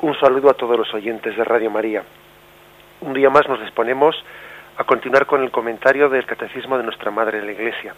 Un 0.00 0.14
saludo 0.20 0.48
a 0.48 0.54
todos 0.54 0.78
los 0.78 0.94
oyentes 0.94 1.36
de 1.36 1.42
Radio 1.42 1.72
María. 1.72 2.04
Un 3.00 3.14
día 3.14 3.30
más 3.30 3.48
nos 3.48 3.60
disponemos 3.60 4.14
a 4.76 4.84
continuar 4.84 5.26
con 5.26 5.42
el 5.42 5.50
comentario 5.50 6.08
del 6.08 6.24
Catecismo 6.24 6.78
de 6.78 6.84
nuestra 6.84 7.10
Madre 7.10 7.38
en 7.38 7.46
la 7.46 7.52
Iglesia. 7.52 7.96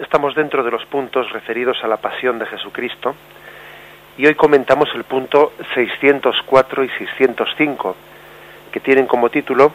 Estamos 0.00 0.34
dentro 0.34 0.64
de 0.64 0.72
los 0.72 0.84
puntos 0.86 1.30
referidos 1.30 1.78
a 1.84 1.86
la 1.86 1.98
pasión 1.98 2.40
de 2.40 2.46
Jesucristo 2.46 3.14
y 4.18 4.26
hoy 4.26 4.34
comentamos 4.34 4.88
el 4.96 5.04
punto 5.04 5.52
604 5.74 6.82
y 6.82 6.88
605, 6.88 7.96
que 8.72 8.80
tienen 8.80 9.06
como 9.06 9.30
título 9.30 9.72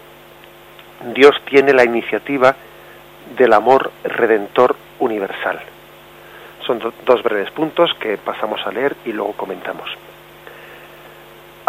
Dios 1.13 1.41
tiene 1.45 1.71
la 1.71 1.85
iniciativa 1.85 2.53
del 3.37 3.53
amor 3.53 3.93
redentor 4.03 4.75
universal. 4.99 5.61
Son 6.67 6.81
dos 7.05 7.23
breves 7.23 7.49
puntos 7.51 7.93
que 7.93 8.17
pasamos 8.17 8.59
a 8.67 8.71
leer 8.71 8.97
y 9.05 9.13
luego 9.13 9.31
comentamos. 9.31 9.89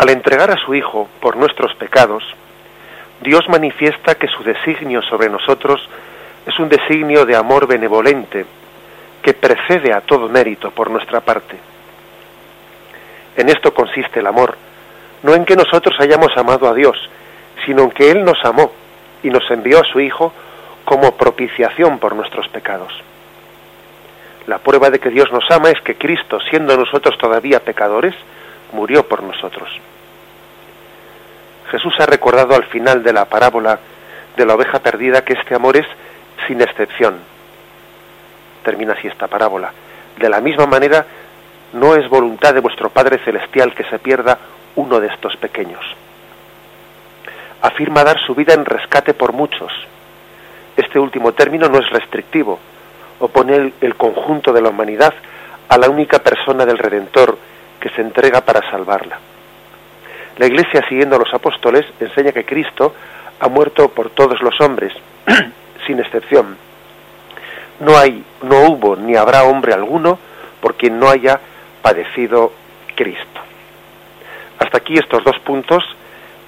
Al 0.01 0.09
entregar 0.09 0.51
a 0.51 0.57
su 0.57 0.75
Hijo 0.75 1.11
por 1.21 1.37
nuestros 1.37 1.75
pecados, 1.75 2.25
Dios 3.20 3.47
manifiesta 3.51 4.15
que 4.15 4.29
su 4.29 4.42
designio 4.42 5.02
sobre 5.02 5.29
nosotros 5.29 5.87
es 6.47 6.59
un 6.59 6.70
designio 6.70 7.27
de 7.27 7.37
amor 7.37 7.66
benevolente 7.66 8.47
que 9.20 9.34
precede 9.34 9.92
a 9.92 10.01
todo 10.01 10.30
mérito 10.30 10.70
por 10.70 10.91
nuestra 10.91 11.20
parte. 11.20 11.59
En 13.37 13.51
esto 13.51 13.75
consiste 13.75 14.20
el 14.20 14.27
amor, 14.27 14.56
no 15.23 15.34
en 15.34 15.45
que 15.45 15.55
nosotros 15.55 15.95
hayamos 16.01 16.34
amado 16.34 16.67
a 16.67 16.73
Dios, 16.73 16.97
sino 17.67 17.83
en 17.83 17.91
que 17.91 18.11
Él 18.11 18.25
nos 18.25 18.42
amó 18.42 18.73
y 19.23 19.28
nos 19.28 19.51
envió 19.51 19.80
a 19.80 19.84
su 19.84 20.01
Hijo 20.01 20.33
como 20.87 21.14
propiciación 21.14 21.98
por 21.98 22.17
nuestros 22.17 22.48
pecados. 22.48 22.95
La 24.47 24.56
prueba 24.61 24.89
de 24.89 24.98
que 24.98 25.11
Dios 25.11 25.30
nos 25.30 25.45
ama 25.51 25.69
es 25.69 25.80
que 25.83 25.97
Cristo, 25.97 26.41
siendo 26.48 26.75
nosotros 26.75 27.19
todavía 27.19 27.61
pecadores, 27.61 28.14
murió 28.73 29.06
por 29.06 29.23
nosotros. 29.23 29.70
Jesús 31.70 31.95
ha 32.01 32.06
recordado 32.06 32.55
al 32.55 32.65
final 32.65 33.02
de 33.02 33.12
la 33.12 33.24
parábola 33.27 33.78
de 34.36 34.47
la 34.47 34.55
oveja 34.55 34.81
perdida 34.81 35.25
que 35.25 35.34
este 35.34 35.55
amor 35.55 35.77
es 35.77 35.86
sin 36.47 36.61
excepción. 36.61 37.19
Termina 38.64 38.95
así 38.95 39.06
esta 39.08 39.28
parábola. 39.28 39.72
De 40.19 40.28
la 40.28 40.41
misma 40.41 40.67
manera, 40.67 41.06
no 41.72 41.95
es 41.95 42.08
voluntad 42.08 42.55
de 42.55 42.61
vuestro 42.61 42.91
Padre 42.91 43.19
Celestial 43.25 43.75
que 43.75 43.84
se 43.84 43.98
pierda 43.98 44.39
uno 44.77 45.00
de 45.00 45.08
estos 45.08 45.36
pequeños. 45.36 45.84
Afirma 47.62 48.05
dar 48.05 48.19
su 48.19 48.34
vida 48.34 48.55
en 48.55 48.64
rescate 48.64 49.14
por 49.14 49.33
muchos. 49.33 49.73
Este 50.77 50.98
último 50.98 51.33
término 51.33 51.69
no 51.69 51.78
es 51.78 51.91
restrictivo, 51.91 52.58
opone 53.19 53.73
el 53.80 53.95
conjunto 53.97 54.52
de 54.52 54.62
la 54.62 54.70
humanidad 54.70 55.14
a 55.69 55.78
la 55.78 55.89
única 55.89 56.19
persona 56.19 56.67
del 56.67 56.78
Redentor 56.78 57.39
que 57.81 57.89
se 57.91 58.03
entrega 58.03 58.42
para 58.42 58.69
salvarla. 58.70 59.19
La 60.36 60.47
Iglesia, 60.47 60.84
siguiendo 60.89 61.17
a 61.17 61.19
los 61.19 61.33
apóstoles, 61.34 61.84
enseña 61.98 62.33
que 62.33 62.45
Cristo 62.45 62.95
ha 63.41 63.48
muerto 63.48 63.89
por 63.89 64.11
todos 64.11 64.41
los 64.42 64.61
hombres, 64.61 64.92
sin 65.86 65.98
excepción. 65.98 66.56
No 67.81 67.97
hay, 67.97 68.23
no 68.42 68.69
hubo 68.69 68.97
ni 68.97 69.17
habrá 69.17 69.45
hombre 69.45 69.73
alguno 69.73 70.19
por 70.61 70.77
quien 70.77 70.98
no 70.98 71.08
haya 71.08 71.41
padecido 71.83 72.53
Cristo. 72.95 73.41
Hasta 74.58 74.78
aquí 74.78 74.98
estos 74.98 75.25
dos 75.25 75.39
puntos 75.41 75.83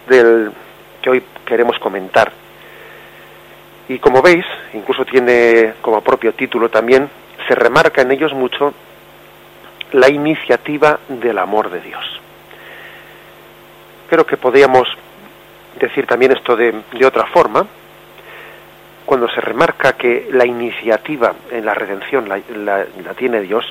del 0.07 0.53
que 1.01 1.11
hoy 1.11 1.23
queremos 1.47 1.79
comentar. 1.79 2.31
Y 3.89 3.99
como 3.99 4.23
veis, 4.23 4.45
incluso 4.75 5.05
tiene 5.05 5.75
como 5.81 6.03
propio 6.03 6.35
título 6.35 6.69
también, 6.69 7.09
se 7.49 7.55
remarca 7.55 8.03
en 8.03 8.13
ellos 8.13 8.33
mucho 8.33 8.75
la 9.93 10.09
iniciativa 10.09 10.99
del 11.09 11.39
amor 11.39 11.71
de 11.71 11.81
Dios. 11.81 12.05
Creo 14.09 14.27
que 14.27 14.37
podríamos 14.37 14.89
decir 15.79 16.07
también 16.07 16.33
esto 16.33 16.57
de, 16.57 16.83
otra 17.05 17.27
forma, 17.27 17.67
cuando 19.05 19.29
se 19.29 19.41
remarca 19.41 19.95
que 19.95 20.29
la 20.33 20.47
iniciativa 20.47 21.35
en 21.51 21.65
la 21.65 21.75
redención 21.75 22.29
la, 22.29 22.41
la, 22.55 23.15
tiene 23.15 23.41
Dios, 23.41 23.65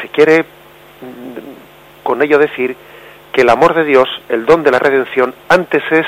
se 0.00 0.08
quiere 0.08 0.42
mm, 0.42 2.02
con 2.02 2.22
ello 2.22 2.38
decir 2.38 2.76
que 3.32 3.42
el 3.42 3.48
amor 3.48 3.74
de 3.74 3.84
Dios, 3.84 4.08
el 4.28 4.46
don 4.46 4.62
de 4.62 4.70
la 4.70 4.78
redención, 4.78 5.34
antes 5.48 5.82
es 5.90 6.06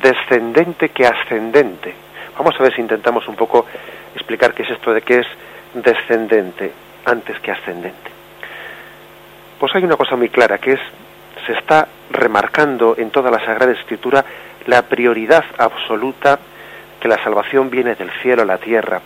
descendente 0.00 0.88
que 0.88 1.06
ascendente. 1.06 1.94
Vamos 2.36 2.54
a 2.58 2.62
ver 2.62 2.74
si 2.74 2.80
intentamos 2.80 3.26
un 3.28 3.36
poco 3.36 3.66
explicar 4.14 4.54
qué 4.54 4.62
es 4.62 4.70
esto 4.70 4.92
de 4.92 5.02
que 5.02 5.18
es 5.20 5.26
descendente 5.74 6.72
antes 7.04 7.38
que 7.40 7.50
ascendente. 7.50 8.21
Pues 9.62 9.76
hay 9.76 9.84
una 9.84 9.96
cosa 9.96 10.16
muy 10.16 10.28
clara, 10.28 10.58
que 10.58 10.72
es, 10.72 10.80
se 11.46 11.52
está 11.52 11.86
remarcando 12.10 12.96
en 12.98 13.12
toda 13.12 13.30
la 13.30 13.38
Sagrada 13.38 13.70
Escritura 13.70 14.24
la 14.66 14.82
prioridad 14.82 15.44
absoluta 15.56 16.36
que 16.98 17.06
la 17.06 17.22
salvación 17.22 17.70
viene 17.70 17.94
del 17.94 18.10
cielo 18.22 18.42
a 18.42 18.44
la 18.44 18.58
tierra. 18.58 19.00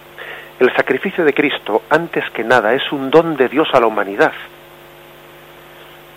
El 0.59 0.75
sacrificio 0.75 1.27
de 1.27 1.35
Cristo, 1.35 1.83
antes 1.91 2.25
que 2.31 2.43
nada, 2.43 2.73
es 2.73 2.91
un 2.91 3.11
don 3.11 3.37
de 3.37 3.51
Dios 3.51 3.69
a 3.75 3.81
la 3.81 3.87
humanidad. 3.87 4.33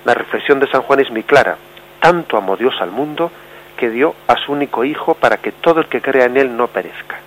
La 0.06 0.14
reflexión 0.14 0.62
de 0.62 0.72
San 0.72 0.84
Juan 0.84 1.02
es 1.02 1.12
muy 1.12 1.24
clara. 1.24 1.58
Tanto 2.00 2.38
amó 2.38 2.56
Dios 2.56 2.76
al 2.80 2.92
mundo 2.92 3.34
que 3.76 3.90
dio 3.90 4.16
a 4.26 4.38
su 4.38 4.54
único 4.54 4.86
Hijo 4.86 5.16
para 5.16 5.36
que 5.36 5.52
todo 5.52 5.82
el 5.82 5.88
que 5.88 6.02
crea 6.02 6.28
en 6.28 6.38
Él 6.38 6.56
no 6.56 6.68
perezca. 6.68 7.20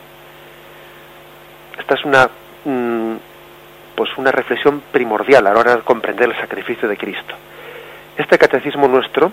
Esta 1.78 1.95
es 1.95 2.05
una 2.06 2.31
mm, 2.65 3.17
pues 4.03 4.19
una 4.19 4.33
reflexión 4.33 4.83
primordial 4.91 5.47
a 5.47 5.53
la 5.53 5.61
hora 5.61 5.77
de 5.77 5.83
comprender 5.83 6.29
el 6.29 6.35
sacrificio 6.35 6.89
de 6.89 6.97
Cristo. 6.97 7.37
Este 8.17 8.37
catecismo 8.37 8.89
nuestro 8.89 9.31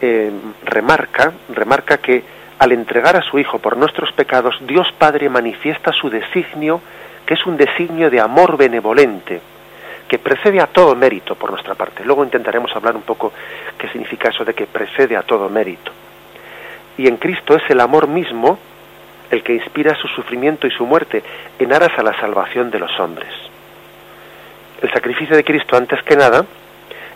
eh, 0.00 0.32
remarca, 0.64 1.30
remarca 1.50 1.98
que 1.98 2.24
al 2.58 2.72
entregar 2.72 3.16
a 3.16 3.20
su 3.20 3.38
Hijo 3.38 3.58
por 3.58 3.76
nuestros 3.76 4.10
pecados, 4.12 4.56
Dios 4.66 4.86
Padre 4.96 5.28
manifiesta 5.28 5.92
su 5.92 6.08
designio, 6.08 6.80
que 7.26 7.34
es 7.34 7.44
un 7.44 7.58
designio 7.58 8.08
de 8.08 8.20
amor 8.20 8.56
benevolente, 8.56 9.42
que 10.08 10.18
precede 10.18 10.58
a 10.58 10.68
todo 10.68 10.96
mérito 10.96 11.34
por 11.34 11.50
nuestra 11.50 11.74
parte. 11.74 12.02
Luego 12.02 12.24
intentaremos 12.24 12.74
hablar 12.74 12.96
un 12.96 13.02
poco 13.02 13.34
qué 13.76 13.86
significa 13.90 14.30
eso 14.30 14.46
de 14.46 14.54
que 14.54 14.64
precede 14.64 15.14
a 15.14 15.22
todo 15.24 15.50
mérito. 15.50 15.92
Y 16.96 17.06
en 17.06 17.18
Cristo 17.18 17.54
es 17.54 17.68
el 17.68 17.80
amor 17.80 18.08
mismo 18.08 18.58
el 19.30 19.42
que 19.42 19.54
inspira 19.54 19.94
su 19.94 20.08
sufrimiento 20.08 20.66
y 20.66 20.70
su 20.70 20.84
muerte 20.86 21.22
en 21.58 21.72
aras 21.72 21.96
a 21.98 22.02
la 22.02 22.18
salvación 22.20 22.70
de 22.70 22.78
los 22.78 22.98
hombres. 22.98 23.28
El 24.82 24.90
sacrificio 24.92 25.36
de 25.36 25.44
Cristo, 25.44 25.76
antes 25.76 26.02
que 26.02 26.16
nada, 26.16 26.44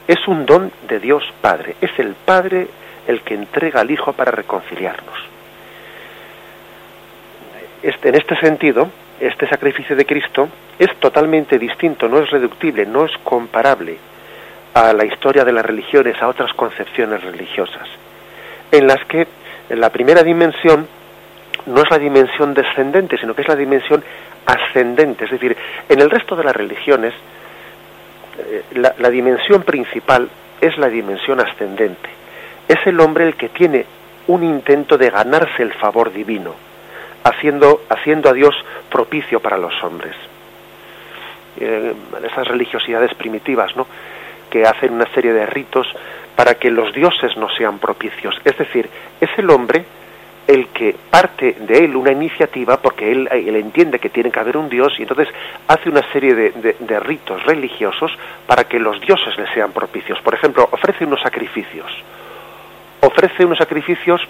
es 0.07 0.29
un 0.29 0.45
don 0.47 0.71
de 0.87 1.01
Dios 1.01 1.25
Padre. 1.41 1.77
Es 1.81 1.91
el 1.99 2.15
Padre 2.15 2.69
el 3.07 3.23
que 3.23 3.35
entrega 3.35 3.81
al 3.81 3.91
Hijo 3.91 4.13
para 4.13 4.31
reconciliarnos. 4.31 5.19
Este, 7.83 8.09
en 8.09 8.15
este 8.15 8.37
sentido, 8.37 8.91
este 9.21 9.47
sacrificio 9.47 9.97
de 9.97 10.07
Cristo 10.07 10.49
es 10.79 10.95
totalmente 11.01 11.59
distinto, 11.59 12.09
no 12.09 12.19
es 12.19 12.31
reductible, 12.31 12.87
no 12.87 13.05
es 13.05 13.13
comparable 13.23 13.99
a 14.75 14.93
la 14.93 15.05
historia 15.05 15.45
de 15.45 15.53
las 15.53 15.65
religiones, 15.65 16.21
a 16.21 16.29
otras 16.29 16.53
concepciones 16.55 17.23
religiosas, 17.23 17.89
en 18.73 18.87
las 18.87 19.05
que 19.05 19.27
en 19.69 19.81
la 19.81 19.91
primera 19.91 20.23
dimensión 20.23 20.89
no 21.67 21.83
es 21.83 21.91
la 21.91 21.99
dimensión 21.99 22.55
descendente, 22.55 23.19
sino 23.19 23.35
que 23.35 23.43
es 23.43 23.49
la 23.49 23.57
dimensión 23.57 24.03
ascendente. 24.47 25.25
Es 25.25 25.31
decir, 25.31 25.57
en 25.89 26.01
el 26.01 26.11
resto 26.11 26.37
de 26.37 26.45
las 26.45 26.55
religiones, 26.55 27.15
eh, 28.39 28.63
la, 28.75 28.95
la, 28.99 29.11
dimensión 29.11 29.63
principal 29.63 30.29
es 30.61 30.77
la 30.79 30.89
dimensión 30.89 31.41
ascendente. 31.41 32.09
Es 32.69 32.79
el 32.87 32.99
hombre 33.01 33.27
el 33.27 33.37
que 33.37 33.49
tiene 33.49 33.87
un 34.27 34.43
intento 34.43 34.97
de 34.97 35.11
ganarse 35.11 35.63
el 35.63 35.73
favor 35.75 36.13
divino, 36.13 36.55
haciendo, 37.25 37.83
haciendo 37.89 38.29
a 38.29 38.33
Dios 38.33 38.55
propicio 38.91 39.41
para 39.41 39.59
los 39.59 39.83
hombres. 39.83 40.15
Eh, 41.61 41.95
esas 42.25 42.49
religiosidades 42.49 43.15
primitivas, 43.15 43.77
¿no? 43.77 43.87
que 44.51 44.65
hacen 44.65 44.93
una 44.93 45.07
serie 45.13 45.33
de 45.33 45.47
ritos 45.47 45.87
para 46.37 46.55
que 46.55 46.71
los 46.71 46.93
dioses 46.93 47.37
no 47.37 47.49
sean 47.51 47.79
propicios. 47.79 48.41
Es 48.45 48.57
decir, 48.57 48.89
es 49.21 49.31
el 49.37 49.51
hombre 49.51 49.85
el 50.47 50.69
que 50.69 50.95
parte 51.11 51.57
de 51.61 51.85
él 51.85 51.97
una 51.97 52.13
iniciativa 52.13 52.77
porque 52.77 53.11
él, 53.11 53.29
él, 53.31 53.57
entiende 53.57 53.99
que 53.99 54.11
tiene 54.11 54.31
que 54.31 54.41
haber 54.41 54.57
un 54.57 54.69
dios 54.69 54.93
y 54.99 55.03
entonces 55.03 55.29
hace 55.69 55.89
una 55.89 56.03
serie 56.13 56.35
de, 56.35 56.51
de, 56.51 56.77
de, 56.79 57.01
ritos 57.01 57.43
religiosos 57.45 58.13
para 58.47 58.65
que 58.65 58.79
los 58.79 59.01
dioses 59.01 59.37
le 59.39 59.53
sean 59.55 59.73
propicios. 59.73 60.21
Por 60.21 60.35
ejemplo, 60.35 60.69
ofrece 60.71 61.05
unos 61.05 61.23
sacrificios. 61.23 61.91
Ofrece 63.01 63.45
unos 63.45 63.59
sacrificios 63.59 64.21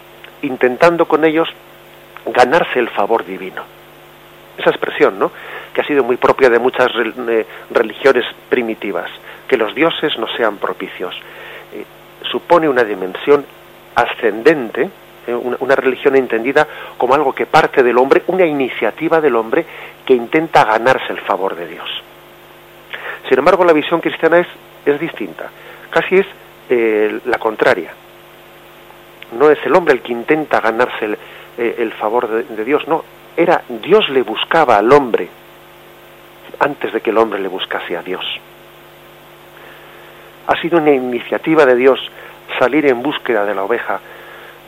intentando 0.42 1.06
con 1.06 1.24
ellos 1.24 1.48
ganarse 2.26 2.78
el 2.78 2.88
favor 2.90 3.24
divino. 3.24 3.62
Esa 4.56 4.70
expresión, 4.70 5.18
¿no? 5.18 5.32
Que 5.72 5.80
ha 5.80 5.86
sido 5.86 6.04
muy 6.04 6.16
propia 6.16 6.48
de 6.48 6.58
muchas 6.58 6.88
eh, 6.94 7.46
religiones 7.70 8.24
primitivas, 8.48 9.10
que 9.48 9.56
los 9.56 9.74
dioses 9.74 10.16
no 10.18 10.28
sean 10.36 10.58
propicios. 10.58 11.14
Eh, 11.72 11.84
supone 12.30 12.68
una 12.68 12.84
dimensión 12.84 13.44
ascendente, 13.94 14.90
eh, 15.26 15.34
una, 15.34 15.74
religión 15.74 16.16
entendida 16.16 16.66
como 16.96 17.14
algo 17.14 17.32
que 17.32 17.46
parte 17.46 17.82
del 17.82 17.98
hombre, 17.98 18.22
una 18.26 18.46
iniciativa 18.46 19.20
del 19.20 19.36
hombre 19.36 19.64
que 20.04 20.14
intenta 20.14 20.64
ganarse 20.64 21.12
el 21.12 21.20
favor 21.20 21.56
de 21.56 21.66
Dios. 21.66 21.88
Sin 23.28 23.38
embargo, 23.38 23.64
la 23.64 23.72
visión 23.72 24.00
cristiana 24.00 24.38
es, 24.38 24.46
es 24.84 25.00
distinta. 25.00 25.50
Casi 25.90 26.16
es 26.16 26.26
eh, 26.68 27.20
la 27.24 27.38
contraria. 27.38 27.92
No 29.38 29.50
es 29.50 29.58
el 29.64 29.74
hombre 29.74 29.94
el 29.94 30.02
que 30.02 30.12
intenta 30.12 30.60
ganarse 30.60 31.04
el, 31.04 31.18
eh, 31.58 31.90
favor 31.98 32.28
de, 32.28 32.64
Dios, 32.64 32.86
no, 32.86 33.04
era 33.36 33.62
Dios 33.68 34.08
le 34.10 34.22
buscaba 34.22 34.76
al 34.76 34.92
hombre 34.92 35.28
antes 36.58 36.92
de 36.92 37.00
que 37.00 37.10
el 37.10 37.18
hombre 37.18 37.40
le 37.40 37.48
buscase 37.48 37.96
a 37.96 38.02
Dios. 38.02 38.24
Ha 40.46 40.60
sido 40.60 40.78
una 40.78 40.92
iniciativa 40.92 41.64
de 41.64 41.74
Dios 41.74 42.00
salir 42.58 42.86
en 42.86 43.02
búsqueda 43.02 43.44
de 43.44 43.54
la 43.54 43.64
oveja 43.64 44.00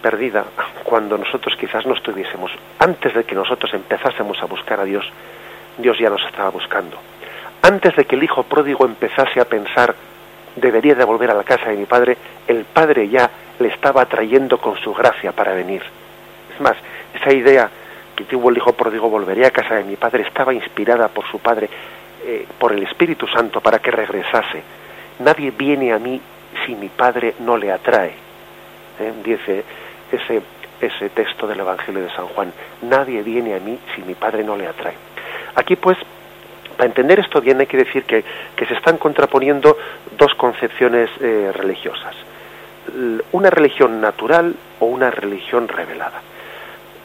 perdida 0.06 0.44
cuando 0.84 1.18
nosotros 1.18 1.56
quizás 1.58 1.84
no 1.84 1.94
estuviésemos. 1.94 2.52
Antes 2.78 3.12
de 3.12 3.24
que 3.24 3.34
nosotros 3.34 3.74
empezásemos 3.74 4.40
a 4.40 4.46
buscar 4.46 4.78
a 4.78 4.84
Dios, 4.84 5.04
Dios 5.78 5.98
ya 5.98 6.08
nos 6.08 6.24
estaba 6.24 6.48
buscando. 6.50 6.96
Antes 7.60 7.96
de 7.96 8.04
que 8.04 8.14
el 8.14 8.22
hijo 8.22 8.44
pródigo 8.44 8.84
empezase 8.84 9.40
a 9.40 9.46
pensar 9.46 9.96
debería 10.54 10.94
de 10.94 11.04
volver 11.04 11.32
a 11.32 11.34
la 11.34 11.42
casa 11.42 11.70
de 11.70 11.76
mi 11.76 11.86
padre, 11.86 12.16
el 12.46 12.64
padre 12.66 13.08
ya 13.08 13.28
le 13.58 13.66
estaba 13.66 14.06
trayendo 14.06 14.58
con 14.58 14.76
su 14.76 14.94
gracia 14.94 15.32
para 15.32 15.54
venir. 15.54 15.82
Es 16.54 16.60
más, 16.60 16.76
esa 17.12 17.32
idea 17.32 17.68
que 18.14 18.22
tuvo 18.22 18.50
el 18.50 18.58
hijo 18.58 18.74
pródigo, 18.74 19.10
volvería 19.10 19.48
a 19.48 19.50
casa 19.50 19.74
de 19.74 19.82
mi 19.82 19.96
padre, 19.96 20.22
estaba 20.22 20.54
inspirada 20.54 21.08
por 21.08 21.28
su 21.28 21.40
padre, 21.40 21.68
eh, 22.24 22.46
por 22.60 22.70
el 22.70 22.84
Espíritu 22.84 23.26
Santo, 23.26 23.60
para 23.60 23.80
que 23.80 23.90
regresase. 23.90 24.62
Nadie 25.18 25.50
viene 25.50 25.92
a 25.92 25.98
mí 25.98 26.20
si 26.64 26.76
mi 26.76 26.90
padre 26.90 27.34
no 27.40 27.56
le 27.56 27.72
atrae. 27.72 28.14
¿eh? 29.00 29.12
Dice 29.24 29.64
ese, 30.12 30.42
ese 30.80 31.08
texto 31.10 31.46
del 31.46 31.60
Evangelio 31.60 32.02
de 32.02 32.10
San 32.10 32.26
Juan. 32.28 32.52
Nadie 32.82 33.22
viene 33.22 33.54
a 33.54 33.60
mí 33.60 33.78
si 33.94 34.02
mi 34.02 34.14
padre 34.14 34.44
no 34.44 34.56
le 34.56 34.66
atrae. 34.66 34.94
Aquí 35.54 35.76
pues 35.76 35.98
para 36.76 36.88
entender 36.88 37.18
esto 37.20 37.40
bien 37.40 37.58
hay 37.60 37.66
que 37.66 37.78
decir 37.78 38.04
que, 38.04 38.22
se 38.56 38.74
están 38.74 38.98
contraponiendo 38.98 39.76
dos 40.18 40.34
concepciones 40.34 41.08
eh, 41.20 41.50
religiosas. 41.54 42.14
Una 43.32 43.50
religión 43.50 44.00
natural 44.00 44.54
o 44.80 44.86
una 44.86 45.10
religión 45.10 45.68
revelada. 45.68 46.20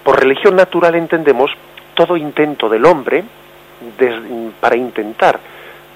Por 0.03 0.19
religión 0.19 0.55
natural 0.55 0.95
entendemos 0.95 1.51
todo 1.93 2.17
intento 2.17 2.69
del 2.69 2.85
hombre 2.85 3.23
para 4.59 4.75
intentar 4.75 5.39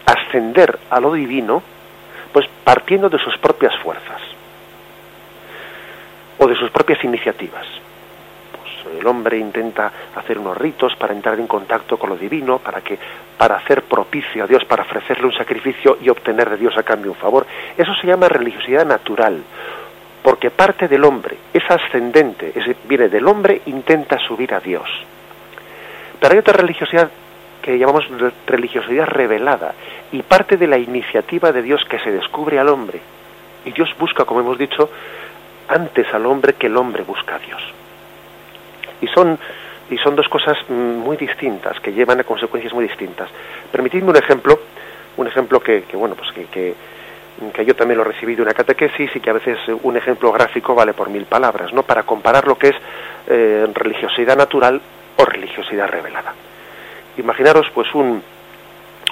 ascender 0.06 0.80
a 0.90 1.00
lo 1.00 1.14
divino, 1.14 1.62
pues 2.32 2.48
partiendo 2.64 3.10
de 3.10 3.20
sus 3.20 3.38
propias 3.38 3.76
fuerzas 3.78 4.35
o 6.46 6.48
de 6.48 6.56
sus 6.56 6.72
propias 6.72 7.04
iniciativas 7.04 7.66
el 9.00 9.08
hombre 9.08 9.38
intenta 9.38 9.92
hacer 10.16 10.38
unos 10.40 10.58
ritos 10.58 10.96
para 10.96 11.14
entrar 11.14 11.40
en 11.40 11.48
contacto 11.48 11.98
con 11.98 12.10
lo 12.10 12.18
divino, 12.18 12.60
para 12.60 12.82
que 12.82 12.98
para 13.38 13.56
hacer 13.56 13.84
propicio 13.84 14.44
a 14.44 14.48
Dios, 14.48 14.64
para 14.66 14.84
ofrecerle 14.84 15.26
un 15.26 15.34
sacrificio 15.34 15.98
y 16.02 16.10
obtener 16.10 16.50
de 16.50 16.58
Dios 16.58 16.78
a 16.78 16.84
cambio 16.84 17.12
un 17.12 17.18
favor. 17.18 17.46
Eso 17.78 17.94
se 17.96 18.08
llama 18.08 18.30
religiosidad 18.30 18.86
natural, 18.86 19.44
porque 20.24 20.52
parte 20.52 20.88
del 20.88 21.04
hombre, 21.04 21.38
es 21.54 21.64
ascendente, 21.70 22.54
viene 22.88 23.10
del 23.10 23.28
hombre, 23.28 23.62
intenta 23.66 24.18
subir 24.20 24.54
a 24.54 24.60
Dios. 24.60 24.90
Pero 26.20 26.34
hay 26.34 26.40
otra 26.40 26.54
religiosidad 26.54 27.10
que 27.62 27.78
llamamos 27.78 28.08
religiosidad 28.46 29.08
revelada 29.08 29.74
y 30.12 30.22
parte 30.22 30.56
de 30.58 30.68
la 30.68 30.78
iniciativa 30.78 31.52
de 31.52 31.62
Dios 31.62 31.84
que 31.86 32.00
se 32.00 32.12
descubre 32.12 32.60
al 32.60 32.70
hombre. 32.70 33.02
Y 33.66 33.72
Dios 33.72 33.90
busca, 34.00 34.26
como 34.26 34.42
hemos 34.42 34.58
dicho, 34.58 34.90
antes 35.68 36.12
al 36.14 36.26
hombre 36.26 36.54
que 36.54 36.68
el 36.68 36.78
hombre 36.78 37.04
busca 37.04 37.36
a 37.36 37.40
Dios 37.40 37.62
y 39.02 39.08
son 39.08 39.38
y 39.90 39.98
son 39.98 40.16
dos 40.16 40.28
cosas 40.30 40.58
muy 40.70 41.16
distintas 41.16 41.80
que 41.80 41.94
llevan 41.94 42.20
a 42.20 42.24
consecuencias 42.24 42.74
muy 42.74 42.88
distintas. 42.88 43.30
Permitidme 43.72 44.10
un 44.10 44.16
ejemplo, 44.16 44.60
un 45.18 45.28
ejemplo 45.28 45.60
que, 45.60 45.84
bueno 45.94 46.16
pues 46.16 46.32
que, 46.32 46.46
que, 46.46 47.66
yo 47.66 47.76
también 47.76 48.00
lo 48.00 48.04
recibí 48.04 48.36
de 48.36 48.42
una 48.42 48.54
catequesis 48.54 49.16
y 49.16 49.20
que 49.20 49.30
a 49.30 49.34
veces 49.34 49.60
un 49.84 49.96
ejemplo 49.96 50.32
gráfico 50.32 50.74
vale 50.74 50.94
por 50.94 51.10
mil 51.10 51.26
palabras, 51.26 51.72
¿no? 51.74 51.84
Para 51.84 52.04
comparar 52.04 52.48
lo 52.48 52.58
que 52.58 52.70
es 52.70 52.76
eh, 53.28 53.68
religiosidad 53.74 54.36
natural 54.36 54.82
o 55.18 55.26
religiosidad 55.26 55.88
revelada. 55.88 56.34
Imaginaros 57.18 57.70
pues 57.74 57.94
un, 57.94 58.24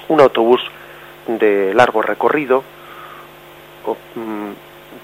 un 0.08 0.20
autobús 0.20 0.60
de 1.26 1.72
largo 1.74 2.02
recorrido, 2.02 2.64
o, 3.86 3.96
mm, 4.14 4.52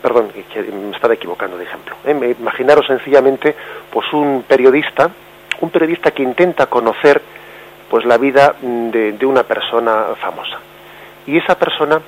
perdón, 0.01 0.31
que 0.31 0.63
me 0.63 0.95
estaba 0.95 1.15
equivocando 1.15 1.57
de 1.57 1.65
ejemplo. 1.65 1.95
¿eh? 2.05 2.37
Imaginaros 2.39 2.87
sencillamente, 2.87 3.55
pues 3.91 4.13
un 4.13 4.45
periodista, 4.47 5.11
un 5.61 5.71
periodista 5.71 6.11
que 6.11 6.23
intenta 6.23 6.67
conocer, 6.67 7.21
pues 7.89 8.05
la 8.05 8.17
vida 8.17 8.55
de, 8.61 9.27
una 9.27 9.43
persona 9.43 10.07
famosa. 10.21 10.59
Y 11.27 11.37
esa 11.37 11.57
persona 11.59 12.01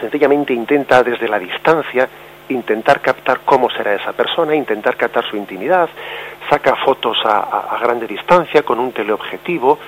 sencillamente 0.00 0.54
intenta 0.54 1.02
desde 1.02 1.28
la 1.28 1.38
distancia 1.38 2.08
intentar 2.48 3.00
captar 3.00 3.40
cómo 3.44 3.68
será 3.68 3.94
esa 3.94 4.12
persona, 4.12 4.54
intentar 4.54 4.96
captar 4.96 5.28
su 5.28 5.36
intimidad, 5.36 5.88
saca 6.48 6.76
fotos 6.76 7.18
a, 7.24 7.78
grande 7.82 8.06
distancia 8.06 8.62
con 8.62 8.78
un 8.78 8.92
teleobjetivo, 8.92 9.78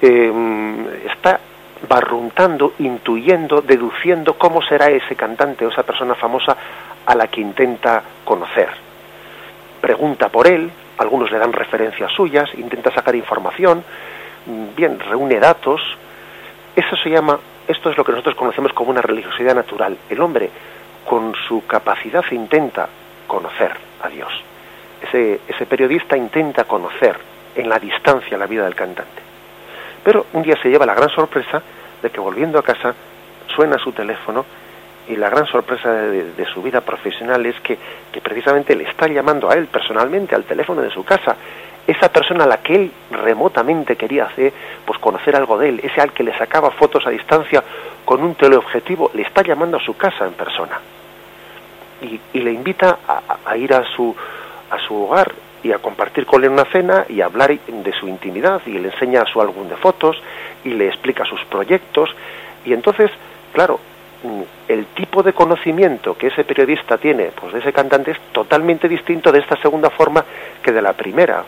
eh, 0.00 0.32
está 1.10 1.40
barruntando, 1.88 2.74
intuyendo, 2.78 3.60
deduciendo 3.60 4.34
cómo 4.34 4.62
será 4.62 4.88
ese 4.88 5.14
cantante 5.14 5.66
o 5.66 5.70
esa 5.70 5.82
persona 5.82 6.14
famosa 6.14 6.56
a 7.04 7.14
la 7.14 7.28
que 7.28 7.40
intenta 7.40 8.02
conocer. 8.24 8.68
Pregunta 9.80 10.28
por 10.28 10.46
él, 10.46 10.70
algunos 10.98 11.30
le 11.30 11.38
dan 11.38 11.52
referencias 11.52 12.10
suyas, 12.12 12.48
intenta 12.56 12.92
sacar 12.92 13.14
información, 13.14 13.84
bien, 14.76 14.98
reúne 14.98 15.38
datos. 15.38 15.80
Eso 16.74 16.96
se 16.96 17.10
llama, 17.10 17.38
esto 17.68 17.90
es 17.90 17.96
lo 17.96 18.04
que 18.04 18.12
nosotros 18.12 18.36
conocemos 18.36 18.72
como 18.72 18.90
una 18.90 19.02
religiosidad 19.02 19.54
natural. 19.54 19.96
El 20.08 20.20
hombre, 20.20 20.50
con 21.04 21.34
su 21.46 21.66
capacidad, 21.66 22.24
intenta 22.30 22.88
conocer 23.26 23.72
a 24.02 24.08
Dios. 24.08 24.32
Ese, 25.02 25.40
ese 25.46 25.66
periodista 25.66 26.16
intenta 26.16 26.64
conocer 26.64 27.16
en 27.54 27.68
la 27.68 27.78
distancia 27.78 28.38
la 28.38 28.46
vida 28.46 28.64
del 28.64 28.74
cantante. 28.74 29.25
Pero 30.06 30.26
un 30.34 30.42
día 30.44 30.54
se 30.62 30.68
lleva 30.68 30.86
la 30.86 30.94
gran 30.94 31.10
sorpresa 31.10 31.60
de 32.00 32.10
que 32.10 32.20
volviendo 32.20 32.60
a 32.60 32.62
casa 32.62 32.94
suena 33.48 33.76
su 33.76 33.90
teléfono 33.90 34.46
y 35.08 35.16
la 35.16 35.28
gran 35.28 35.46
sorpresa 35.46 35.92
de, 35.92 36.46
su 36.54 36.62
vida 36.62 36.80
profesional 36.80 37.44
es 37.44 37.58
que, 37.60 37.76
precisamente 38.22 38.76
le 38.76 38.84
está 38.84 39.08
llamando 39.08 39.50
a 39.50 39.54
él 39.54 39.66
personalmente 39.66 40.36
al 40.36 40.44
teléfono 40.44 40.80
de 40.80 40.92
su 40.92 41.02
casa. 41.02 41.34
Esa 41.88 42.12
persona 42.12 42.44
a 42.44 42.46
la 42.46 42.58
que 42.58 42.76
él 42.76 42.92
remotamente 43.10 43.96
quería 43.96 44.26
hacer, 44.26 44.52
pues 44.84 44.96
conocer 45.00 45.34
algo 45.34 45.58
de 45.58 45.70
él, 45.70 45.80
ese 45.82 46.00
al 46.00 46.12
que 46.12 46.22
le 46.22 46.38
sacaba 46.38 46.70
fotos 46.70 47.04
a 47.04 47.10
distancia 47.10 47.64
con 48.04 48.22
un 48.22 48.36
teleobjetivo, 48.36 49.10
le 49.12 49.22
está 49.22 49.42
llamando 49.42 49.76
a 49.76 49.80
su 49.80 49.96
casa 49.96 50.24
en 50.24 50.34
persona. 50.34 50.78
Y, 52.00 52.38
le 52.38 52.52
invita 52.52 52.98
a, 53.44 53.56
ir 53.56 53.74
a 53.74 53.82
su, 53.82 54.14
a 54.70 54.78
su 54.78 55.02
hogar 55.02 55.32
y 55.62 55.72
a 55.72 55.78
compartir 55.78 56.26
con 56.26 56.44
él 56.44 56.50
una 56.50 56.64
cena 56.66 57.04
y 57.08 57.20
a 57.20 57.26
hablar 57.26 57.58
de 57.58 57.92
su 57.92 58.06
intimidad 58.08 58.60
y 58.66 58.72
le 58.72 58.88
enseña 58.88 59.24
su 59.26 59.40
álbum 59.40 59.68
de 59.68 59.76
fotos 59.76 60.16
y 60.64 60.70
le 60.70 60.88
explica 60.88 61.24
sus 61.24 61.44
proyectos. 61.46 62.14
Y 62.64 62.72
entonces, 62.72 63.10
claro, 63.52 63.80
mm, 64.22 64.42
el 64.68 64.86
tipo 64.86 65.22
de 65.22 65.32
conocimiento 65.32 66.16
que 66.16 66.28
ese 66.28 66.44
periodista 66.44 66.98
tiene 66.98 67.30
pues 67.34 67.52
de 67.52 67.60
ese 67.60 67.72
cantante 67.72 68.12
es 68.12 68.20
totalmente 68.32 68.88
distinto 68.88 69.32
de 69.32 69.40
esta 69.40 69.56
segunda 69.56 69.90
forma 69.90 70.24
que 70.62 70.72
de 70.72 70.82
la 70.82 70.92
primera, 70.92 71.44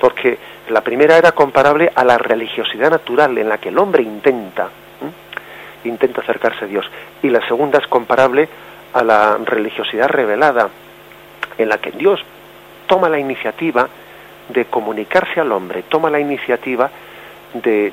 porque 0.00 0.38
la 0.68 0.80
primera 0.80 1.16
era 1.16 1.32
comparable 1.32 1.90
a 1.94 2.04
la 2.04 2.18
religiosidad 2.18 2.90
natural 2.90 3.36
en 3.38 3.48
la 3.48 3.58
que 3.58 3.68
el 3.68 3.78
hombre 3.78 4.02
intenta 4.02 4.70
intenta 5.84 6.20
acercarse 6.20 6.64
a 6.64 6.68
Dios. 6.68 6.88
Y 7.22 7.28
la 7.28 7.46
segunda 7.46 7.78
es 7.78 7.86
comparable 7.86 8.48
a 8.92 9.02
la 9.02 9.38
religiosidad 9.38 10.08
revelada 10.08 10.68
en 11.58 11.68
la 11.68 11.78
que 11.78 11.90
Dios 11.92 12.20
toma 12.92 13.08
la 13.08 13.18
iniciativa 13.18 13.88
de 14.50 14.66
comunicarse 14.66 15.40
al 15.40 15.50
hombre, 15.50 15.84
toma 15.88 16.10
la 16.10 16.20
iniciativa 16.20 16.90
de, 17.54 17.90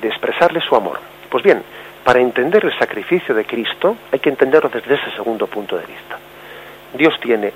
expresarle 0.00 0.62
su 0.62 0.74
amor. 0.74 0.98
Pues 1.28 1.44
bien, 1.44 1.62
para 2.02 2.18
entender 2.18 2.64
el 2.64 2.72
sacrificio 2.78 3.34
de 3.34 3.44
Cristo 3.44 3.94
hay 4.10 4.20
que 4.20 4.30
entenderlo 4.30 4.70
desde 4.70 4.94
ese 4.94 5.10
segundo 5.10 5.46
punto 5.48 5.76
de 5.76 5.84
vista. 5.84 6.18
Dios 6.94 7.12
tiene 7.20 7.52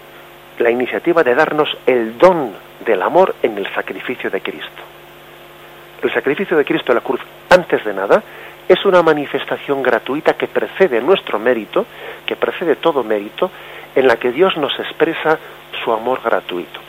la 0.59 0.71
iniciativa 0.71 1.25
de 1.25 1.35
darnos 1.35 1.75
el 1.87 2.19
don 2.19 2.53
del 2.85 3.01
amor 3.01 3.35
en 3.43 3.57
el 3.57 3.73
sacrificio 3.73 4.29
de 4.29 4.43
Cristo. 4.43 4.83
El 6.03 6.13
sacrificio 6.13 6.59
de 6.59 6.65
Cristo 6.67 6.93
en 6.93 6.97
la 6.97 7.05
cruz, 7.05 7.21
antes 7.49 7.83
de 7.87 7.95
nada, 7.95 8.23
es 8.69 8.85
una 8.85 9.03
manifestación 9.03 9.83
gratuita 9.83 10.35
que 10.35 10.47
precede 10.47 11.01
nuestro 11.01 11.39
mérito, 11.39 11.87
que 12.27 12.37
precede 12.37 12.77
todo 12.77 13.03
mérito, 13.03 13.51
en 13.95 14.07
la 14.07 14.17
que 14.17 14.33
Dios 14.33 14.57
nos 14.57 14.79
expresa 14.79 15.39
su 15.83 15.93
amor 15.93 16.21
gratuito. 16.25 16.81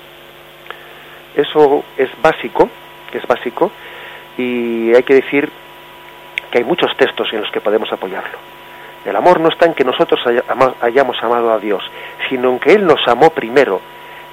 Eso 1.35 1.83
es 1.97 2.09
básico, 2.21 2.69
es 3.11 3.25
básico, 3.27 3.71
y 4.37 4.93
hay 4.93 5.03
que 5.03 5.15
decir 5.15 5.49
que 6.51 6.59
hay 6.59 6.63
muchos 6.63 6.95
textos 6.97 7.31
en 7.33 7.41
los 7.41 7.51
que 7.51 7.61
podemos 7.61 7.91
apoyarlo. 7.91 8.37
El 9.05 9.15
amor 9.15 9.39
no 9.39 9.49
está 9.49 9.65
en 9.65 9.73
que 9.73 9.83
nosotros 9.83 10.21
hayamos 10.81 11.21
amado 11.21 11.51
a 11.51 11.59
Dios, 11.59 11.83
sino 12.29 12.51
en 12.51 12.59
que 12.59 12.73
Él 12.73 12.85
nos 12.85 13.05
amó 13.07 13.31
primero 13.31 13.81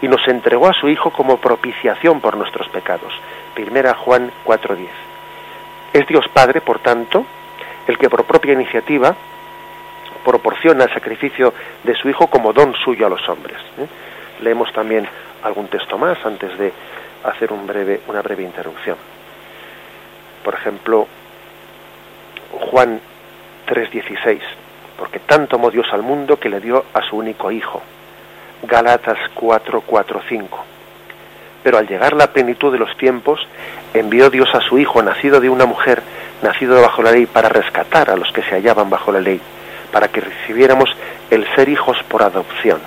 y 0.01 0.09
nos 0.09 0.27
entregó 0.29 0.69
a 0.69 0.75
su 0.75 0.89
Hijo 0.89 1.11
como 1.11 1.39
propiciación 1.39 2.21
por 2.21 2.37
nuestros 2.37 2.69
pecados. 2.69 3.13
Primera 3.55 3.95
Juan 3.95 4.31
4:10. 4.45 4.89
Es 5.93 6.07
Dios 6.07 6.27
Padre, 6.33 6.61
por 6.61 6.79
tanto, 6.79 7.27
el 7.89 7.99
que 7.99 8.09
por 8.09 8.25
propia 8.25 8.53
iniciativa 8.53 9.17
proporciona 10.25 10.85
el 10.85 10.95
sacrificio 10.95 11.53
de 11.85 11.95
su 11.95 12.09
Hijo 12.09 12.29
como 12.29 12.53
don 12.53 12.75
suyo 12.75 13.07
a 13.07 13.11
los 13.11 13.29
hombres. 13.29 13.59
¿eh? 13.79 13.87
Leemos 14.43 14.73
también 14.73 15.07
algún 15.43 15.69
texto 15.69 15.99
más 15.99 16.19
antes 16.25 16.57
de 16.59 16.73
hacer 17.25 17.53
un 17.53 17.67
breve, 17.67 18.01
una 18.07 18.23
breve 18.23 18.43
interrupción. 18.43 18.97
Por 20.45 20.55
ejemplo, 20.55 21.07
Juan 22.53 23.01
3:16, 23.67 24.41
porque 24.99 25.19
tanto 25.21 25.57
amó 25.57 25.71
Dios 25.71 25.87
al 25.93 26.03
mundo 26.03 26.39
que 26.39 26.49
le 26.49 26.61
dio 26.61 26.85
a 26.93 27.03
su 27.03 27.17
único 27.17 27.51
Hijo. 27.51 27.83
Galatas 28.63 29.19
4, 29.35 29.83
5. 30.29 30.65
Pero 31.63 31.79
al 31.79 31.87
llegar 31.87 32.15
la 32.15 32.33
plenitud 32.33 32.73
de 32.73 32.79
los 32.79 32.97
tiempos, 32.97 33.41
envió 33.95 34.31
Dios 34.31 34.55
a 34.55 34.61
su 34.61 34.79
Hijo, 34.79 35.03
nacido 35.03 35.41
de 35.41 35.49
una 35.49 35.67
mujer, 35.67 36.03
nacido 36.43 36.81
bajo 36.81 37.03
la 37.03 37.13
ley, 37.13 37.27
para 37.27 37.49
rescatar 37.49 38.11
a 38.11 38.17
los 38.17 38.33
que 38.33 38.43
se 38.43 38.55
hallaban 38.55 38.89
bajo 38.89 39.13
la 39.13 39.21
ley, 39.21 39.41
para 39.93 40.09
que 40.09 40.21
recibiéramos 40.21 40.91
el 41.31 41.47
ser 41.55 41.69
hijos 41.69 41.97
por 42.09 42.23
adopción. 42.23 42.81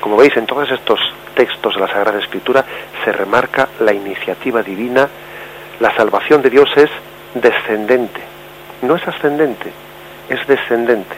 Como 0.00 0.16
veis, 0.16 0.36
en 0.36 0.46
todos 0.46 0.70
estos 0.70 0.98
textos 1.34 1.74
de 1.74 1.80
la 1.80 1.88
Sagrada 1.88 2.18
Escritura 2.18 2.64
se 3.04 3.12
remarca 3.12 3.68
la 3.80 3.92
iniciativa 3.92 4.62
divina, 4.62 5.08
la 5.78 5.94
salvación 5.94 6.42
de 6.42 6.50
Dios 6.50 6.70
es 6.76 6.90
descendente, 7.34 8.20
no 8.82 8.96
es 8.96 9.06
ascendente, 9.06 9.72
es 10.28 10.46
descendente. 10.46 11.16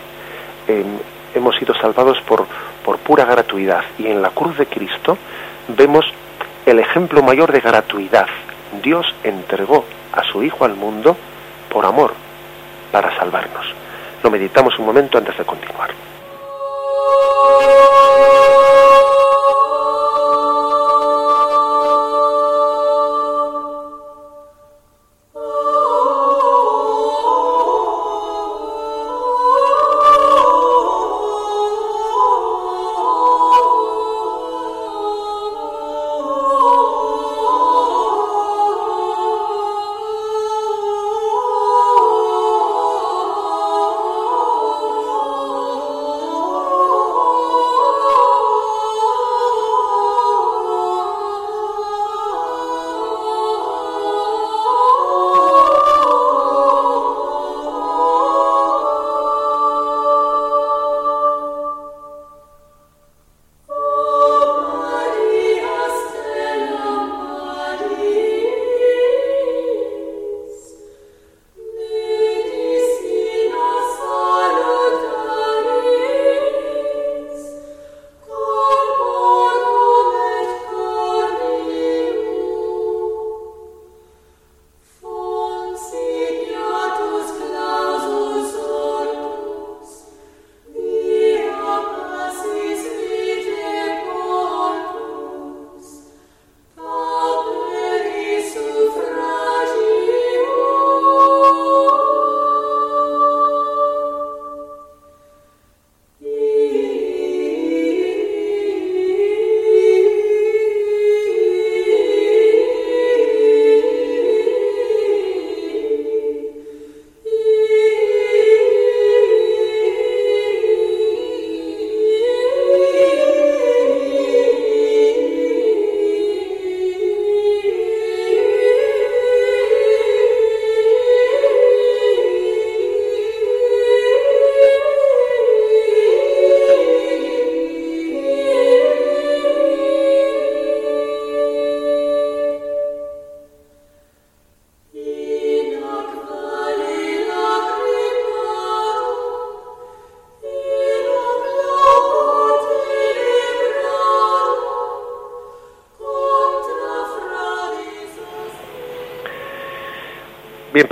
Em, 0.68 0.98
hemos 1.34 1.56
sido 1.56 1.74
salvados 1.74 2.20
por, 2.22 2.46
por 2.84 2.98
pura 2.98 3.24
gratuidad 3.24 3.82
y 3.98 4.06
en 4.06 4.22
la 4.22 4.30
cruz 4.30 4.56
de 4.58 4.66
Cristo 4.66 5.16
vemos 5.68 6.04
el 6.66 6.78
ejemplo 6.78 7.22
mayor 7.22 7.52
de 7.52 7.60
gratuidad. 7.60 8.28
Dios 8.82 9.14
entregó 9.24 9.84
a 10.12 10.22
su 10.24 10.42
Hijo 10.42 10.64
al 10.64 10.74
mundo 10.74 11.16
por 11.68 11.86
amor, 11.86 12.14
para 12.90 13.16
salvarnos. 13.16 13.81
Lo 14.22 14.30
meditamos 14.30 14.78
un 14.78 14.86
momento 14.86 15.18
antes 15.18 15.36
de 15.36 15.44
continuar. 15.44 15.90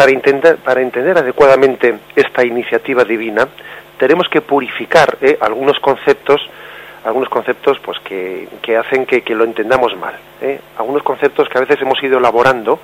Para 0.00 0.12
entender, 0.12 0.56
para 0.56 0.80
entender 0.80 1.18
adecuadamente 1.18 1.94
esta 2.16 2.42
iniciativa 2.42 3.04
divina, 3.04 3.46
tenemos 3.98 4.30
que 4.30 4.40
purificar 4.40 5.18
¿eh? 5.20 5.36
algunos 5.38 5.78
conceptos, 5.78 6.40
algunos 7.04 7.28
conceptos 7.28 7.78
pues 7.80 7.98
que, 7.98 8.48
hacen 8.78 9.04
que, 9.04 9.22
lo 9.34 9.44
entendamos 9.44 9.94
mal, 9.98 10.14
¿eh? 10.40 10.58
algunos 10.78 11.02
conceptos 11.02 11.50
que 11.50 11.58
a 11.58 11.60
veces 11.60 11.82
hemos 11.82 12.02
ido 12.02 12.16
elaborando 12.16 12.80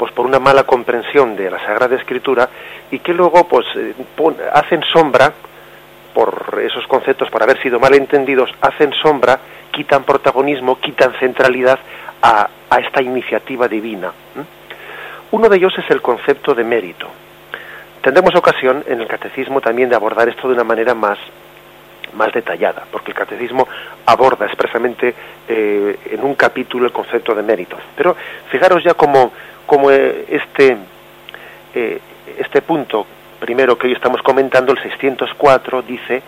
pues 0.00 0.10
por 0.10 0.26
una 0.26 0.40
mala 0.40 0.64
comprensión 0.64 1.36
de 1.36 1.48
la 1.48 1.60
Sagrada 1.60 1.94
Escritura 1.94 2.48
y 2.90 2.98
que 2.98 3.14
luego 3.14 3.46
pues 3.46 3.64
eh, 3.76 3.94
hacen 4.52 4.82
sombra 4.92 5.32
por 6.12 6.60
esos 6.60 6.88
conceptos, 6.88 7.30
por 7.30 7.40
haber 7.40 7.62
sido 7.62 7.78
mal 7.78 7.94
entendidos, 7.94 8.50
hacen 8.60 8.92
sombra, 8.94 9.38
quitan 9.70 10.02
protagonismo, 10.02 10.80
quitan 10.80 11.12
centralidad 11.20 11.78
a 12.20 12.80
esta 12.80 13.00
iniciativa 13.00 13.68
divina. 13.68 14.12
Uno 15.30 15.48
de 15.48 15.56
ellos 15.56 15.74
es 15.78 15.90
el 15.90 16.00
concepto 16.00 16.54
de 16.54 16.64
mérito. 16.64 17.06
Tendremos 18.02 18.34
ocasión 18.34 18.84
en 18.86 19.00
el 19.00 19.06
catecismo 19.06 19.60
también 19.60 19.88
de 19.88 19.96
abordar 19.96 20.28
esto 20.28 20.48
de 20.48 20.54
una 20.54 20.64
manera 20.64 20.94
más, 20.94 21.18
más 22.14 22.32
detallada, 22.32 22.84
porque 22.90 23.10
el 23.10 23.16
catecismo 23.16 23.68
aborda 24.06 24.46
expresamente 24.46 25.14
eh, 25.46 25.98
en 26.12 26.24
un 26.24 26.34
capítulo 26.34 26.86
el 26.86 26.92
concepto 26.92 27.34
de 27.34 27.42
mérito. 27.42 27.76
Pero 27.96 28.16
fijaros 28.50 28.82
ya 28.82 28.94
como, 28.94 29.32
como 29.66 29.90
eh, 29.90 30.24
este, 30.28 30.76
eh, 31.74 32.00
este 32.38 32.62
punto 32.62 33.06
primero 33.38 33.76
que 33.76 33.86
hoy 33.86 33.92
estamos 33.92 34.22
comentando, 34.22 34.72
el 34.72 34.82
604, 34.82 35.82
dice, 35.82 36.22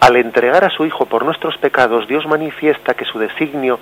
al 0.00 0.16
entregar 0.16 0.64
a 0.64 0.70
su 0.70 0.84
Hijo 0.84 1.06
por 1.06 1.24
nuestros 1.24 1.56
pecados, 1.58 2.06
Dios 2.08 2.26
manifiesta 2.26 2.94
que 2.94 3.04
su 3.04 3.18
designio 3.18 3.78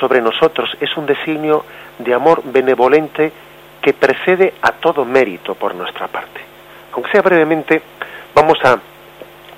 sobre 0.00 0.20
nosotros 0.20 0.76
es 0.80 0.96
un 0.96 1.06
designio 1.06 1.64
de 1.98 2.14
amor 2.14 2.42
benevolente 2.44 3.32
que 3.88 3.94
precede 3.94 4.52
a 4.60 4.72
todo 4.72 5.06
mérito 5.06 5.54
por 5.54 5.74
nuestra 5.74 6.08
parte. 6.08 6.42
Aunque 6.92 7.10
sea 7.10 7.22
brevemente, 7.22 7.80
vamos 8.34 8.58
a 8.62 8.78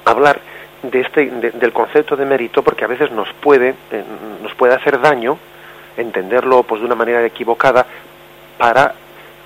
hablar 0.04 0.38
de 0.84 1.00
este, 1.00 1.26
del 1.26 1.72
concepto 1.72 2.14
de 2.14 2.25
mérito 2.25 2.62
porque 2.62 2.84
a 2.84 2.87
veces 2.87 3.10
nos 3.10 3.28
puede, 3.40 3.70
eh, 3.90 4.04
nos 4.40 4.54
puede 4.54 4.72
hacer 4.72 5.00
daño 5.00 5.37
entenderlo 5.96 6.62
pues, 6.62 6.80
de 6.80 6.87
una 6.87 6.94
manera 6.94 7.26
equivocada 7.26 7.84
para, 8.56 8.94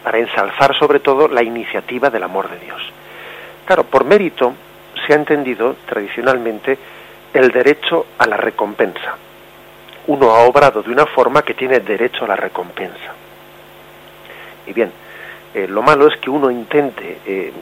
para 0.03 0.19
ensalzar 0.19 0.77
sobre 0.79 1.01
todo 1.01 1.29
la 1.29 1.43
iniciativa 1.43 2.11
del 2.11 2.25
amor 2.25 2.51
de 2.51 2.59
Dios. 2.59 2.83
Claro, 3.65 3.85
por 3.85 4.05
mérito 4.05 4.53
se 5.07 5.15
ha 5.15 5.17
entendido 5.17 5.77
tradicionalmente 5.87 6.77
el 7.33 7.51
derecho 7.51 8.05
a 8.19 8.27
la 8.27 8.37
recompensa. 8.37 9.17
Uno 10.09 10.33
ha 10.33 10.41
obrado 10.41 10.83
de 10.83 10.91
una 10.91 11.07
forma 11.07 11.41
que 11.41 11.55
tiene 11.55 11.81
derecho 11.81 12.27
a 12.27 12.29
la 12.29 12.37
recompensa. 12.37 13.24
Y 14.67 14.73
bien, 14.73 14.91
eh, 15.55 15.69
lo 15.69 15.83
malo 15.83 16.09
es 16.09 16.19
que 16.19 16.31
uno 16.31 16.51
intente 16.51 17.19
eh, 17.27 17.53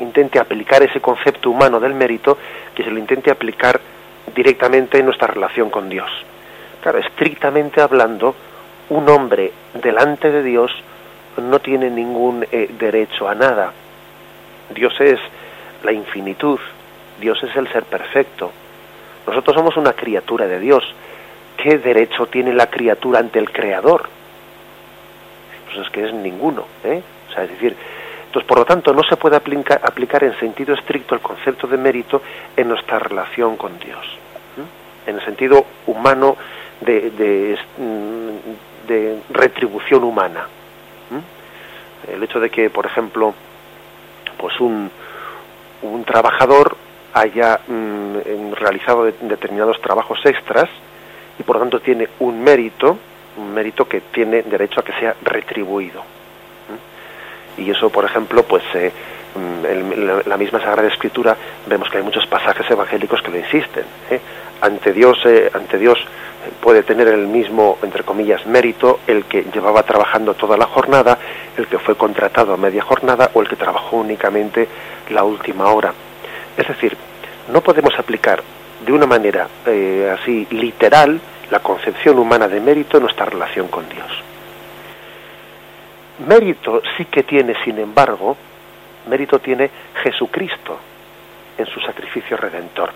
intente 0.00 0.38
aplicar 0.38 0.82
ese 0.82 1.00
concepto 1.00 1.50
humano 1.50 1.80
del 1.80 1.94
mérito, 1.94 2.38
que 2.74 2.84
se 2.84 2.90
lo 2.90 2.98
intente 2.98 3.30
aplicar 3.30 3.80
directamente 4.34 4.98
en 4.98 5.06
nuestra 5.06 5.28
relación 5.28 5.70
con 5.70 5.88
Dios. 5.88 6.10
Claro, 6.82 6.98
estrictamente 6.98 7.80
hablando, 7.80 8.34
un 8.90 9.08
hombre 9.08 9.52
delante 9.74 10.30
de 10.30 10.42
Dios 10.42 10.72
no 11.36 11.58
tiene 11.60 11.90
ningún 11.90 12.46
eh, 12.50 12.70
derecho 12.78 13.28
a 13.28 13.34
nada. 13.34 13.72
Dios 14.70 14.94
es 15.00 15.18
la 15.82 15.92
infinitud, 15.92 16.58
Dios 17.20 17.42
es 17.42 17.54
el 17.56 17.70
ser 17.72 17.84
perfecto. 17.84 18.52
Nosotros 19.26 19.56
somos 19.56 19.76
una 19.76 19.92
criatura 19.92 20.46
de 20.46 20.58
Dios. 20.60 20.84
¿Qué 21.56 21.78
derecho 21.78 22.26
tiene 22.26 22.52
la 22.52 22.68
criatura 22.68 23.18
ante 23.18 23.38
el 23.38 23.50
Creador? 23.50 24.08
Pues 25.68 25.86
es 25.86 25.92
que 25.92 26.06
es 26.06 26.12
ninguno. 26.12 26.64
¿eh? 26.84 27.02
O 27.28 27.32
sea, 27.32 27.44
es 27.44 27.50
decir, 27.50 27.76
entonces, 28.26 28.46
por 28.46 28.58
lo 28.58 28.64
tanto, 28.64 28.92
no 28.92 29.02
se 29.02 29.16
puede 29.16 29.36
aplicar, 29.36 29.80
aplicar 29.82 30.24
en 30.24 30.38
sentido 30.38 30.74
estricto 30.74 31.14
el 31.14 31.20
concepto 31.20 31.66
de 31.66 31.76
mérito 31.76 32.22
en 32.56 32.68
nuestra 32.68 32.98
relación 32.98 33.56
con 33.56 33.78
Dios. 33.78 34.06
En 35.06 35.14
el 35.16 35.24
sentido 35.24 35.64
humano 35.86 36.36
de, 36.80 37.10
de, 37.10 37.58
de 38.86 39.18
retribución 39.30 40.04
humana. 40.04 40.46
El 42.06 42.22
hecho 42.22 42.38
de 42.38 42.50
que, 42.50 42.70
por 42.70 42.86
ejemplo, 42.86 43.34
pues 44.36 44.60
un, 44.60 44.90
un 45.82 46.04
trabajador 46.04 46.76
haya 47.12 47.60
mm, 47.66 48.52
realizado 48.52 49.04
determinados 49.04 49.80
trabajos 49.80 50.18
extras 50.24 50.68
y 51.38 51.42
por 51.42 51.56
lo 51.56 51.60
tanto 51.60 51.80
tiene 51.80 52.08
un 52.20 52.42
mérito, 52.42 52.98
un 53.38 53.54
mérito 53.54 53.88
que 53.88 54.00
tiene 54.00 54.42
derecho 54.42 54.80
a 54.80 54.84
que 54.84 54.92
sea 54.94 55.14
retribuido. 55.22 56.02
Y 57.56 57.70
eso, 57.70 57.90
por 57.90 58.04
ejemplo, 58.04 58.42
pues 58.44 58.62
eh, 58.74 58.92
mm, 59.34 59.66
en 59.66 60.28
la 60.28 60.36
misma 60.36 60.60
Sagrada 60.60 60.88
Escritura 60.88 61.36
vemos 61.66 61.88
que 61.90 61.98
hay 61.98 62.04
muchos 62.04 62.26
pasajes 62.26 62.70
evangélicos 62.70 63.22
que 63.22 63.30
lo 63.30 63.38
insisten. 63.38 63.84
¿eh? 64.10 64.20
Ante 64.60 64.92
Dios, 64.92 65.18
eh, 65.24 65.50
ante 65.52 65.78
Dios 65.78 65.98
puede 66.60 66.82
tener 66.82 67.08
el 67.08 67.26
mismo, 67.26 67.78
entre 67.82 68.04
comillas, 68.04 68.46
mérito 68.46 69.00
el 69.06 69.24
que 69.24 69.44
llevaba 69.52 69.82
trabajando 69.82 70.34
toda 70.34 70.56
la 70.56 70.66
jornada, 70.66 71.18
el 71.56 71.66
que 71.66 71.78
fue 71.78 71.96
contratado 71.96 72.54
a 72.54 72.56
media 72.56 72.82
jornada 72.82 73.30
o 73.34 73.40
el 73.40 73.48
que 73.48 73.56
trabajó 73.56 73.96
únicamente 73.96 74.68
la 75.10 75.24
última 75.24 75.66
hora. 75.72 75.92
Es 76.56 76.66
decir, 76.66 76.96
no 77.52 77.60
podemos 77.60 77.98
aplicar 77.98 78.42
de 78.84 78.92
una 78.92 79.06
manera 79.06 79.48
eh, 79.66 80.16
así 80.18 80.46
literal 80.50 81.20
la 81.50 81.60
concepción 81.60 82.18
humana 82.18 82.48
de 82.48 82.60
mérito 82.60 82.98
en 82.98 83.04
nuestra 83.04 83.26
relación 83.26 83.68
con 83.68 83.88
Dios. 83.88 84.10
Mérito 86.26 86.82
sí 86.96 87.04
que 87.06 87.22
tiene, 87.22 87.54
sin 87.64 87.78
embargo, 87.78 88.36
mérito 89.06 89.38
tiene 89.38 89.70
Jesucristo 90.02 90.78
en 91.56 91.66
su 91.66 91.80
sacrificio 91.80 92.36
redentor. 92.36 92.90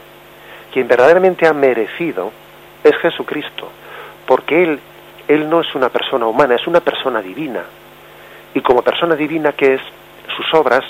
Quien 0.73 0.89
verdaderamente 0.89 1.47
ha 1.47 1.53
merecido 1.53 2.33
es 2.83 2.97
Jesucristo, 2.97 3.71
porque 4.27 4.63
Él, 4.63 4.81
Él 5.29 5.49
no 5.49 5.61
es 5.61 5.75
una 5.75 5.89
persona 5.89 6.27
humana, 6.27 6.57
es 6.57 6.67
una 6.67 6.81
persona 6.81 7.23
divina. 7.23 7.63
Y 8.55 8.61
como 8.61 8.83
persona 8.83 9.15
divina 9.15 9.53
que 9.53 9.75
es, 9.75 9.81
sus 10.37 10.53
obras 10.55 10.85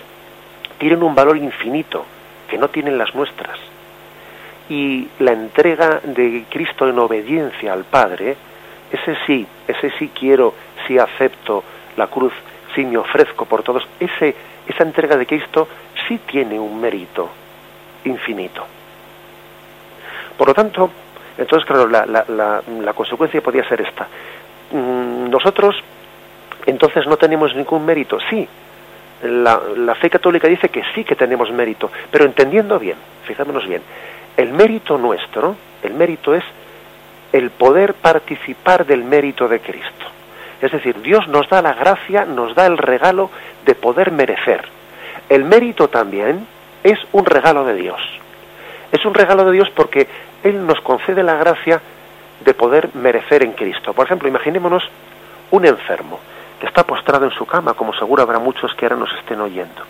tienen 0.78 1.02
un 1.02 1.14
valor 1.14 1.37
infinito 1.37 2.04
que 2.49 2.59
no 2.59 2.69
tienen 2.69 2.99
las 2.99 3.14
nuestras. 3.14 3.59
Y 4.69 5.09
la 5.19 5.33
entrega 5.33 6.00
de 6.02 6.45
Cristo 6.49 6.88
en 6.88 6.99
obediencia 6.99 7.73
al 7.73 7.85
Padre, 7.85 8.37
ese 8.90 9.16
sí, 9.26 9.47
ese 9.66 9.90
sí 9.99 10.11
quiero, 10.19 10.54
sí 10.87 10.99
acepto 10.99 11.64
la 11.97 12.07
cruz, 12.07 12.33
sí 12.75 12.85
me 12.85 12.97
ofrezco 12.97 13.45
por 13.45 13.62
todos, 13.62 13.87
ese, 14.00 14.35
esa 14.66 14.83
entrega 14.85 15.16
de 15.16 15.26
Cristo 15.26 15.69
sí 16.09 16.19
tiene 16.26 16.59
un 16.59 16.81
mérito 16.81 17.28
infinito. 18.04 18.64
Por 20.37 20.49
lo 20.49 20.54
tanto, 20.54 20.90
entonces, 21.38 21.66
claro, 21.66 21.87
la, 21.87 22.04
la, 22.07 22.62
la, 22.69 22.92
consecuencia 22.92 23.40
podría 23.40 23.66
ser 23.69 23.81
esta. 23.81 24.07
Mm, 24.70 25.31
nosotros, 25.31 25.77
entonces, 26.66 27.07
no 27.07 27.16
tenemos 27.16 27.55
ningún 27.55 27.85
mérito. 27.85 28.18
Sí, 28.29 28.46
la, 29.22 29.61
la, 29.77 29.94
fe 29.94 30.11
católica 30.11 30.48
dice 30.48 30.68
que 30.68 30.83
sí 30.94 31.05
que 31.05 31.14
tenemos 31.14 31.51
mérito, 31.53 31.90
pero 32.11 32.25
entendiendo 32.25 32.79
bien, 32.79 32.96
fijámonos 33.25 33.66
bien, 33.66 33.83
el 34.37 34.53
mérito 34.53 34.99
nuestro, 34.99 35.57
el 35.83 35.95
mérito 35.95 36.35
es 36.35 36.45
el 37.33 37.51
poder 37.51 37.95
participar 37.95 38.87
del 38.87 39.05
mérito 39.05 39.49
de 39.49 39.61
Cristo. 39.61 40.07
Es 40.61 40.71
decir, 40.71 41.01
Dios 41.03 41.27
nos 41.29 41.49
da 41.49 41.61
la 41.61 41.75
gracia, 41.75 42.25
nos 42.25 42.55
da 42.55 42.66
el 42.66 42.79
regalo 42.79 43.31
de 43.64 43.75
poder 43.75 44.12
merecer. 44.12 44.62
El 45.29 45.45
mérito 45.45 45.88
también 45.88 46.47
es 46.85 46.99
un 47.12 47.25
regalo 47.25 47.64
de 47.64 47.75
Dios. 47.75 48.01
Es 48.92 49.05
un 49.05 49.14
regalo 49.14 49.45
de 49.47 49.53
Dios 49.53 49.71
porque 49.71 50.07
Él 50.45 50.66
nos 50.66 50.81
concede 50.81 51.23
la 51.23 51.37
gracia 51.37 51.81
de 52.45 52.55
poder 52.55 52.90
merecer 52.95 53.42
en 53.42 53.53
Cristo. 53.53 53.92
Por 53.92 54.07
ejemplo, 54.07 54.29
imaginémonos 54.29 54.88
un 55.51 55.66
enfermo 55.66 56.21
que 56.61 56.66
está 56.66 56.85
postrado 56.85 57.25
en 57.25 57.33
su 57.33 57.47
cama, 57.47 57.75
como 57.75 57.92
seguro 57.95 58.23
habrá 58.23 58.38
muchos 58.38 58.75
que 58.75 58.85
ahora 58.85 58.97
nos 58.97 59.12
estén 59.14 59.40
oyendo. 59.40 59.83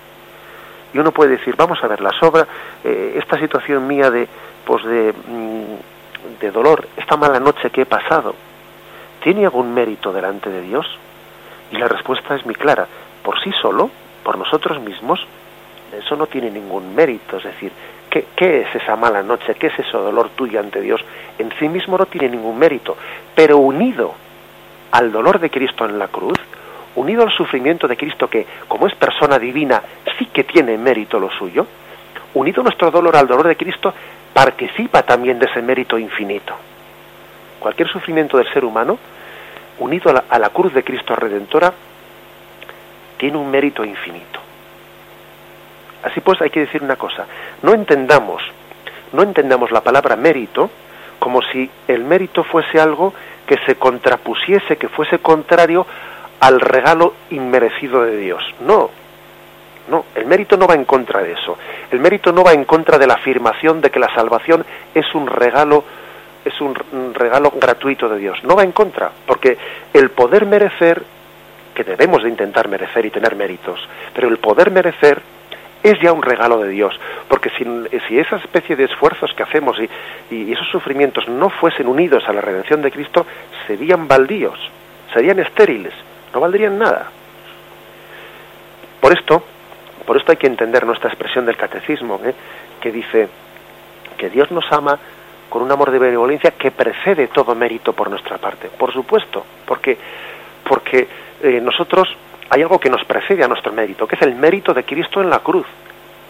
Y 0.92 0.98
uno 0.98 1.12
puede 1.12 1.33
decir, 1.33 1.55
vamos 1.57 1.83
a 1.83 1.88
ver, 1.88 2.00
la 2.00 2.12
sobra, 2.12 2.46
eh, 2.85 3.14
esta 3.16 3.38
situación 3.38 3.87
mía 3.87 4.11
de, 4.11 4.28
pues 4.64 4.85
de, 4.85 5.12
mm, 5.12 6.40
de 6.40 6.50
dolor, 6.50 6.88
esta 6.96 7.16
mala 7.16 7.40
noche 7.40 7.70
que 7.70 7.83
he 7.83 7.87
pasado, 7.87 8.35
¿tiene 9.22 9.44
algún 9.44 9.72
mérito 9.72 10.12
delante 10.12 10.50
de 10.50 10.62
Dios? 10.62 10.87
Y 11.70 11.76
la 11.76 11.88
respuesta 11.88 12.35
es 12.35 12.44
muy 12.44 12.55
clara, 12.55 12.87
por 13.22 13.40
sí 13.42 13.52
solo, 13.61 13.90
por 14.22 14.37
nosotros 14.37 14.81
mismos, 14.81 15.26
eso 15.96 16.16
no 16.16 16.26
tiene 16.26 16.50
ningún 16.50 16.94
mérito, 16.94 17.37
es 17.37 17.44
decir, 17.44 17.72
¿Qué, 18.12 18.61
es 18.61 18.74
esa 18.74 18.94
mala 18.94 19.22
noche? 19.22 19.55
¿Qué 19.55 19.68
es 19.68 19.78
ese 19.78 19.96
dolor 19.96 20.28
tuyo 20.37 20.61
ante 20.61 20.83
Dios? 20.83 21.00
En 21.38 21.50
sí 21.59 21.66
mismo 21.66 21.96
no 21.96 22.05
tiene 22.05 22.28
ningún 22.28 22.59
mérito, 22.59 22.94
pero 23.35 23.57
unido 23.57 24.12
al 24.90 25.11
dolor 25.11 25.40
de 25.40 25.48
Cristo 25.48 25.87
en 25.87 25.98
la 25.98 26.09
cruz, 26.09 26.38
unido 26.96 27.22
al 27.22 27.31
sufrimiento 27.31 27.88
de 27.88 27.96
Cristo 27.96 28.28
que, 28.28 28.46
como 28.68 28.87
es 28.87 28.94
persona 28.94 29.38
divina, 29.38 29.83
sí 30.18 30.26
que 30.26 30.44
tiene 30.44 30.76
mérito 30.76 31.18
lo 31.18 31.31
suyo, 31.31 31.66
unido 32.35 32.62
nuestro 32.62 32.90
dolor 32.90 33.16
al 33.16 33.26
dolor 33.26 33.48
de 33.48 33.57
Cristo, 33.57 33.92
participa 34.33 35.02
también 35.02 35.38
de 35.38 35.46
ese 35.46 35.62
mérito 35.62 35.98
infinito. 35.98 36.55
Cualquier 37.59 37.88
sufrimiento 37.88 38.38
del 38.38 38.52
ser 38.52 38.64
humano, 38.64 38.98
unido 39.78 40.11
a 40.11 40.14
la, 40.14 40.24
a 40.28 40.38
la 40.38 40.50
cruz 40.50 40.72
de 40.74 40.83
Cristo 40.83 41.14
Redentora, 41.14 41.72
tiene 43.16 43.37
un 43.37 43.50
mérito 43.50 43.85
infinito. 43.85 44.40
Así 46.02 46.20
pues, 46.20 46.40
hay 46.42 46.50
que 46.50 46.61
decir 46.61 46.83
una 46.83 46.96
cosa, 46.96 47.26
no 47.62 47.72
entendamos, 47.74 48.42
no 49.12 49.22
entendamos 49.22 49.70
la 49.70 49.83
palabra 49.83 50.16
mérito 50.16 50.70
como 51.18 51.40
si 51.52 51.70
el 51.87 52.02
mérito 52.02 52.42
fuese 52.42 52.81
algo 52.81 53.14
que 53.46 53.57
se 53.64 53.76
contrapusiese, 53.76 54.76
que 54.76 54.88
fuese 54.88 55.20
contrario 55.20 55.87
al 56.42 56.61
regalo 56.61 57.14
inmerecido 57.31 58.02
de 58.02 58.16
Dios. 58.16 58.42
No, 58.66 58.90
no, 59.88 60.07
el 60.16 60.26
mérito 60.26 60.57
no 60.57 60.66
va 60.66 60.74
en 60.74 60.85
contra 60.85 61.22
de 61.22 61.33
eso. 61.33 61.57
El 61.88 62.00
mérito 62.00 62.33
no 62.33 62.42
va 62.42 62.52
en 62.52 62.64
contra 62.64 62.98
de 62.98 63.07
la 63.07 63.14
afirmación 63.14 63.81
de 63.81 63.90
que 63.90 64.00
la 64.00 64.12
salvación 64.12 64.64
es 64.92 65.14
un 65.14 65.28
regalo 65.28 65.85
es 66.44 66.61
un 66.61 67.14
regalo 67.14 67.52
gratuito 67.55 68.09
de 68.09 68.18
Dios. 68.18 68.42
No 68.42 68.57
va 68.57 68.64
en 68.64 68.72
contra, 68.72 69.12
porque 69.24 69.57
el 69.92 70.11
poder 70.11 70.44
merecer, 70.44 71.00
que 71.72 71.85
debemos 71.85 72.24
de 72.24 72.31
intentar 72.31 72.66
merecer 72.66 73.07
y 73.07 73.11
tener 73.11 73.37
méritos, 73.37 73.78
pero 74.12 74.26
el 74.26 74.38
poder 74.38 74.72
merecer 74.72 75.22
es 75.85 76.00
ya 76.00 76.12
un 76.12 76.22
regalo 76.22 76.59
de 76.59 76.70
Dios, 76.70 76.98
porque 77.28 77.50
si, 77.50 78.18
esa 78.18 78.37
especie 78.37 78.74
de 78.74 78.85
esfuerzos 78.85 79.33
que 79.35 79.44
hacemos 79.44 79.76
y, 80.31 80.52
esos 80.52 80.68
sufrimientos 80.68 81.28
no 81.28 81.50
fuesen 81.50 81.87
unidos 81.87 82.24
a 82.26 82.33
la 82.33 82.40
redención 82.40 82.83
de 82.83 82.90
Cristo, 82.90 83.24
serían 83.68 84.09
baldíos, 84.09 84.59
serían 85.14 85.38
estériles, 85.38 85.94
no 86.32 86.40
valdrían 86.40 86.78
nada. 86.78 87.10
Por 89.00 89.12
esto, 89.12 89.42
por 90.06 90.16
esto 90.16 90.32
hay 90.32 90.38
que 90.38 90.46
entender 90.46 90.86
nuestra 90.86 91.10
expresión 91.10 91.46
del 91.46 91.56
catecismo, 91.56 92.20
¿eh? 92.24 92.34
que 92.80 92.92
dice 92.92 93.28
que 94.16 94.30
Dios 94.30 94.50
nos 94.50 94.70
ama 94.72 94.98
con 95.48 95.62
un 95.62 95.70
amor 95.70 95.90
de 95.90 95.98
benevolencia 95.98 96.52
que 96.52 96.70
precede 96.70 97.28
todo 97.28 97.54
mérito 97.54 97.92
por 97.92 98.08
nuestra 98.08 98.38
parte. 98.38 98.68
Por 98.68 98.92
supuesto, 98.92 99.44
porque, 99.66 99.98
porque 100.68 101.08
eh, 101.42 101.60
nosotros 101.60 102.08
hay 102.48 102.62
algo 102.62 102.78
que 102.78 102.88
nos 102.88 103.04
precede 103.04 103.44
a 103.44 103.48
nuestro 103.48 103.72
mérito, 103.72 104.06
que 104.06 104.16
es 104.16 104.22
el 104.22 104.34
mérito 104.34 104.72
de 104.72 104.84
Cristo 104.84 105.20
en 105.20 105.30
la 105.30 105.40
cruz. 105.40 105.66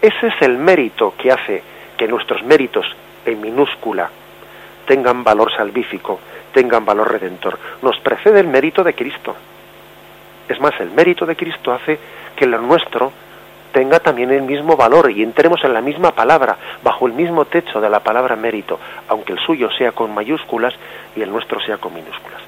Ese 0.01 0.27
es 0.27 0.41
el 0.41 0.57
mérito 0.57 1.13
que 1.17 1.31
hace 1.31 1.63
que 1.95 2.07
nuestros 2.07 2.43
méritos 2.43 2.85
en 3.25 3.39
minúscula 3.39 4.09
tengan 4.85 5.23
valor 5.23 5.55
salvífico, 5.55 6.19
tengan 6.51 6.85
valor 6.85 7.11
redentor. 7.11 7.57
Nos 7.81 7.99
precede 7.99 8.39
el 8.39 8.47
mérito 8.47 8.83
de 8.83 8.93
Cristo. 8.93 9.35
Es 10.47 10.59
más, 10.59 10.73
el 10.79 10.91
mérito 10.91 11.25
de 11.25 11.35
Cristo 11.35 11.71
hace 11.71 11.99
que 12.35 12.45
lo 12.45 12.59
nuestro 12.59 13.11
tenga 13.71 13.99
también 13.99 14.31
el 14.31 14.43
mismo 14.43 14.75
valor 14.77 15.09
y 15.09 15.23
entremos 15.23 15.63
en 15.63 15.73
la 15.73 15.81
misma 15.81 16.11
palabra, 16.11 16.57
bajo 16.83 17.07
el 17.07 17.13
mismo 17.13 17.45
techo 17.45 17.81
de 17.81 17.89
la 17.89 18.01
palabra 18.01 18.35
mérito, 18.35 18.79
aunque 19.07 19.33
el 19.33 19.39
suyo 19.39 19.71
sea 19.71 19.91
con 19.91 20.13
mayúsculas 20.13 20.73
y 21.15 21.21
el 21.21 21.31
nuestro 21.31 21.59
sea 21.59 21.77
con 21.77 21.93
minúsculas 21.93 22.41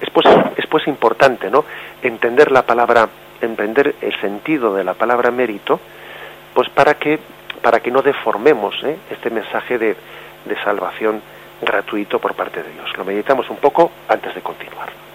es 0.00 0.10
pues, 0.10 0.26
es 0.56 0.66
pues 0.66 0.86
importante, 0.86 1.50
¿no? 1.50 1.64
Entender 2.02 2.50
la 2.50 2.62
palabra, 2.62 3.08
entender 3.40 3.96
el 4.00 4.20
sentido 4.20 4.74
de 4.74 4.84
la 4.84 4.94
palabra 4.94 5.30
mérito, 5.30 5.80
pues 6.54 6.68
para 6.70 6.94
que 6.94 7.18
para 7.62 7.80
que 7.80 7.90
no 7.90 8.02
deformemos 8.02 8.76
¿eh? 8.84 8.96
este 9.10 9.30
mensaje 9.30 9.78
de, 9.78 9.96
de 10.44 10.62
salvación 10.62 11.20
gratuito 11.60 12.20
por 12.20 12.34
parte 12.34 12.62
de 12.62 12.70
Dios. 12.70 12.96
Lo 12.96 13.04
meditamos 13.04 13.50
un 13.50 13.56
poco 13.56 13.90
antes 14.08 14.32
de 14.32 14.40
continuar. 14.42 15.07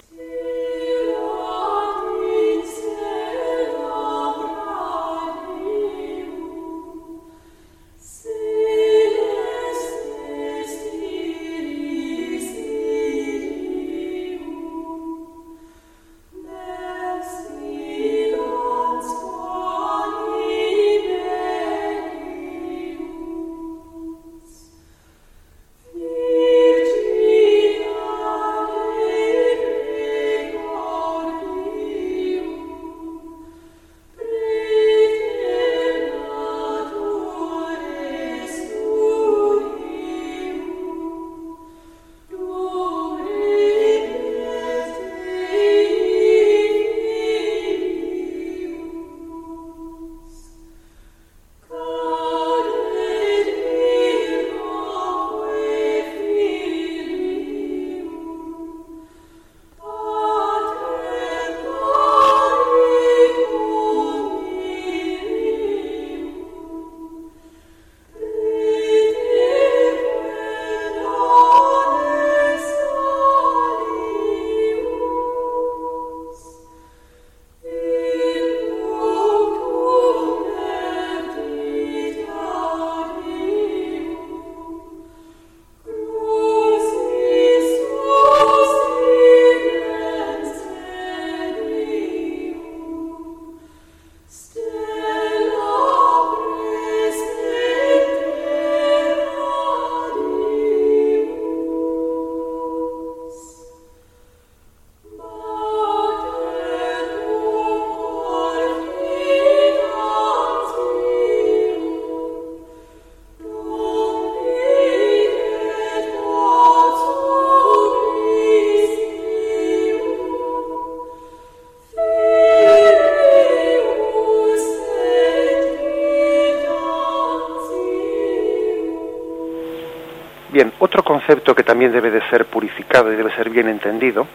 Otro 130.80 131.04
concepto 131.04 131.56
que 131.56 131.63
también 131.63 131.91
debe 131.91 132.12
de 132.12 132.21
ser 132.30 132.45
purificado 132.45 133.12
y 133.12 133.15
debe 133.15 133.36
ser 133.36 133.49
bien 133.49 133.67
entendido, 133.67 134.28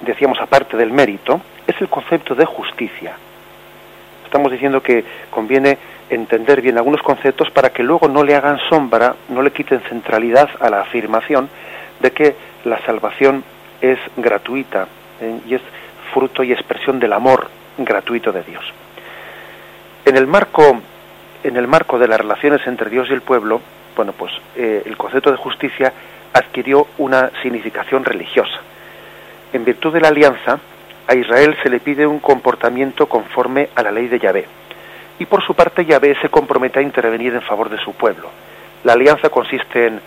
decíamos 0.00 0.38
aparte 0.40 0.76
del 0.76 0.92
mérito, 0.92 1.40
es 1.66 1.80
el 1.80 1.88
concepto 1.88 2.34
de 2.34 2.44
justicia. 2.44 3.16
Estamos 4.24 4.50
diciendo 4.50 4.82
que 4.82 5.04
conviene 5.30 5.78
entender 6.10 6.60
bien 6.60 6.76
algunos 6.76 7.02
conceptos 7.02 7.50
para 7.50 7.70
que 7.70 7.82
luego 7.82 8.08
no 8.08 8.22
le 8.22 8.34
hagan 8.34 8.58
sombra, 8.68 9.14
no 9.28 9.42
le 9.42 9.52
quiten 9.52 9.80
centralidad 9.80 10.50
a 10.60 10.70
la 10.70 10.80
afirmación 10.80 11.48
de 12.00 12.10
que 12.10 12.36
la 12.64 12.78
salvación 12.84 13.44
es 13.80 13.98
gratuita 14.16 14.86
¿eh? 15.20 15.40
y 15.46 15.54
es 15.54 15.62
fruto 16.12 16.42
y 16.42 16.52
expresión 16.52 16.98
del 16.98 17.12
amor 17.12 17.48
gratuito 17.78 18.32
de 18.32 18.42
Dios. 18.42 18.64
En 20.04 20.16
el 20.16 20.26
marco 20.26 20.80
en 21.44 21.56
el 21.56 21.68
marco 21.68 21.98
de 21.98 22.08
las 22.08 22.18
relaciones 22.18 22.66
entre 22.66 22.88
Dios 22.88 23.08
y 23.10 23.12
el 23.12 23.20
pueblo, 23.20 23.60
bueno, 23.96 24.12
pues 24.12 24.32
eh, 24.56 24.82
el 24.84 24.96
concepto 24.96 25.30
de 25.30 25.36
justicia 25.36 25.92
adquirió 26.32 26.88
una 26.98 27.30
significación 27.42 28.04
religiosa. 28.04 28.60
En 29.52 29.64
virtud 29.64 29.92
de 29.92 30.00
la 30.00 30.08
alianza, 30.08 30.58
a 31.06 31.14
Israel 31.14 31.56
se 31.62 31.70
le 31.70 31.80
pide 31.80 32.06
un 32.06 32.18
comportamiento 32.18 33.06
conforme 33.06 33.68
a 33.74 33.82
la 33.82 33.92
ley 33.92 34.08
de 34.08 34.18
Yahvé. 34.18 34.46
Y 35.18 35.26
por 35.26 35.44
su 35.44 35.54
parte, 35.54 35.84
Yahvé 35.84 36.16
se 36.20 36.28
compromete 36.28 36.80
a 36.80 36.82
intervenir 36.82 37.34
en 37.34 37.42
favor 37.42 37.68
de 37.68 37.78
su 37.78 37.92
pueblo. 37.92 38.30
La 38.82 38.94
alianza 38.94 39.30
consiste 39.30 39.86
en 39.86 40.00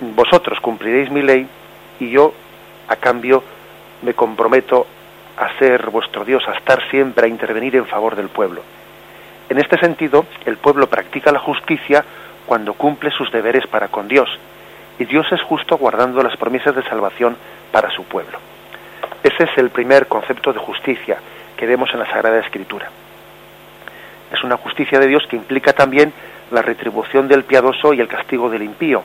vosotros 0.00 0.60
cumpliréis 0.60 1.10
mi 1.10 1.22
ley 1.22 1.46
y 2.00 2.10
yo, 2.10 2.34
a 2.88 2.96
cambio, 2.96 3.42
me 4.02 4.14
comprometo 4.14 4.86
a 5.36 5.56
ser 5.58 5.90
vuestro 5.90 6.24
Dios, 6.24 6.46
a 6.48 6.52
estar 6.52 6.88
siempre, 6.90 7.26
a 7.26 7.28
intervenir 7.28 7.76
en 7.76 7.86
favor 7.86 8.16
del 8.16 8.28
pueblo. 8.28 8.62
En 9.48 9.58
este 9.58 9.78
sentido, 9.78 10.26
el 10.44 10.56
pueblo 10.56 10.88
practica 10.88 11.32
la 11.32 11.38
justicia 11.38 12.04
cuando 12.46 12.74
cumple 12.74 13.10
sus 13.10 13.30
deberes 13.30 13.66
para 13.66 13.88
con 13.88 14.08
Dios, 14.08 14.28
y 14.98 15.04
Dios 15.04 15.26
es 15.32 15.42
justo 15.42 15.76
guardando 15.76 16.22
las 16.22 16.36
promesas 16.36 16.74
de 16.74 16.82
salvación 16.84 17.36
para 17.72 17.90
su 17.90 18.04
pueblo. 18.04 18.38
Ese 19.22 19.44
es 19.44 19.58
el 19.58 19.70
primer 19.70 20.06
concepto 20.06 20.52
de 20.52 20.58
justicia 20.58 21.18
que 21.56 21.66
vemos 21.66 21.90
en 21.92 22.00
la 22.00 22.06
Sagrada 22.06 22.40
Escritura. 22.40 22.88
Es 24.32 24.42
una 24.44 24.56
justicia 24.56 24.98
de 24.98 25.06
Dios 25.06 25.26
que 25.28 25.36
implica 25.36 25.72
también 25.72 26.12
la 26.50 26.62
retribución 26.62 27.28
del 27.28 27.44
piadoso 27.44 27.92
y 27.92 28.00
el 28.00 28.08
castigo 28.08 28.50
del 28.50 28.62
impío. 28.62 29.02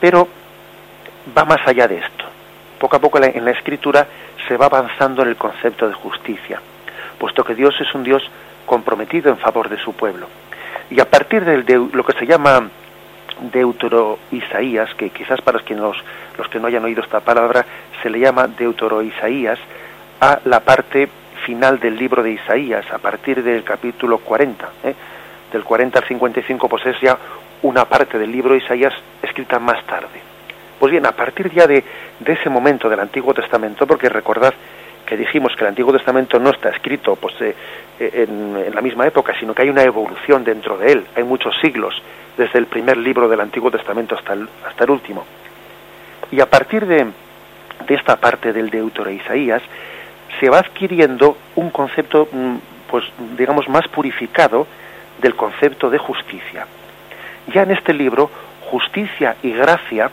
Pero 0.00 0.28
va 1.36 1.44
más 1.44 1.66
allá 1.66 1.88
de 1.88 1.98
esto. 1.98 2.24
Poco 2.78 2.96
a 2.96 3.00
poco 3.00 3.18
en 3.22 3.44
la 3.44 3.52
Escritura 3.52 4.06
se 4.48 4.56
va 4.56 4.66
avanzando 4.66 5.22
en 5.22 5.28
el 5.28 5.36
concepto 5.36 5.88
de 5.88 5.94
justicia, 5.94 6.60
puesto 7.18 7.44
que 7.44 7.54
Dios 7.54 7.74
es 7.80 7.94
un 7.94 8.02
Dios 8.02 8.22
comprometido 8.66 9.30
en 9.30 9.38
favor 9.38 9.68
de 9.68 9.78
su 9.78 9.92
pueblo. 9.92 10.26
Y 10.92 11.00
a 11.00 11.06
partir 11.06 11.42
de, 11.42 11.78
lo 11.90 12.04
que 12.04 12.12
se 12.18 12.26
llama 12.26 12.68
Deutero 13.50 14.18
Isaías, 14.30 14.94
que 14.94 15.08
quizás 15.08 15.40
para 15.40 15.56
los 15.56 15.66
que, 15.66 15.74
los 15.74 16.48
que 16.50 16.60
no 16.60 16.66
hayan 16.66 16.84
oído 16.84 17.02
esta 17.02 17.20
palabra 17.20 17.64
se 18.02 18.10
le 18.10 18.20
llama 18.20 18.46
Deutero 18.46 19.00
Isaías, 19.00 19.58
a 20.20 20.40
la 20.44 20.60
parte 20.60 21.08
final 21.46 21.80
del 21.80 21.96
libro 21.96 22.22
de 22.22 22.32
Isaías, 22.32 22.84
a 22.92 22.98
partir 22.98 23.42
del 23.42 23.64
capítulo 23.64 24.18
40, 24.18 24.68
¿eh? 24.84 24.94
del 25.50 25.64
40 25.64 25.98
al 25.98 26.04
55, 26.04 26.68
pues 26.68 26.84
es 26.84 27.00
ya 27.00 27.16
una 27.62 27.86
parte 27.86 28.18
del 28.18 28.30
libro 28.30 28.52
de 28.52 28.58
Isaías 28.58 28.92
escrita 29.22 29.58
más 29.58 29.82
tarde. 29.86 30.20
Pues 30.78 30.92
bien, 30.92 31.06
a 31.06 31.12
partir 31.12 31.50
ya 31.52 31.66
de, 31.66 31.82
de 32.20 32.32
ese 32.34 32.50
momento 32.50 32.90
del 32.90 33.00
Antiguo 33.00 33.32
Testamento, 33.32 33.86
porque 33.86 34.10
recordad 34.10 34.52
que 35.12 35.18
dijimos 35.18 35.54
que 35.54 35.64
el 35.64 35.68
Antiguo 35.68 35.92
Testamento 35.92 36.38
no 36.38 36.48
está 36.48 36.70
escrito 36.70 37.16
pues, 37.16 37.34
eh, 37.42 37.54
en, 37.98 38.74
la 38.74 38.80
misma 38.80 39.06
época, 39.06 39.34
sino 39.38 39.54
que 39.54 39.60
hay 39.60 39.68
una 39.68 39.82
evolución 39.82 40.42
dentro 40.42 40.78
de 40.78 40.90
él. 40.90 41.06
Hay 41.14 41.22
muchos 41.22 41.54
siglos, 41.60 42.00
desde 42.38 42.58
el 42.58 42.64
primer 42.64 42.96
libro 42.96 43.28
del 43.28 43.40
Antiguo 43.40 43.70
Testamento 43.70 44.14
hasta 44.14 44.32
el, 44.32 44.48
hasta 44.66 44.84
el 44.84 44.90
último. 44.90 45.26
Y 46.30 46.40
a 46.40 46.48
partir 46.48 46.86
de, 46.86 47.08
de 47.86 47.94
esta 47.94 48.16
parte 48.16 48.54
del 48.54 48.70
Deutero 48.70 49.10
Isaías, 49.10 49.60
se 50.40 50.48
va 50.48 50.60
adquiriendo 50.60 51.36
un 51.56 51.68
concepto, 51.68 52.26
mm, 52.32 52.56
pues 52.90 53.04
digamos, 53.36 53.68
más 53.68 53.86
purificado 53.88 54.66
del 55.20 55.34
concepto 55.34 55.90
de 55.90 55.98
justicia. 55.98 56.66
Ya 57.52 57.64
en 57.64 57.72
este 57.72 57.92
libro, 57.92 58.30
justicia 58.70 59.36
y 59.42 59.52
gracia 59.52 60.10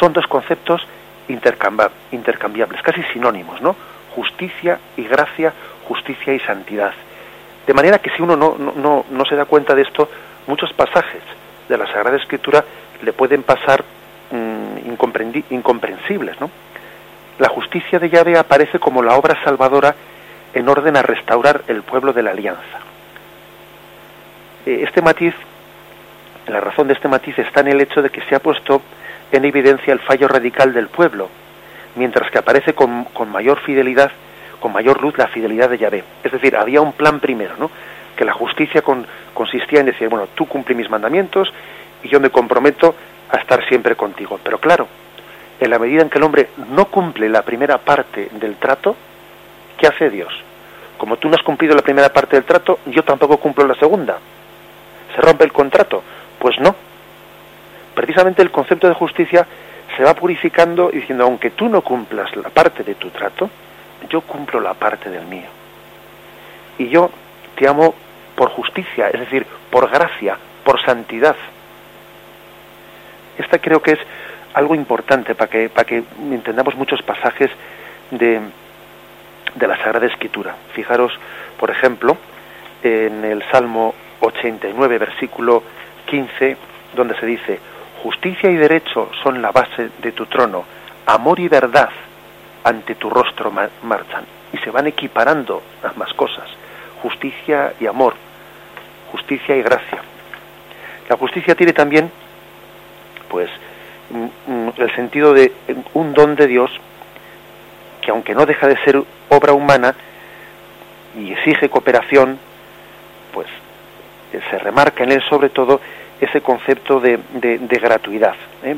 son 0.00 0.14
dos 0.14 0.26
conceptos 0.28 0.80
intercambiables, 1.28 2.82
casi 2.82 3.02
sinónimos, 3.12 3.60
¿no? 3.60 3.76
Justicia 4.14 4.78
y 4.96 5.04
gracia, 5.04 5.52
justicia 5.84 6.34
y 6.34 6.40
santidad. 6.40 6.92
De 7.66 7.74
manera 7.74 7.98
que 7.98 8.10
si 8.10 8.22
uno 8.22 8.36
no, 8.36 8.56
no, 8.58 9.04
no 9.08 9.24
se 9.24 9.36
da 9.36 9.44
cuenta 9.44 9.74
de 9.74 9.82
esto, 9.82 10.08
muchos 10.46 10.72
pasajes 10.72 11.22
de 11.68 11.78
la 11.78 11.86
Sagrada 11.86 12.16
Escritura 12.16 12.64
le 13.02 13.12
pueden 13.12 13.42
pasar 13.42 13.84
mmm, 14.30 14.90
incomprensibles, 15.50 16.40
¿no? 16.40 16.50
La 17.38 17.48
justicia 17.48 17.98
de 17.98 18.10
Yahvé 18.10 18.38
aparece 18.38 18.78
como 18.78 19.02
la 19.02 19.16
obra 19.16 19.42
salvadora 19.42 19.94
en 20.54 20.68
orden 20.68 20.96
a 20.96 21.02
restaurar 21.02 21.62
el 21.68 21.82
pueblo 21.82 22.12
de 22.12 22.22
la 22.22 22.32
alianza. 22.32 22.78
Eh, 24.66 24.84
este 24.86 25.00
matiz, 25.00 25.34
la 26.46 26.60
razón 26.60 26.88
de 26.88 26.94
este 26.94 27.08
matiz 27.08 27.38
está 27.38 27.60
en 27.60 27.68
el 27.68 27.80
hecho 27.80 28.02
de 28.02 28.10
que 28.10 28.20
se 28.22 28.34
ha 28.34 28.40
puesto 28.40 28.82
en 29.32 29.44
evidencia 29.44 29.92
el 29.92 30.00
fallo 30.00 30.28
radical 30.28 30.72
del 30.72 30.88
pueblo, 30.88 31.28
mientras 31.96 32.30
que 32.30 32.38
aparece 32.38 32.74
con, 32.74 33.06
mayor 33.30 33.60
fidelidad, 33.60 34.12
con 34.60 34.72
mayor 34.72 35.02
luz 35.02 35.16
la 35.18 35.28
fidelidad 35.28 35.70
de 35.70 35.78
Yahvé. 35.78 36.04
Es 36.22 36.32
decir, 36.32 36.56
había 36.56 36.80
un 36.80 36.92
plan 36.92 37.18
primero, 37.18 37.54
¿no? 37.58 37.70
Que 38.16 38.24
la 38.24 38.32
justicia 38.32 38.82
consistía 39.34 39.80
en 39.80 39.86
decir, 39.86 40.08
bueno, 40.08 40.28
tú 40.34 40.46
cumple 40.46 40.74
mis 40.74 40.90
mandamientos 40.90 41.52
y 42.02 42.08
yo 42.08 42.20
me 42.20 42.30
comprometo 42.30 42.94
a 43.30 43.38
estar 43.38 43.66
siempre 43.66 43.96
contigo. 43.96 44.38
Pero 44.42 44.58
claro, 44.58 44.86
en 45.58 45.70
la 45.70 45.78
medida 45.78 46.02
en 46.02 46.10
que 46.10 46.18
el 46.18 46.24
hombre 46.24 46.50
no 46.70 46.86
cumple 46.86 47.28
la 47.28 47.42
primera 47.42 47.78
parte 47.78 48.28
del 48.32 48.56
trato, 48.56 48.94
¿qué 49.78 49.86
hace 49.86 50.10
Dios? 50.10 50.32
Como 50.98 51.16
tú 51.16 51.28
no 51.28 51.36
has 51.36 51.42
cumplido 51.42 51.74
la 51.74 51.82
primera 51.82 52.12
parte 52.12 52.36
del 52.36 52.44
trato, 52.44 52.80
yo 52.86 53.02
tampoco 53.02 53.38
cumplo 53.38 53.66
la 53.66 53.74
segunda. 53.74 54.18
¿Se 55.14 55.20
rompe 55.20 55.44
el 55.44 55.52
contrato? 55.52 56.02
Pues 56.38 56.58
no. 56.60 56.74
Precisamente 57.94 58.42
el 58.42 58.50
concepto 58.50 58.88
de 58.88 58.94
justicia 58.94 59.46
se 59.96 60.02
va 60.02 60.14
purificando 60.14 60.90
diciendo, 60.90 61.24
aunque 61.24 61.50
tú 61.50 61.68
no 61.68 61.82
cumplas 61.82 62.34
la 62.36 62.48
parte 62.48 62.82
de 62.82 62.94
tu 62.94 63.10
trato, 63.10 63.50
yo 64.08 64.22
cumplo 64.22 64.60
la 64.60 64.74
parte 64.74 65.10
del 65.10 65.26
mío. 65.26 65.48
Y 66.78 66.88
yo 66.88 67.10
te 67.56 67.68
amo 67.68 67.94
por 68.34 68.50
justicia, 68.50 69.08
es 69.08 69.20
decir, 69.20 69.46
por 69.70 69.90
gracia, 69.90 70.36
por 70.64 70.82
santidad. 70.82 71.36
Esta 73.38 73.58
creo 73.58 73.82
que 73.82 73.92
es 73.92 73.98
algo 74.54 74.74
importante 74.74 75.34
para 75.34 75.50
que, 75.50 75.68
para 75.68 75.84
que 75.86 76.02
entendamos 76.30 76.74
muchos 76.74 77.02
pasajes 77.02 77.50
de, 78.10 78.40
de 79.54 79.66
la 79.66 79.76
Sagrada 79.78 80.06
Escritura. 80.06 80.54
Fijaros, 80.74 81.12
por 81.58 81.70
ejemplo, 81.70 82.16
en 82.82 83.24
el 83.24 83.42
Salmo 83.50 83.94
89, 84.20 84.98
versículo 84.98 85.62
15, 86.06 86.56
donde 86.94 87.18
se 87.18 87.26
dice, 87.26 87.60
justicia 88.02 88.50
y 88.50 88.56
derecho 88.56 89.10
son 89.22 89.40
la 89.40 89.52
base 89.52 89.90
de 90.02 90.12
tu 90.12 90.26
trono, 90.26 90.64
amor 91.06 91.38
y 91.38 91.48
verdad 91.48 91.90
ante 92.64 92.94
tu 92.94 93.08
rostro 93.08 93.52
marchan. 93.82 94.24
Y 94.52 94.58
se 94.58 94.70
van 94.70 94.86
equiparando 94.86 95.62
las 95.82 95.96
más 95.96 96.12
cosas, 96.14 96.48
justicia 97.00 97.74
y 97.80 97.86
amor, 97.86 98.14
justicia 99.10 99.56
y 99.56 99.62
gracia. 99.62 100.02
La 101.08 101.16
justicia 101.16 101.54
tiene 101.54 101.72
también, 101.72 102.10
pues, 103.28 103.50
mm, 104.10 104.52
mm, 104.52 104.72
el 104.78 104.94
sentido 104.94 105.32
de 105.32 105.52
un 105.94 106.12
don 106.12 106.34
de 106.36 106.46
Dios 106.46 106.70
que 108.00 108.10
aunque 108.10 108.34
no 108.34 108.44
deja 108.46 108.66
de 108.66 108.76
ser 108.78 109.00
obra 109.28 109.52
humana 109.52 109.94
y 111.16 111.32
exige 111.32 111.68
cooperación, 111.68 112.38
pues 113.32 113.46
eh, 114.32 114.40
se 114.50 114.58
remarca 114.58 115.04
en 115.04 115.12
él 115.12 115.22
sobre 115.28 115.50
todo 115.50 115.80
ese 116.22 116.40
concepto 116.40 117.00
de, 117.00 117.18
de, 117.34 117.78
gratuidad. 117.78 118.34
¿eh? 118.62 118.76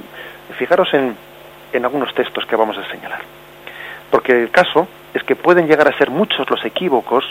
Fijaros 0.57 0.93
en, 0.95 1.15
en 1.73 1.85
algunos 1.85 2.15
textos 2.15 2.47
que 2.47 2.57
vamos 2.57 2.79
a 2.79 2.89
señalar. 2.91 3.21
Porque 4.11 4.33
el 4.33 4.51
caso 4.51 4.89
es 5.13 5.23
que 5.25 5.37
pueden 5.37 5.67
llegar 5.67 5.87
a 5.87 5.99
ser 5.99 6.11
muchos 6.11 6.49
los 6.49 6.65
equívocos 6.65 7.25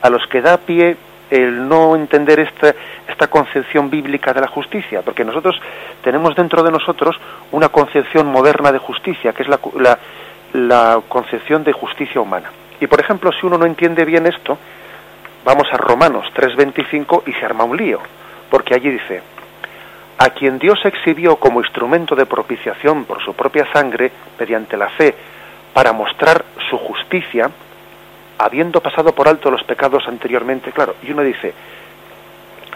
a 0.00 0.08
los 0.08 0.26
que 0.26 0.40
da 0.40 0.56
pie 0.56 0.96
el 1.30 1.68
no 1.68 1.94
entender 1.94 2.40
esta, 2.40 2.74
esta 3.06 3.26
concepción 3.26 3.90
bíblica 3.90 4.32
de 4.32 4.40
la 4.40 4.46
justicia, 4.46 5.02
porque 5.02 5.24
nosotros 5.24 5.60
tenemos 6.02 6.34
dentro 6.34 6.62
de 6.62 6.70
nosotros 6.70 7.20
una 7.52 7.68
concepción 7.68 8.26
moderna 8.28 8.72
de 8.72 8.78
justicia, 8.78 9.34
que 9.34 9.42
es 9.42 9.48
la, 9.48 9.60
la, 9.78 9.98
la 10.54 11.02
concepción 11.06 11.62
de 11.62 11.72
justicia 11.72 12.22
humana. 12.22 12.50
Y 12.80 12.86
por 12.86 13.00
ejemplo, 13.00 13.30
si 13.32 13.44
uno 13.44 13.58
no 13.58 13.66
entiende 13.66 14.06
bien 14.06 14.26
esto, 14.26 14.56
vamos 15.44 15.68
a 15.70 15.76
Romanos 15.76 16.26
3:25 16.34 17.24
y 17.26 17.32
se 17.34 17.44
arma 17.44 17.64
un 17.64 17.76
lío, 17.76 18.00
porque 18.48 18.74
allí 18.74 18.88
dice, 18.88 19.20
a 20.18 20.30
quien 20.30 20.58
Dios 20.58 20.80
exhibió 20.84 21.36
como 21.36 21.60
instrumento 21.60 22.16
de 22.16 22.26
propiciación 22.26 23.04
por 23.04 23.22
su 23.22 23.34
propia 23.34 23.70
sangre, 23.72 24.10
mediante 24.38 24.76
la 24.76 24.88
fe, 24.90 25.14
para 25.72 25.92
mostrar 25.92 26.44
su 26.68 26.76
justicia, 26.76 27.50
habiendo 28.38 28.80
pasado 28.80 29.14
por 29.14 29.28
alto 29.28 29.50
los 29.50 29.62
pecados 29.62 30.06
anteriormente, 30.08 30.72
claro, 30.72 30.96
y 31.02 31.12
uno 31.12 31.22
dice, 31.22 31.54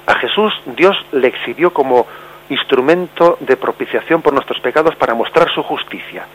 a 0.06 0.14
Jesús 0.14 0.52
Dios 0.76 0.96
le 1.12 1.28
exhibió 1.28 1.72
como 1.72 2.06
instrumento 2.48 3.38
de 3.40 3.56
propiciación 3.56 4.22
por 4.22 4.32
nuestros 4.32 4.60
pecados 4.60 4.94
para 4.96 5.14
mostrar 5.14 5.48
su 5.52 5.62
justicia. 5.62 6.26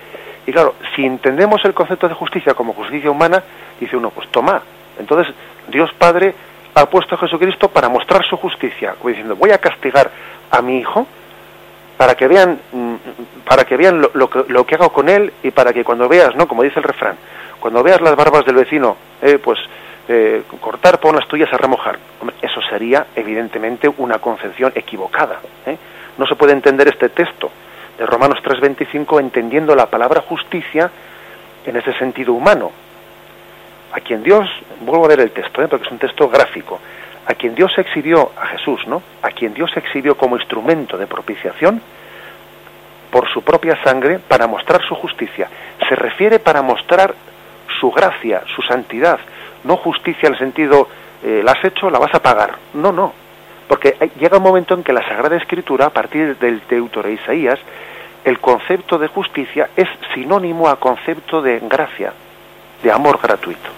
Y 0.46 0.52
claro, 0.52 0.76
si 0.96 1.06
entendemos 1.06 1.64
el 1.66 1.74
concepto 1.74 2.08
de 2.08 2.16
justicia 2.16 2.54
como 2.54 2.74
justicia 2.74 3.12
humana, 3.12 3.44
dice 3.80 3.96
uno, 3.96 4.10
pues 4.10 4.28
toma, 4.30 4.62
entonces 5.00 5.34
Dios 5.68 5.92
Padre 5.94 6.34
ha 6.82 6.90
puesto 6.90 7.16
a 7.16 7.18
Jesucristo 7.18 7.70
para 7.70 7.90
mostrar 7.90 8.24
su 8.26 8.38
justicia, 8.38 8.96
diciendo, 9.04 9.36
voy 9.36 9.52
a 9.52 9.58
castigar 9.58 10.12
a 10.52 10.62
mi 10.62 10.80
hijo 10.80 11.08
para 11.98 12.16
que 12.16 12.28
vean 12.28 12.60
mm, 12.72 12.96
para 13.44 13.66
que 13.66 13.76
vean 13.76 14.02
lo, 14.14 14.30
que, 14.30 14.46
lo 14.48 14.66
que 14.66 14.76
hago 14.76 14.90
con 14.94 15.10
él 15.10 15.34
y 15.44 15.52
para 15.52 15.74
que 15.74 15.84
cuando 15.84 16.08
veas 16.08 16.36
no 16.36 16.48
como 16.48 16.64
dice 16.64 16.80
el 16.80 16.84
refrán 16.84 17.18
cuando 17.60 17.84
veas 17.84 18.00
las 18.02 18.16
barbas 18.16 18.46
del 18.46 18.56
vecino 18.56 18.96
eh, 19.22 19.40
pues 19.44 19.60
eh, 20.08 20.44
cortar 20.62 21.00
pon 21.00 21.16
las 21.16 21.28
tuyas 21.28 21.52
a 21.52 21.58
remojar 21.58 21.98
eso 22.42 22.62
sería 22.70 23.08
evidentemente 23.16 23.90
una 23.98 24.20
concepción 24.20 24.72
equivocada 24.76 25.40
¿eh? 25.66 25.78
no 26.18 26.26
se 26.28 26.36
puede 26.36 26.54
entender 26.54 26.88
este 26.88 27.10
texto 27.10 27.52
de 27.98 28.06
Romanos 28.06 28.40
3:25 28.44 29.20
entendiendo 29.20 29.76
la 29.76 29.88
palabra 29.88 30.22
justicia 30.22 30.90
en 31.66 31.76
ese 31.76 31.94
sentido 31.94 32.34
humano 32.34 32.72
a 33.92 34.00
quien 34.00 34.24
Dios 34.24 34.50
vuelvo 34.82 35.06
a 35.06 35.10
ver 35.10 35.20
el 35.22 35.32
texto 35.32 35.68
porque 35.68 35.86
es 35.86 35.92
un 35.92 36.00
texto 36.00 36.30
gráfico 36.30 36.80
a 37.28 37.34
quien 37.34 37.56
Dios 37.56 37.78
exhibió, 37.78 38.32
a 38.42 38.48
Jesús, 38.48 38.88
¿no? 38.88 39.04
A 39.22 39.32
quien 39.32 39.54
Dios 39.54 39.70
exhibió 39.76 40.16
como 40.16 40.38
instrumento 40.38 40.98
de 40.98 41.08
propiciación 41.08 41.82
por 43.12 43.28
su 43.30 43.42
propia 43.42 43.82
sangre 43.84 44.20
para 44.20 44.48
mostrar 44.48 44.82
su 44.88 44.96
justicia. 44.96 45.50
Se 45.90 45.96
refiere 45.96 46.40
para 46.40 46.62
mostrar 46.62 47.14
su 47.82 47.92
gracia, 47.92 48.44
su 48.56 48.62
santidad, 48.62 49.20
no 49.66 49.76
justicia 49.76 50.28
en 50.28 50.34
el 50.34 50.40
sentido, 50.40 50.88
eh, 51.22 51.42
la 51.44 51.52
has 51.52 51.66
hecho, 51.66 51.90
la 51.90 52.00
vas 52.00 52.16
a 52.16 52.22
pagar. 52.22 52.56
No, 52.74 52.94
no. 52.94 53.14
Porque 53.68 53.98
llega 54.18 54.38
un 54.38 54.44
momento 54.44 54.74
en 54.74 54.84
que 54.84 54.94
la 54.94 55.06
Sagrada 55.06 55.36
Escritura, 55.36 55.88
a 55.88 55.90
partir 55.90 56.38
del 56.38 56.62
Teutore 56.62 57.12
Isaías, 57.12 57.60
el 58.24 58.40
concepto 58.40 58.98
de 58.98 59.08
justicia 59.08 59.70
es 59.76 59.90
sinónimo 60.14 60.70
a 60.70 60.78
concepto 60.78 61.42
de 61.42 61.60
gracia, 61.60 62.14
de 62.84 62.92
amor 62.92 63.20
gratuito. 63.22 63.70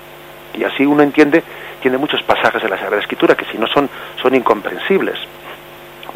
Y 0.53 0.63
así 0.63 0.85
uno 0.85 1.03
entiende 1.03 1.43
tiene 1.79 1.97
muchos 1.97 2.21
pasajes 2.23 2.61
de 2.61 2.69
la 2.69 2.77
Sagrada 2.77 3.01
Escritura 3.01 3.35
que 3.35 3.45
si 3.45 3.57
no 3.57 3.67
son, 3.67 3.89
son 4.21 4.35
incomprensibles. 4.35 5.17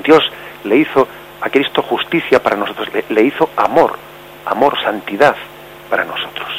Dios 0.03 0.23
le 0.63 0.77
hizo 0.77 1.07
a 1.41 1.49
Cristo 1.49 1.81
justicia 1.81 2.41
para 2.41 2.55
nosotros, 2.55 2.89
le, 3.09 3.21
hizo 3.23 3.49
amor, 3.57 3.97
amor, 4.45 4.79
santidad 4.81 5.35
para 5.89 6.05
nosotros. 6.05 6.49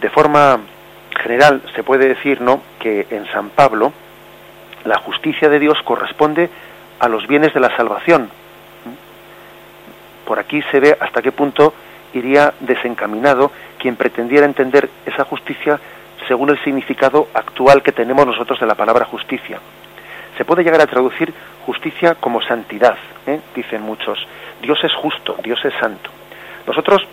De 0.00 0.10
forma 0.10 0.60
general 1.22 1.62
se 1.74 1.82
puede 1.82 2.08
decir 2.08 2.40
¿no? 2.40 2.62
que 2.80 3.06
en 3.10 3.26
San 3.32 3.50
Pablo 3.50 3.92
la 4.84 4.98
justicia 4.98 5.48
de 5.48 5.60
Dios 5.60 5.78
corresponde 5.84 6.50
a 6.98 7.08
los 7.08 7.26
bienes 7.26 7.54
de 7.54 7.60
la 7.60 7.76
salvación. 7.76 8.28
Por 10.26 10.38
aquí 10.38 10.62
se 10.70 10.80
ve 10.80 10.96
hasta 10.98 11.22
qué 11.22 11.30
punto 11.30 11.74
iría 12.14 12.54
desencaminado 12.60 13.50
quien 13.78 13.96
pretendiera 13.96 14.46
entender 14.46 14.88
esa 15.06 15.24
justicia 15.24 15.80
según 16.28 16.50
el 16.50 16.62
significado 16.62 17.28
actual 17.34 17.82
que 17.82 17.92
tenemos 17.92 18.26
nosotros 18.26 18.60
de 18.60 18.66
la 18.66 18.74
palabra 18.74 19.04
justicia. 19.04 19.58
Se 20.36 20.44
puede 20.44 20.64
llegar 20.64 20.80
a 20.80 20.86
traducir 20.86 21.32
justicia 21.66 22.14
como 22.14 22.40
santidad, 22.42 22.96
¿eh? 23.26 23.40
dicen 23.54 23.82
muchos. 23.82 24.26
Dios 24.60 24.78
es 24.84 24.94
justo, 24.94 25.36
Dios 25.42 25.62
es 25.64 25.74
santo. 25.74 26.10
Nosotros 26.66 27.06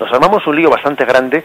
nos 0.00 0.12
armamos 0.12 0.46
un 0.46 0.56
lío 0.56 0.70
bastante 0.70 1.04
grande 1.04 1.44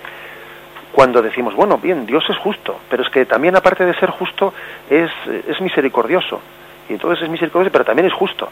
cuando 0.92 1.22
decimos, 1.22 1.56
bueno, 1.56 1.78
bien, 1.78 2.06
Dios 2.06 2.24
es 2.30 2.38
justo, 2.38 2.80
pero 2.90 3.04
es 3.04 3.10
que 3.10 3.26
también 3.26 3.56
aparte 3.56 3.86
de 3.86 3.96
ser 3.96 4.12
justo 4.12 4.54
es, 4.90 5.10
es 5.48 5.60
misericordioso. 5.60 6.40
Y 6.88 6.94
entonces 6.94 7.24
es 7.24 7.30
misericordioso, 7.30 7.72
pero 7.72 7.86
también 7.86 8.08
es 8.08 8.14
justo. 8.14 8.50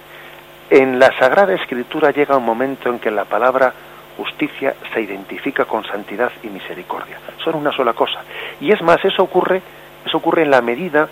En 0.70 0.98
la 0.98 1.16
Sagrada 1.20 1.54
Escritura 1.54 2.12
llega 2.12 2.38
un 2.38 2.46
momento 2.46 2.90
en 2.90 2.98
que 2.98 3.12
la 3.12 3.26
palabra 3.26 3.74
justicia 4.22 4.76
se 4.94 5.02
identifica 5.02 5.66
con 5.66 5.84
santidad 5.84 6.32
y 6.44 6.48
misericordia. 6.48 7.18
Son 7.44 7.56
una 7.56 7.72
sola 7.72 7.94
cosa. 7.94 8.22
Y 8.60 8.72
es 8.72 8.80
más, 8.84 9.04
eso 9.04 9.24
ocurre, 9.24 9.64
eso 10.06 10.18
ocurre 10.18 10.44
en 10.44 10.52
la 10.52 10.62
medida 10.62 11.10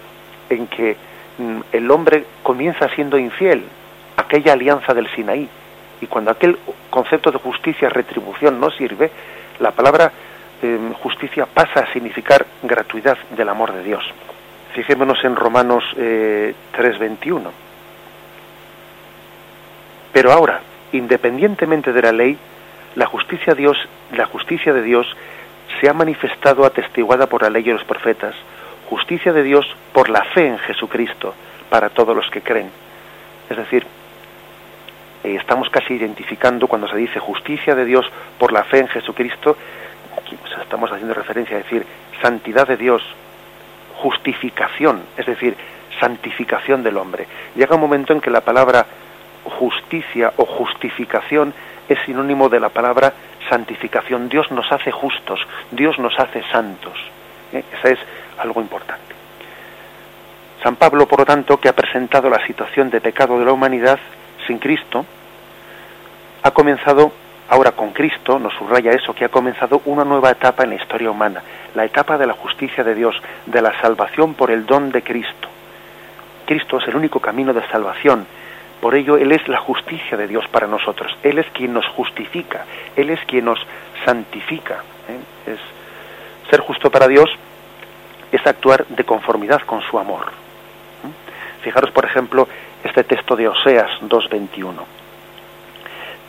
en 0.48 0.68
que 0.68 0.96
mm, 1.40 1.60
el 1.72 1.90
hombre 1.90 2.26
comienza 2.44 2.88
siendo 2.90 3.18
infiel, 3.18 3.64
aquella 4.16 4.54
alianza 4.54 4.94
del 4.94 5.10
Sinaí. 5.16 5.50
Y 6.02 6.06
cuando 6.06 6.30
aquel 6.30 6.60
concepto 6.92 7.32
de 7.32 7.40
justicia, 7.40 7.90
retribución 7.90 8.60
no 8.60 8.70
sirve, 8.70 9.10
la 9.60 9.72
palabra 9.72 10.12
em, 10.62 10.94
justicia 10.94 11.48
pasa 11.48 11.80
a 11.80 11.92
significar 11.92 12.46
gratuidad 12.62 13.18
del 13.36 13.50
amor 13.50 13.74
de 13.74 13.82
Dios. 13.82 14.04
Fijémonos 14.74 15.24
en 15.24 15.36
Romanos 15.36 15.84
3:21. 15.96 17.50
Eh, 17.50 17.54
Pero 20.14 20.32
ahora, 20.32 20.62
independientemente 20.92 21.92
de 21.92 22.02
la 22.02 22.12
ley, 22.12 22.38
la 23.00 23.06
justicia, 23.06 23.56
Dios, 23.56 23.78
la 24.12 24.26
justicia 24.26 24.74
de 24.74 24.82
Dios 24.82 25.08
se 25.80 25.88
ha 25.88 25.94
manifestado 25.94 26.66
atestiguada 26.66 27.28
por 27.28 27.42
la 27.42 27.50
ley 27.50 27.64
y 27.66 27.72
los 27.72 27.86
profetas, 27.86 28.36
justicia 28.90 29.32
de 29.32 29.42
Dios 29.42 29.66
por 29.94 30.10
la 30.10 30.26
fe 30.26 30.48
en 30.48 30.58
Jesucristo 30.58 31.34
para 31.70 31.88
todos 31.90 32.14
los 32.14 32.30
que 32.30 32.42
creen. 32.42 32.70
Es 33.50 33.56
decir, 33.56 33.86
eh, 35.24 35.34
estamos 35.40 35.70
casi 35.70 35.94
identificando 35.94 36.68
cuando 36.68 36.90
se 36.90 36.98
dice 36.98 37.22
justicia 37.22 37.74
de 37.74 37.86
Dios 37.86 38.06
por 38.38 38.52
la 38.52 38.66
fe 38.66 38.80
en 38.80 38.90
Jesucristo, 38.90 39.56
aquí, 40.22 40.36
estamos 40.62 40.92
haciendo 40.92 41.14
referencia 41.14 41.56
a 41.56 41.60
decir 41.60 41.86
santidad 42.22 42.68
de 42.68 42.76
Dios, 42.76 43.02
justificación, 43.96 45.04
es 45.16 45.26
decir, 45.26 45.56
santificación 46.02 46.84
del 46.84 46.98
hombre. 46.98 47.28
Llega 47.56 47.76
un 47.76 47.82
momento 47.82 48.12
en 48.12 48.20
que 48.20 48.30
la 48.30 48.42
palabra 48.42 48.86
justicia 49.46 50.34
o 50.36 50.46
justificación 50.46 51.54
es 51.90 52.00
sinónimo 52.06 52.48
de 52.50 52.60
la 52.60 52.70
palabra 52.70 53.14
santificación. 53.50 54.30
Dios 54.30 54.52
nos 54.52 54.72
hace 54.72 54.92
justos, 54.92 55.40
Dios 55.72 55.98
nos 56.00 56.18
hace 56.20 56.44
santos. 56.52 56.98
¿Eh? 57.52 57.64
Eso 57.74 57.88
es 57.88 58.00
algo 58.38 58.62
importante. 58.62 59.16
San 60.64 60.76
Pablo, 60.76 61.08
por 61.08 61.20
lo 61.20 61.26
tanto, 61.26 61.58
que 61.58 61.70
ha 61.70 61.76
presentado 61.76 62.30
la 62.30 62.46
situación 62.46 62.90
de 62.90 63.02
pecado 63.02 63.40
de 63.40 63.46
la 63.46 63.54
humanidad 63.54 64.00
sin 64.46 64.60
Cristo, 64.60 65.06
ha 66.44 66.52
comenzado, 66.52 67.12
ahora 67.50 67.72
con 67.72 67.92
Cristo, 67.92 68.40
nos 68.40 68.54
subraya 68.54 68.92
eso, 68.92 69.14
que 69.14 69.26
ha 69.26 69.30
comenzado 69.30 69.82
una 69.86 70.04
nueva 70.04 70.32
etapa 70.32 70.64
en 70.64 70.72
la 70.72 70.76
historia 70.76 71.12
humana, 71.12 71.42
la 71.76 71.86
etapa 71.86 72.18
de 72.18 72.28
la 72.28 72.34
justicia 72.34 72.84
de 72.84 72.94
Dios, 72.94 73.16
de 73.46 73.62
la 73.62 73.80
salvación 73.82 74.34
por 74.34 74.52
el 74.52 74.66
don 74.66 74.92
de 74.92 75.02
Cristo. 75.02 75.48
Cristo 76.46 76.78
es 76.78 76.88
el 76.88 76.96
único 76.96 77.20
camino 77.20 77.54
de 77.54 77.66
salvación, 77.68 78.26
por 78.82 78.96
ello 78.96 79.18
Él 79.18 79.32
es 79.32 79.48
la 79.48 79.58
justicia 79.58 80.18
de 80.18 80.28
Dios 80.28 80.46
para 80.50 80.68
nosotros, 80.68 81.16
Él 81.24 81.40
es 81.40 81.48
quien 81.52 81.74
nos 81.74 81.86
justifica, 81.88 82.66
Él 82.96 83.10
es 83.10 83.20
quien 83.26 83.46
nos 83.46 83.60
santifica. 84.06 84.84
¿eh? 85.08 85.52
Es, 85.52 85.60
ser 86.50 86.62
justo 86.62 86.90
para 86.90 87.08
Dios 87.08 87.30
es 88.32 88.46
actuar 88.46 88.86
de 88.88 89.04
conformidad 89.04 89.62
con 89.62 89.82
su 89.82 90.00
amor. 90.00 90.28
¿eh? 90.28 91.62
Fijaros, 91.62 91.92
por 91.92 92.06
ejemplo, 92.06 92.48
este 92.84 93.04
texto 93.04 93.36
de 93.36 93.48
Oseas 93.48 93.90
2.21 94.02 94.74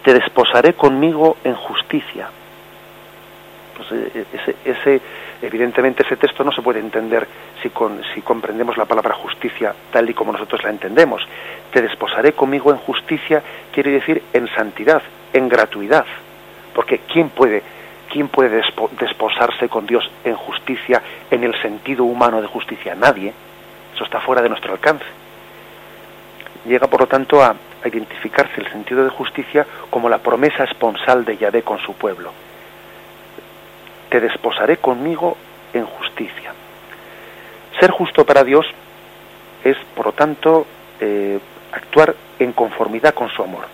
te 0.03 0.15
desposaré 0.15 0.75
conmigo 0.75 1.37
en 1.45 1.55
justicia. 1.55 2.29
Pues 3.77 3.93
eh, 3.93 4.25
ese, 4.33 4.57
ese, 4.65 5.01
evidentemente 5.43 6.03
ese 6.03 6.17
texto 6.17 6.45
no 6.45 6.53
se 6.53 6.63
puede 6.63 6.81
entender 6.81 7.27
si, 7.63 7.71
comprendemos 8.23 8.77
la 8.77 8.85
palabra 8.85 9.15
justicia 9.15 9.75
tal 9.91 10.09
y 10.11 10.15
como 10.15 10.33
nosotros 10.33 10.63
la 10.63 10.71
entendemos. 10.71 11.27
Te 11.73 11.83
desposaré 11.83 12.33
conmigo 12.33 12.71
en 12.71 12.79
justicia 12.79 13.43
quiere 13.73 13.91
decir 13.91 14.23
en 14.33 14.49
santidad, 14.49 15.03
en 15.33 15.49
gratuidad. 15.49 16.05
Porque 16.75 17.01
¿quién 17.11 17.31
puede, 17.31 17.63
quién 18.11 18.29
puede 18.29 18.63
desposarse 18.99 19.69
con 19.69 19.87
Dios 19.87 20.11
en 20.25 20.35
justicia, 20.35 21.03
en 21.31 21.45
el 21.45 21.61
sentido 21.61 22.05
humano 22.05 22.41
de 22.41 22.47
justicia? 22.47 22.95
Nadie. 22.95 23.33
Eso 23.95 24.05
está 24.05 24.21
fuera 24.21 24.43
de 24.43 24.49
nuestro 24.49 24.73
alcance. 24.73 25.07
Llega, 26.67 26.87
por 26.87 27.01
lo 27.01 27.07
tanto, 27.07 27.43
a, 27.43 27.55
a 27.83 27.89
identificarse 27.89 28.61
el 28.61 28.71
sentido 28.71 29.05
de 29.05 29.11
justicia 29.11 29.67
como 29.89 30.09
la 30.09 30.19
promesa 30.19 30.65
esponsal 30.65 31.25
de 31.25 31.39
Yahvé 31.39 31.63
con 31.63 31.79
su 31.79 31.95
pueblo. 31.95 32.33
Te 34.11 34.21
desposaré 34.21 34.77
conmigo 34.77 35.37
en 35.73 35.87
justicia. 35.87 36.53
Ser 37.79 37.91
justo 37.91 38.27
para 38.27 38.45
Dios 38.45 38.67
es, 39.65 39.77
por 39.95 40.07
lo 40.07 40.13
tanto, 40.13 40.67
eh, 41.01 41.39
actuar 41.73 42.15
en 42.39 42.53
conformidad 42.53 43.15
con 43.15 43.31
su 43.31 43.43
amor. 43.43 43.65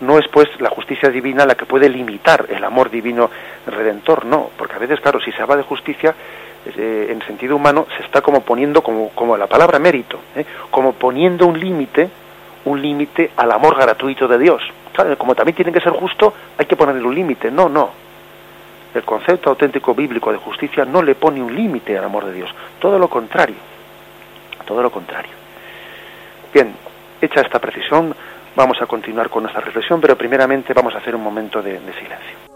No 0.00 0.18
es 0.18 0.26
pues 0.28 0.48
la 0.60 0.70
justicia 0.70 1.10
divina 1.10 1.44
la 1.44 1.54
que 1.54 1.66
puede 1.66 1.88
limitar 1.90 2.46
el 2.48 2.64
amor 2.64 2.90
divino 2.90 3.28
redentor, 3.66 4.24
no, 4.24 4.50
porque 4.56 4.76
a 4.76 4.78
veces, 4.78 4.98
claro, 5.00 5.20
si 5.20 5.30
se 5.32 5.42
habla 5.42 5.56
de 5.56 5.62
justicia 5.64 6.14
eh, 6.64 7.08
en 7.10 7.20
sentido 7.26 7.56
humano, 7.56 7.86
se 7.98 8.04
está 8.04 8.22
como 8.22 8.40
poniendo, 8.40 8.82
como, 8.82 9.10
como 9.10 9.36
la 9.36 9.46
palabra 9.46 9.78
mérito, 9.78 10.18
¿eh? 10.34 10.46
como 10.70 10.94
poniendo 10.94 11.46
un 11.46 11.60
límite 11.60 12.08
un 12.64 12.80
límite 12.80 13.30
al 13.36 13.52
amor 13.52 13.76
gratuito 13.76 14.28
de 14.28 14.38
Dios. 14.38 14.62
Como 15.18 15.34
también 15.34 15.56
tiene 15.56 15.72
que 15.72 15.80
ser 15.80 15.92
justo, 15.92 16.34
hay 16.58 16.66
que 16.66 16.76
ponerle 16.76 17.02
un 17.02 17.14
límite. 17.14 17.50
No, 17.50 17.68
no. 17.68 17.90
El 18.94 19.04
concepto 19.04 19.50
auténtico 19.50 19.94
bíblico 19.94 20.32
de 20.32 20.38
justicia 20.38 20.84
no 20.84 21.02
le 21.02 21.14
pone 21.14 21.42
un 21.42 21.54
límite 21.54 21.96
al 21.96 22.04
amor 22.04 22.24
de 22.26 22.32
Dios. 22.32 22.50
Todo 22.78 22.98
lo 22.98 23.08
contrario. 23.08 23.56
Todo 24.66 24.82
lo 24.82 24.90
contrario. 24.90 25.32
Bien, 26.52 26.74
hecha 27.20 27.40
esta 27.40 27.60
precisión, 27.60 28.14
vamos 28.56 28.82
a 28.82 28.86
continuar 28.86 29.30
con 29.30 29.44
nuestra 29.44 29.62
reflexión, 29.62 30.00
pero 30.00 30.16
primeramente 30.16 30.72
vamos 30.74 30.94
a 30.94 30.98
hacer 30.98 31.14
un 31.14 31.22
momento 31.22 31.62
de 31.62 31.78
silencio. 31.78 32.49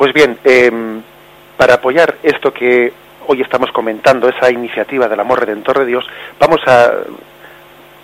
Pues 0.00 0.14
bien, 0.14 0.38
em, 0.44 1.02
para 1.58 1.74
apoyar 1.74 2.14
esto 2.22 2.54
que 2.54 2.90
hoy 3.26 3.42
estamos 3.42 3.70
comentando, 3.70 4.30
esa 4.30 4.50
iniciativa 4.50 5.06
del 5.08 5.20
amor 5.20 5.40
redentor 5.40 5.80
de 5.80 5.84
Dios, 5.84 6.06
vamos 6.38 6.58
a, 6.66 6.90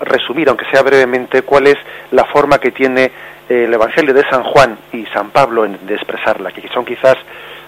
resumir, 0.03 0.47
aunque 0.51 0.67
sea 0.67 0.83
brevemente, 0.83 1.41
cuál 1.41 1.69
es 1.69 1.77
la 2.11 2.27
forma 2.27 2.59
que 2.59 2.71
tiene 2.71 3.05
eh, 3.49 3.65
el 3.65 3.73
Evangelio 3.73 4.13
de 4.13 4.29
San 4.29 4.43
Juan 4.43 4.77
y 4.93 5.07
San 5.07 5.31
Pablo 5.31 5.65
en, 5.65 5.87
de 5.87 5.95
expresarla, 5.95 6.53
que 6.53 6.69
son 6.69 6.85
quizás 6.85 7.17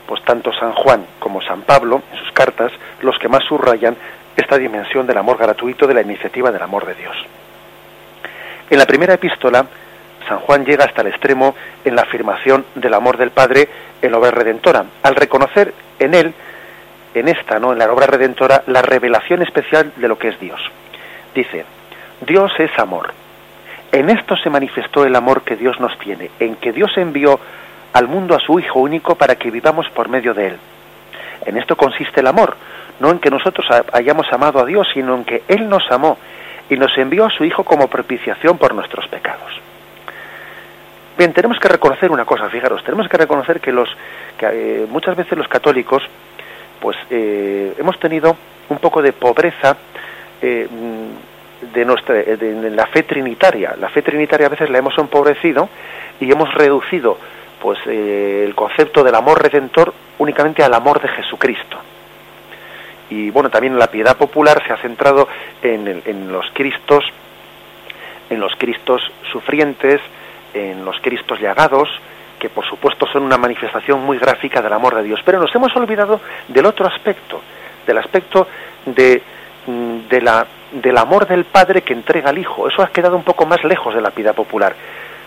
pues 0.04 0.22
tanto 0.24 0.52
San 0.52 0.74
Juan 0.74 1.06
como 1.18 1.40
San 1.40 1.62
Pablo 1.62 2.02
en 2.12 2.18
sus 2.18 2.30
cartas 2.32 2.70
los 3.00 3.18
que 3.18 3.30
más 3.30 3.44
subrayan 3.44 3.96
esta 4.36 4.58
dimensión 4.58 5.06
del 5.06 5.16
amor 5.16 5.38
gratuito 5.38 5.86
de 5.86 5.94
la 5.94 6.02
iniciativa 6.02 6.52
del 6.52 6.60
amor 6.60 6.84
de 6.84 6.96
Dios. 6.96 7.16
En 8.68 8.78
la 8.78 8.84
primera 8.84 9.14
epístola, 9.14 9.64
San 10.28 10.40
Juan 10.40 10.66
llega 10.66 10.84
hasta 10.84 11.00
el 11.00 11.08
extremo 11.08 11.54
en 11.88 11.96
la 11.96 12.02
afirmación 12.02 12.64
del 12.74 12.94
amor 12.94 13.16
del 13.16 13.30
Padre 13.30 13.68
en 14.00 14.12
la 14.12 14.18
obra 14.18 14.30
redentora, 14.30 14.84
al 15.02 15.14
reconocer 15.14 15.74
en 15.98 16.14
él, 16.14 16.32
en 17.14 17.28
esta, 17.28 17.58
¿no? 17.58 17.72
en 17.72 17.78
la 17.78 17.92
obra 17.92 18.06
redentora, 18.06 18.62
la 18.66 18.82
revelación 18.82 19.42
especial 19.42 19.92
de 19.96 20.08
lo 20.08 20.18
que 20.18 20.28
es 20.28 20.40
Dios. 20.40 20.60
Dice, 21.34 21.64
Dios 22.20 22.52
es 22.58 22.70
amor. 22.78 23.12
En 23.90 24.10
esto 24.10 24.36
se 24.36 24.50
manifestó 24.50 25.04
el 25.04 25.16
amor 25.16 25.42
que 25.42 25.56
Dios 25.56 25.80
nos 25.80 25.98
tiene, 25.98 26.30
en 26.38 26.56
que 26.56 26.72
Dios 26.72 26.92
envió 26.96 27.40
al 27.92 28.06
mundo 28.06 28.34
a 28.34 28.40
su 28.40 28.58
Hijo 28.60 28.80
único 28.80 29.14
para 29.14 29.36
que 29.36 29.50
vivamos 29.50 29.88
por 29.90 30.08
medio 30.08 30.34
de 30.34 30.48
Él. 30.48 30.56
En 31.46 31.56
esto 31.56 31.76
consiste 31.76 32.20
el 32.20 32.26
amor, 32.26 32.56
no 33.00 33.10
en 33.10 33.18
que 33.18 33.30
nosotros 33.30 33.66
hayamos 33.92 34.30
amado 34.32 34.60
a 34.60 34.66
Dios, 34.66 34.86
sino 34.92 35.14
en 35.14 35.24
que 35.24 35.42
Él 35.48 35.68
nos 35.68 35.90
amó 35.90 36.18
y 36.68 36.76
nos 36.76 36.96
envió 36.98 37.24
a 37.24 37.30
su 37.30 37.44
Hijo 37.44 37.64
como 37.64 37.88
propiciación 37.88 38.58
por 38.58 38.74
nuestros 38.74 39.08
pecados. 39.08 39.58
Bien, 41.18 41.32
tenemos 41.32 41.58
que 41.58 41.66
reconocer 41.66 42.12
una 42.12 42.24
cosa, 42.24 42.48
fijaros, 42.48 42.84
tenemos 42.84 43.08
que 43.08 43.16
reconocer 43.16 43.60
que 43.60 43.72
los 43.72 43.88
que 44.38 44.46
eh, 44.46 44.86
muchas 44.88 45.16
veces 45.16 45.36
los 45.36 45.48
católicos, 45.48 46.00
pues 46.78 46.96
eh, 47.10 47.74
hemos 47.76 47.98
tenido 47.98 48.36
un 48.68 48.78
poco 48.78 49.02
de 49.02 49.12
pobreza 49.12 49.76
eh, 50.40 50.68
de 51.74 51.84
nuestra 51.84 52.14
de, 52.14 52.70
la 52.70 52.86
fe 52.86 53.02
trinitaria. 53.02 53.74
La 53.80 53.88
fe 53.88 54.02
trinitaria 54.02 54.46
a 54.46 54.50
veces 54.50 54.70
la 54.70 54.78
hemos 54.78 54.96
empobrecido 54.96 55.68
y 56.20 56.30
hemos 56.30 56.54
reducido 56.54 57.18
pues 57.60 57.84
el 57.88 58.54
concepto 58.54 59.02
del 59.02 59.16
amor 59.16 59.42
redentor 59.42 59.92
únicamente 60.18 60.62
al 60.62 60.72
amor 60.72 61.02
de 61.02 61.08
Jesucristo 61.08 61.78
y 63.10 63.30
bueno 63.30 63.50
también 63.50 63.76
la 63.76 63.88
piedad 63.88 64.16
popular 64.16 64.62
se 64.64 64.72
ha 64.72 64.76
centrado 64.76 65.26
en, 65.60 66.00
en 66.04 66.30
los 66.30 66.48
cristos 66.52 67.04
en 68.30 68.38
los 68.38 68.54
cristos 68.54 69.02
sufrientes 69.32 70.00
en 70.58 70.84
los 70.84 70.98
cristos 71.00 71.40
llagados 71.40 71.88
que 72.38 72.48
por 72.48 72.64
supuesto 72.64 73.06
son 73.06 73.24
una 73.24 73.36
manifestación 73.36 74.00
muy 74.00 74.18
gráfica 74.18 74.62
del 74.62 74.72
amor 74.72 74.94
de 74.94 75.02
Dios. 75.02 75.20
Pero 75.24 75.40
nos 75.40 75.54
hemos 75.54 75.74
olvidado 75.76 76.20
del 76.48 76.66
otro 76.66 76.86
aspecto 76.86 77.40
del 77.88 77.98
aspecto 77.98 78.46
de, 78.84 79.20
mm, 79.66 80.08
de 80.08 80.20
la, 80.20 80.46
del 80.70 80.96
amor 80.96 81.26
del 81.26 81.44
padre 81.44 81.82
que 81.82 81.94
entrega 81.94 82.30
al 82.30 82.38
hijo. 82.38 82.68
Eso 82.68 82.82
ha 82.82 82.88
quedado 82.88 83.16
un 83.16 83.24
poco 83.24 83.46
más 83.46 83.64
lejos 83.64 83.94
de 83.94 84.00
la 84.00 84.10
piedad 84.10 84.34
popular. 84.34 84.76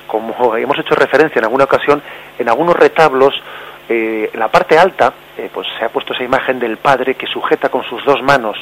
Como 0.08 0.56
hemos 0.56 0.78
hecho 0.80 0.96
referencia 0.96 1.40
en 1.40 1.46
alguna 1.46 1.66
ocasión 1.66 2.02
en 2.38 2.48
algunos 2.48 2.76
retablos 2.76 3.34
eh, 3.90 4.30
en 4.32 4.40
la 4.40 4.50
parte 4.50 4.78
alta 4.78 5.14
eh, 5.38 5.50
pues 5.52 5.68
se 5.78 5.84
ha 5.84 5.90
puesto 5.90 6.14
esa 6.14 6.24
imagen 6.24 6.60
del 6.60 6.78
Padre 6.78 7.16
que 7.16 7.28
sujeta 7.28 7.70
con 7.70 7.84
sus 7.84 8.04
dos 8.06 8.22
manos 8.22 8.58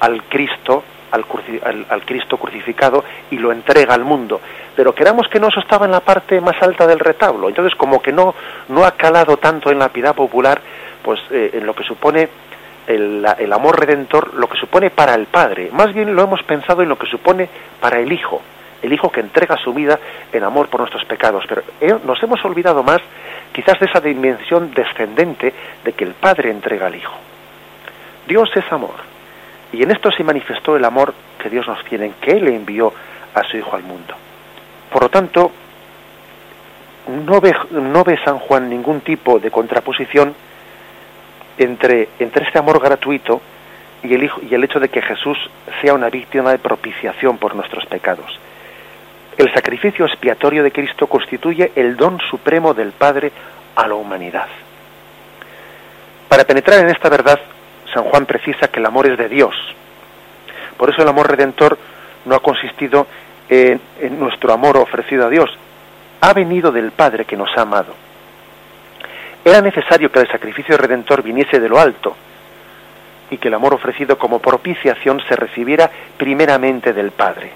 al 0.00 0.24
Cristo, 0.24 0.84
al, 1.12 1.86
al, 1.88 2.04
Cristo 2.04 2.36
crucificado 2.38 3.04
y 3.30 3.38
lo 3.38 3.52
entrega 3.52 3.94
al 3.94 4.04
mundo. 4.04 4.40
Pero 4.74 4.94
queramos 4.94 5.28
que 5.28 5.38
no, 5.38 5.48
eso 5.48 5.60
estaba 5.60 5.86
en 5.86 5.92
la 5.92 6.00
parte 6.00 6.40
más 6.40 6.60
alta 6.62 6.86
del 6.86 6.98
retablo. 6.98 7.48
Entonces, 7.48 7.76
como 7.76 8.00
que 8.00 8.12
no, 8.12 8.34
no 8.68 8.84
ha 8.84 8.92
calado 8.92 9.36
tanto 9.36 9.70
en 9.70 9.78
la 9.78 9.90
piedad 9.90 10.14
popular, 10.14 10.60
pues 11.02 11.20
eh, 11.30 11.50
en 11.54 11.66
lo 11.66 11.74
que 11.74 11.84
supone 11.84 12.28
el, 12.86 13.24
el, 13.38 13.52
amor 13.52 13.78
redentor, 13.78 14.34
lo 14.34 14.48
que 14.48 14.58
supone 14.58 14.90
para 14.90 15.14
el 15.14 15.26
Padre. 15.26 15.70
Más 15.72 15.92
bien 15.92 16.14
lo 16.16 16.22
hemos 16.22 16.42
pensado 16.42 16.82
en 16.82 16.88
lo 16.88 16.98
que 16.98 17.06
supone 17.06 17.48
para 17.80 18.00
el 18.00 18.10
Hijo. 18.10 18.40
El 18.80 18.92
Hijo 18.92 19.12
que 19.12 19.20
entrega 19.20 19.56
su 19.58 19.72
vida 19.72 19.98
en 20.32 20.42
amor 20.42 20.68
por 20.68 20.80
nuestros 20.80 21.04
pecados. 21.04 21.44
Pero 21.48 22.00
nos 22.04 22.20
hemos 22.22 22.44
olvidado 22.44 22.82
más 22.82 23.00
quizás 23.52 23.78
de 23.78 23.86
esa 23.86 24.00
dimensión 24.00 24.72
descendente 24.74 25.52
de 25.84 25.92
que 25.92 26.04
el 26.04 26.14
Padre 26.14 26.50
entrega 26.50 26.86
al 26.86 26.96
Hijo. 26.96 27.14
Dios 28.26 28.50
es 28.54 28.72
amor, 28.72 29.11
y 29.72 29.82
en 29.82 29.90
esto 29.90 30.10
se 30.10 30.22
manifestó 30.22 30.76
el 30.76 30.84
amor 30.84 31.14
que 31.38 31.48
Dios 31.48 31.66
nos 31.66 31.82
tiene, 31.84 32.06
en 32.06 32.12
que 32.14 32.32
Él 32.32 32.48
envió 32.48 32.92
a 33.34 33.42
su 33.44 33.56
Hijo 33.56 33.74
al 33.74 33.82
mundo. 33.82 34.14
Por 34.90 35.02
lo 35.02 35.08
tanto, 35.08 35.50
no 37.08 37.40
ve, 37.40 38.18
San 38.24 38.38
Juan 38.38 38.68
ningún 38.68 39.00
tipo 39.00 39.38
de 39.38 39.50
contraposición 39.50 40.34
entre, 41.58 42.08
este 42.18 42.58
amor 42.58 42.80
gratuito 42.80 43.40
y 44.02 44.12
el, 44.14 44.30
y 44.48 44.54
el 44.54 44.64
hecho 44.64 44.78
de 44.78 44.88
que 44.88 45.00
Jesús 45.00 45.38
sea 45.80 45.94
una 45.94 46.10
víctima 46.10 46.50
de 46.50 46.58
propiciación 46.58 47.38
por 47.38 47.54
nuestros 47.54 47.86
pecados. 47.86 48.38
El 49.38 49.52
sacrificio 49.54 50.04
expiatorio 50.04 50.62
de 50.62 50.70
Cristo 50.70 51.06
constituye 51.06 51.72
el 51.74 51.96
don 51.96 52.20
supremo 52.20 52.74
del 52.74 52.92
Padre 52.92 53.32
a 53.74 53.88
la 53.88 53.94
humanidad. 53.94 54.48
Para 56.28 56.44
penetrar 56.44 56.80
en 56.80 56.90
esta 56.90 57.08
verdad, 57.08 57.40
San 57.92 58.04
Juan 58.04 58.26
precisa 58.26 58.68
que 58.68 58.80
el 58.80 58.86
amor 58.86 59.06
es 59.06 59.18
de 59.18 59.28
Dios. 59.28 59.54
Por 60.76 60.90
eso 60.90 61.02
el 61.02 61.08
amor 61.08 61.30
redentor 61.30 61.78
no 62.24 62.34
ha 62.34 62.40
consistido 62.40 63.06
en, 63.48 63.80
nuestro 64.18 64.52
amor 64.52 64.76
ofrecido 64.78 65.26
a 65.26 65.28
Dios, 65.28 65.50
ha 66.20 66.32
venido 66.32 66.72
del 66.72 66.92
Padre 66.92 67.24
que 67.24 67.36
nos 67.36 67.50
ha 67.56 67.62
amado. 67.62 67.94
Era 69.44 69.60
necesario 69.60 70.10
que 70.10 70.20
el 70.20 70.28
sacrificio 70.28 70.76
redentor 70.76 71.22
viniese 71.22 71.60
de 71.60 71.68
lo 71.68 71.78
alto 71.78 72.16
y 73.30 73.38
que 73.38 73.48
el 73.48 73.54
amor 73.54 73.74
ofrecido 73.74 74.16
como 74.16 74.38
propiciación 74.38 75.20
se 75.28 75.36
recibiera 75.36 75.90
primeramente 76.16 76.92
del 76.92 77.10
Padre. 77.10 77.52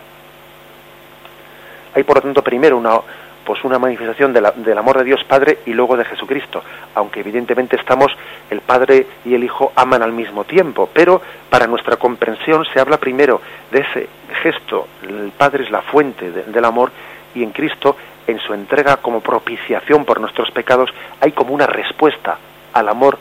Hay 1.95 2.03
por 2.03 2.16
lo 2.16 2.22
tanto 2.22 2.43
primero 2.43 2.76
una, 2.76 2.99
pues 3.47 3.62
una 3.64 3.78
manifestación 3.78 4.32
del 4.32 4.78
amor 4.78 4.99
de 4.99 5.05
Dios 5.05 5.22
Padre 5.24 5.61
y 5.66 5.72
luego 5.72 5.97
de 5.97 6.05
Jesucristo, 6.05 6.62
aunque 6.97 7.20
evidentemente 7.20 7.76
estamos, 7.76 8.11
el 8.51 8.61
Padre 8.61 9.07
y 9.24 9.34
el 9.34 9.44
Hijo 9.44 9.72
aman 9.76 10.03
al 10.03 10.12
mismo 10.12 10.44
tiempo, 10.44 10.90
pero 10.92 11.22
para 11.49 11.68
nuestra 11.68 11.97
comprensión 11.97 12.64
se 12.74 12.80
habla 12.80 12.99
primero 12.99 13.40
de 13.70 13.80
ese 13.80 14.09
gesto, 14.42 14.88
el 15.03 15.32
Padre 15.38 15.62
es 15.62 15.70
la 15.70 15.80
fuente 15.82 16.32
del 16.32 16.64
amor 16.64 16.90
y 17.36 17.44
en 17.44 17.53
Cristo, 17.53 17.97
en 18.26 18.40
su 18.40 18.53
entrega 18.53 18.97
como 18.97 19.20
propiciación 19.20 20.05
por 20.05 20.20
nuestros 20.20 20.51
pecados, 20.51 20.90
hay 21.20 21.30
como 21.30 21.55
una 21.55 21.66
respuesta 21.66 22.38
al 22.72 22.88
amor 22.88 23.16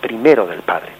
primero 0.00 0.46
del 0.46 0.62
Padre. 0.62 0.90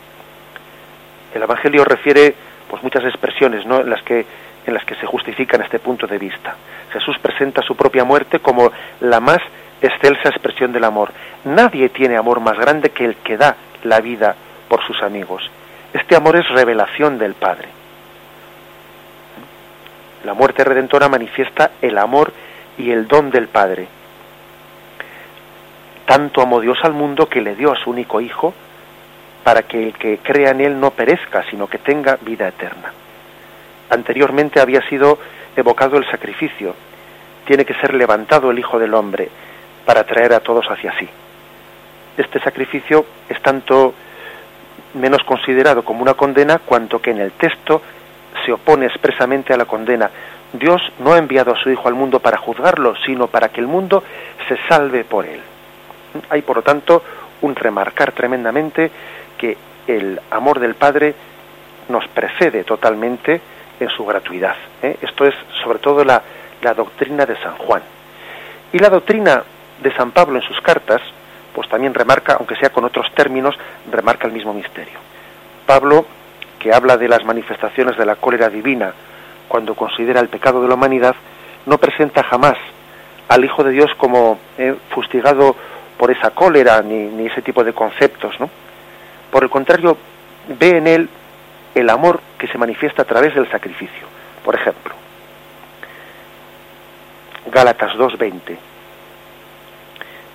El 1.34 1.42
Evangelio 1.42 1.84
refiere 1.84 2.34
pues 2.68 2.80
muchas 2.84 3.04
expresiones 3.04 3.66
¿no? 3.66 3.80
en 3.80 3.90
las 3.90 4.02
que 4.02 4.24
en 4.66 4.74
las 4.74 4.84
que 4.84 4.94
se 4.96 5.06
justifican 5.06 5.62
este 5.62 5.78
punto 5.78 6.06
de 6.06 6.18
vista. 6.18 6.54
Jesús 6.92 7.18
presenta 7.20 7.62
su 7.62 7.76
propia 7.76 8.04
muerte 8.04 8.40
como 8.40 8.70
la 9.00 9.20
más 9.20 9.38
excelsa 9.80 10.28
expresión 10.28 10.72
del 10.72 10.84
amor. 10.84 11.12
Nadie 11.44 11.88
tiene 11.88 12.16
amor 12.16 12.40
más 12.40 12.58
grande 12.58 12.90
que 12.90 13.04
el 13.04 13.16
que 13.16 13.36
da 13.36 13.56
la 13.84 14.00
vida 14.00 14.34
por 14.68 14.84
sus 14.84 15.02
amigos. 15.02 15.50
Este 15.92 16.16
amor 16.16 16.36
es 16.36 16.48
revelación 16.48 17.18
del 17.18 17.34
Padre. 17.34 17.68
La 20.24 20.34
muerte 20.34 20.64
redentora 20.64 21.08
manifiesta 21.08 21.72
el 21.80 21.96
amor 21.98 22.32
y 22.76 22.90
el 22.90 23.08
don 23.08 23.30
del 23.30 23.48
Padre. 23.48 23.88
Tanto 26.04 26.42
amó 26.42 26.60
Dios 26.60 26.78
al 26.82 26.92
mundo 26.92 27.28
que 27.28 27.40
le 27.40 27.54
dio 27.54 27.72
a 27.72 27.76
su 27.76 27.90
único 27.90 28.20
Hijo 28.20 28.52
para 29.44 29.62
que 29.62 29.82
el 29.82 29.94
que 29.94 30.18
crea 30.18 30.50
en 30.50 30.60
Él 30.60 30.78
no 30.78 30.90
perezca, 30.90 31.44
sino 31.50 31.66
que 31.66 31.78
tenga 31.78 32.18
vida 32.20 32.48
eterna 32.48 32.92
anteriormente 33.90 34.60
había 34.60 34.80
sido 34.88 35.18
evocado 35.60 35.96
el 35.96 36.10
sacrificio. 36.10 36.74
Tiene 37.46 37.64
que 37.64 37.74
ser 37.74 37.94
levantado 37.94 38.50
el 38.50 38.58
Hijo 38.58 38.78
del 38.78 38.94
Hombre 38.94 39.28
para 39.84 40.04
traer 40.04 40.34
a 40.34 40.40
todos 40.40 40.66
hacia 40.70 40.92
sí. 40.98 41.08
Este 42.16 42.40
sacrificio 42.40 43.06
es 43.28 43.40
tanto 43.40 43.94
menos 44.94 45.22
considerado 45.24 45.84
como 45.84 46.02
una 46.02 46.14
condena 46.14 46.58
cuanto 46.58 47.00
que 47.00 47.10
en 47.10 47.20
el 47.20 47.32
texto 47.32 47.82
se 48.44 48.52
opone 48.52 48.86
expresamente 48.86 49.52
a 49.52 49.56
la 49.56 49.64
condena. 49.64 50.10
Dios 50.52 50.82
no 50.98 51.12
ha 51.12 51.18
enviado 51.18 51.52
a 51.52 51.56
su 51.56 51.70
Hijo 51.70 51.88
al 51.88 51.94
mundo 51.94 52.20
para 52.20 52.38
juzgarlo, 52.38 52.94
sino 53.06 53.28
para 53.28 53.48
que 53.48 53.60
el 53.60 53.66
mundo 53.66 54.02
se 54.48 54.56
salve 54.68 55.04
por 55.04 55.26
él. 55.26 55.40
Hay, 56.28 56.42
por 56.42 56.56
lo 56.56 56.62
tanto, 56.62 57.02
un 57.42 57.54
remarcar 57.54 58.12
tremendamente 58.12 58.90
que 59.38 59.56
el 59.86 60.20
amor 60.30 60.58
del 60.58 60.74
Padre 60.74 61.14
nos 61.88 62.06
precede 62.08 62.64
totalmente 62.64 63.40
en 63.80 63.88
su 63.88 64.04
gratuidad. 64.04 64.56
¿eh? 64.82 64.96
Esto 65.00 65.26
es 65.26 65.34
sobre 65.64 65.78
todo 65.78 66.04
la, 66.04 66.22
la 66.62 66.74
doctrina 66.74 67.26
de 67.26 67.36
San 67.38 67.56
Juan. 67.56 67.82
Y 68.72 68.78
la 68.78 68.90
doctrina 68.90 69.42
de 69.82 69.92
San 69.94 70.12
Pablo 70.12 70.36
en 70.38 70.42
sus 70.42 70.60
cartas, 70.60 71.00
pues 71.54 71.68
también 71.68 71.94
remarca, 71.94 72.34
aunque 72.34 72.56
sea 72.56 72.70
con 72.70 72.84
otros 72.84 73.06
términos, 73.14 73.56
remarca 73.90 74.26
el 74.26 74.32
mismo 74.32 74.54
misterio. 74.54 74.98
Pablo, 75.66 76.04
que 76.58 76.72
habla 76.72 76.96
de 76.96 77.08
las 77.08 77.24
manifestaciones 77.24 77.96
de 77.96 78.06
la 78.06 78.16
cólera 78.16 78.48
divina 78.48 78.92
cuando 79.48 79.74
considera 79.74 80.20
el 80.20 80.28
pecado 80.28 80.62
de 80.62 80.68
la 80.68 80.74
humanidad, 80.74 81.16
no 81.66 81.78
presenta 81.78 82.22
jamás 82.22 82.56
al 83.28 83.44
Hijo 83.44 83.64
de 83.64 83.72
Dios 83.72 83.90
como 83.96 84.38
eh, 84.58 84.74
fustigado 84.90 85.56
por 85.96 86.10
esa 86.10 86.30
cólera 86.30 86.82
ni, 86.82 87.06
ni, 87.06 87.26
ese 87.26 87.42
tipo 87.42 87.64
de 87.64 87.72
conceptos, 87.72 88.38
¿no? 88.40 88.48
Por 89.30 89.42
el 89.42 89.50
contrario, 89.50 89.96
ve 90.48 90.76
en 90.76 90.86
él 90.86 91.08
el 91.74 91.90
amor 91.90 92.20
que 92.38 92.46
se 92.48 92.58
manifiesta 92.58 93.02
a 93.02 93.04
través 93.04 93.34
del 93.34 93.50
sacrificio. 93.50 94.06
Por 94.44 94.54
ejemplo, 94.54 94.94
Gálatas 97.50 97.92
2.20. 97.94 98.56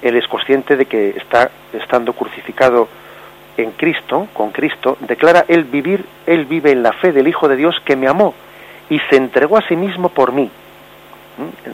Él 0.02 0.16
es 0.16 0.28
consciente 0.28 0.76
de 0.76 0.86
que 0.86 1.10
está 1.10 1.50
estando 1.74 2.14
crucificado 2.14 2.88
en 3.58 3.72
Cristo, 3.72 4.28
con 4.34 4.52
Cristo, 4.52 4.98
declara 5.00 5.46
él 5.48 5.64
vivir, 5.64 6.06
él 6.26 6.46
vive 6.46 6.72
en 6.72 6.84
la 6.84 6.92
fe 6.92 7.12
del 7.12 7.28
Hijo 7.28 7.48
de 7.48 7.56
Dios 7.56 7.76
que 7.86 7.96
me 7.96 8.08
amó 8.08 8.34
y 8.90 9.00
se 9.10 9.16
entregó 9.16 9.58
a 9.58 9.68
sí 9.68 9.76
mismo 9.76 10.10
por 10.10 10.32
mí. 10.32 10.52
¿Mm? 11.38 11.70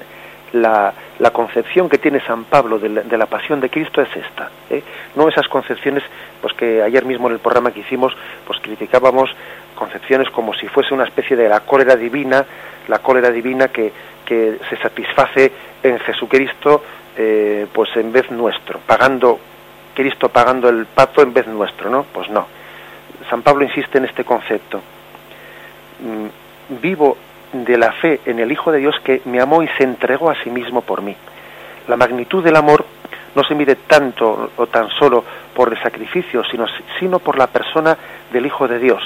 La, 0.54 0.94
la 1.20 1.30
concepción 1.32 1.88
que 1.88 1.98
tiene 1.98 2.20
San 2.26 2.44
Pablo 2.44 2.78
de 2.78 3.18
la, 3.18 3.26
pasión 3.26 3.62
de 3.62 3.70
Cristo 3.70 4.02
es 4.02 4.10
esta, 4.16 4.50
¿eh? 4.70 4.84
no 5.16 5.30
esas 5.30 5.48
concepciones, 5.48 6.04
pues 6.42 6.54
que 6.54 6.82
ayer 6.82 7.06
mismo 7.06 7.28
en 7.28 7.36
el 7.36 7.40
programa 7.40 7.72
que 7.72 7.80
hicimos, 7.80 8.14
pues 8.46 8.60
criticábamos 8.60 9.30
concepciones 9.76 10.30
como 10.30 10.54
si 10.54 10.68
fuese 10.68 10.94
una 10.94 11.06
especie 11.06 11.38
de 11.38 11.48
la 11.48 11.62
cólera 11.62 11.96
divina, 11.96 12.46
la 12.90 13.00
cólera 13.00 13.30
divina 13.30 13.70
que, 13.70 13.94
que 14.26 14.58
se 14.70 14.78
satisface 14.78 15.52
en 15.84 16.00
Jesucristo, 16.00 16.84
eh, 17.16 17.68
pues 17.72 17.96
en 17.96 18.12
vez 18.12 18.30
nuestro, 18.30 18.80
pagando 18.80 19.40
Cristo 19.94 20.30
pagando 20.30 20.70
el 20.70 20.86
pato 20.86 21.22
en 21.22 21.34
vez 21.34 21.48
nuestro, 21.48 21.90
¿no? 21.90 22.04
Pues 22.12 22.30
no. 22.30 22.48
San 23.30 23.42
Pablo 23.42 23.64
insiste 23.64 23.98
en 23.98 24.06
este 24.06 24.24
concepto. 24.24 24.82
Mm, 26.00 26.76
vivo 26.82 27.18
de 27.54 27.78
la 27.78 27.92
fe 27.94 28.22
en 28.26 28.40
el 28.40 28.52
Hijo 28.52 28.72
de 28.72 28.80
Dios 28.80 28.96
que 29.04 29.22
me 29.26 29.40
amó 29.40 29.64
y 29.64 29.68
se 29.78 29.84
entregó 29.84 30.30
a 30.30 30.42
sí 30.44 30.50
mismo 30.50 30.82
por 30.82 31.02
mí. 31.02 31.16
La 31.88 31.98
magnitud 31.98 32.44
del 32.44 32.56
amor 32.56 32.86
no 33.36 33.44
se 33.44 33.56
mide 33.56 33.76
tanto 33.76 34.52
o 34.56 34.68
tan 34.68 34.90
solo 34.90 35.24
por 35.54 35.72
el 35.72 35.82
sacrificio, 35.82 36.44
sino, 36.46 36.66
sino 37.00 37.20
por 37.20 37.38
la 37.38 37.48
persona 37.48 37.98
del 38.32 38.46
Hijo 38.46 38.68
de 38.68 38.80
Dios. 38.80 39.02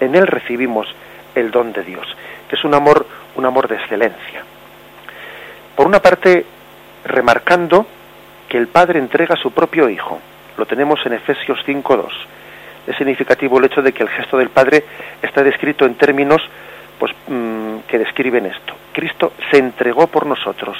En 0.00 0.14
él 0.14 0.26
recibimos 0.26 0.86
el 1.34 1.50
don 1.50 1.72
de 1.72 1.82
Dios, 1.82 2.06
que 2.48 2.56
es 2.56 2.64
un 2.64 2.74
amor, 2.74 3.06
un 3.36 3.46
amor 3.46 3.68
de 3.68 3.76
excelencia. 3.76 4.44
Por 5.74 5.86
una 5.86 6.00
parte, 6.00 6.44
remarcando 7.04 7.86
que 8.48 8.58
el 8.58 8.68
Padre 8.68 8.98
entrega 8.98 9.34
a 9.34 9.42
su 9.42 9.52
propio 9.52 9.88
Hijo. 9.88 10.20
Lo 10.56 10.66
tenemos 10.66 11.04
en 11.06 11.12
Efesios 11.12 11.60
5.2. 11.66 12.08
Es 12.86 12.96
significativo 12.96 13.58
el 13.58 13.66
hecho 13.66 13.82
de 13.82 13.92
que 13.92 14.02
el 14.02 14.08
gesto 14.08 14.38
del 14.38 14.48
Padre 14.48 14.84
está 15.22 15.42
descrito 15.42 15.84
en 15.84 15.94
términos 15.94 16.42
pues, 16.98 17.12
mm, 17.26 17.78
que 17.88 17.98
describen 17.98 18.46
esto. 18.46 18.74
Cristo 18.92 19.32
se 19.50 19.58
entregó 19.58 20.06
por 20.06 20.26
nosotros. 20.26 20.76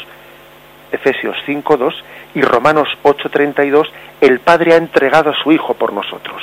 Efesios 0.90 1.36
5.2 1.46 1.94
y 2.34 2.42
Romanos 2.42 2.88
8.32, 3.02 3.88
el 4.20 4.40
Padre 4.40 4.74
ha 4.74 4.76
entregado 4.76 5.30
a 5.30 5.34
su 5.34 5.52
Hijo 5.52 5.74
por 5.74 5.92
nosotros. 5.92 6.42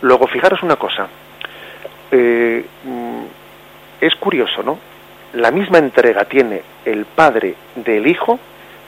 Luego, 0.00 0.26
fijaros 0.26 0.62
una 0.62 0.76
cosa. 0.76 1.08
Eh, 2.10 2.64
mm, 2.84 3.22
es 4.00 4.14
curioso, 4.16 4.62
¿no? 4.62 4.78
La 5.34 5.50
misma 5.50 5.78
entrega 5.78 6.24
tiene 6.24 6.62
el 6.84 7.04
Padre 7.04 7.54
del 7.74 8.06
Hijo 8.06 8.38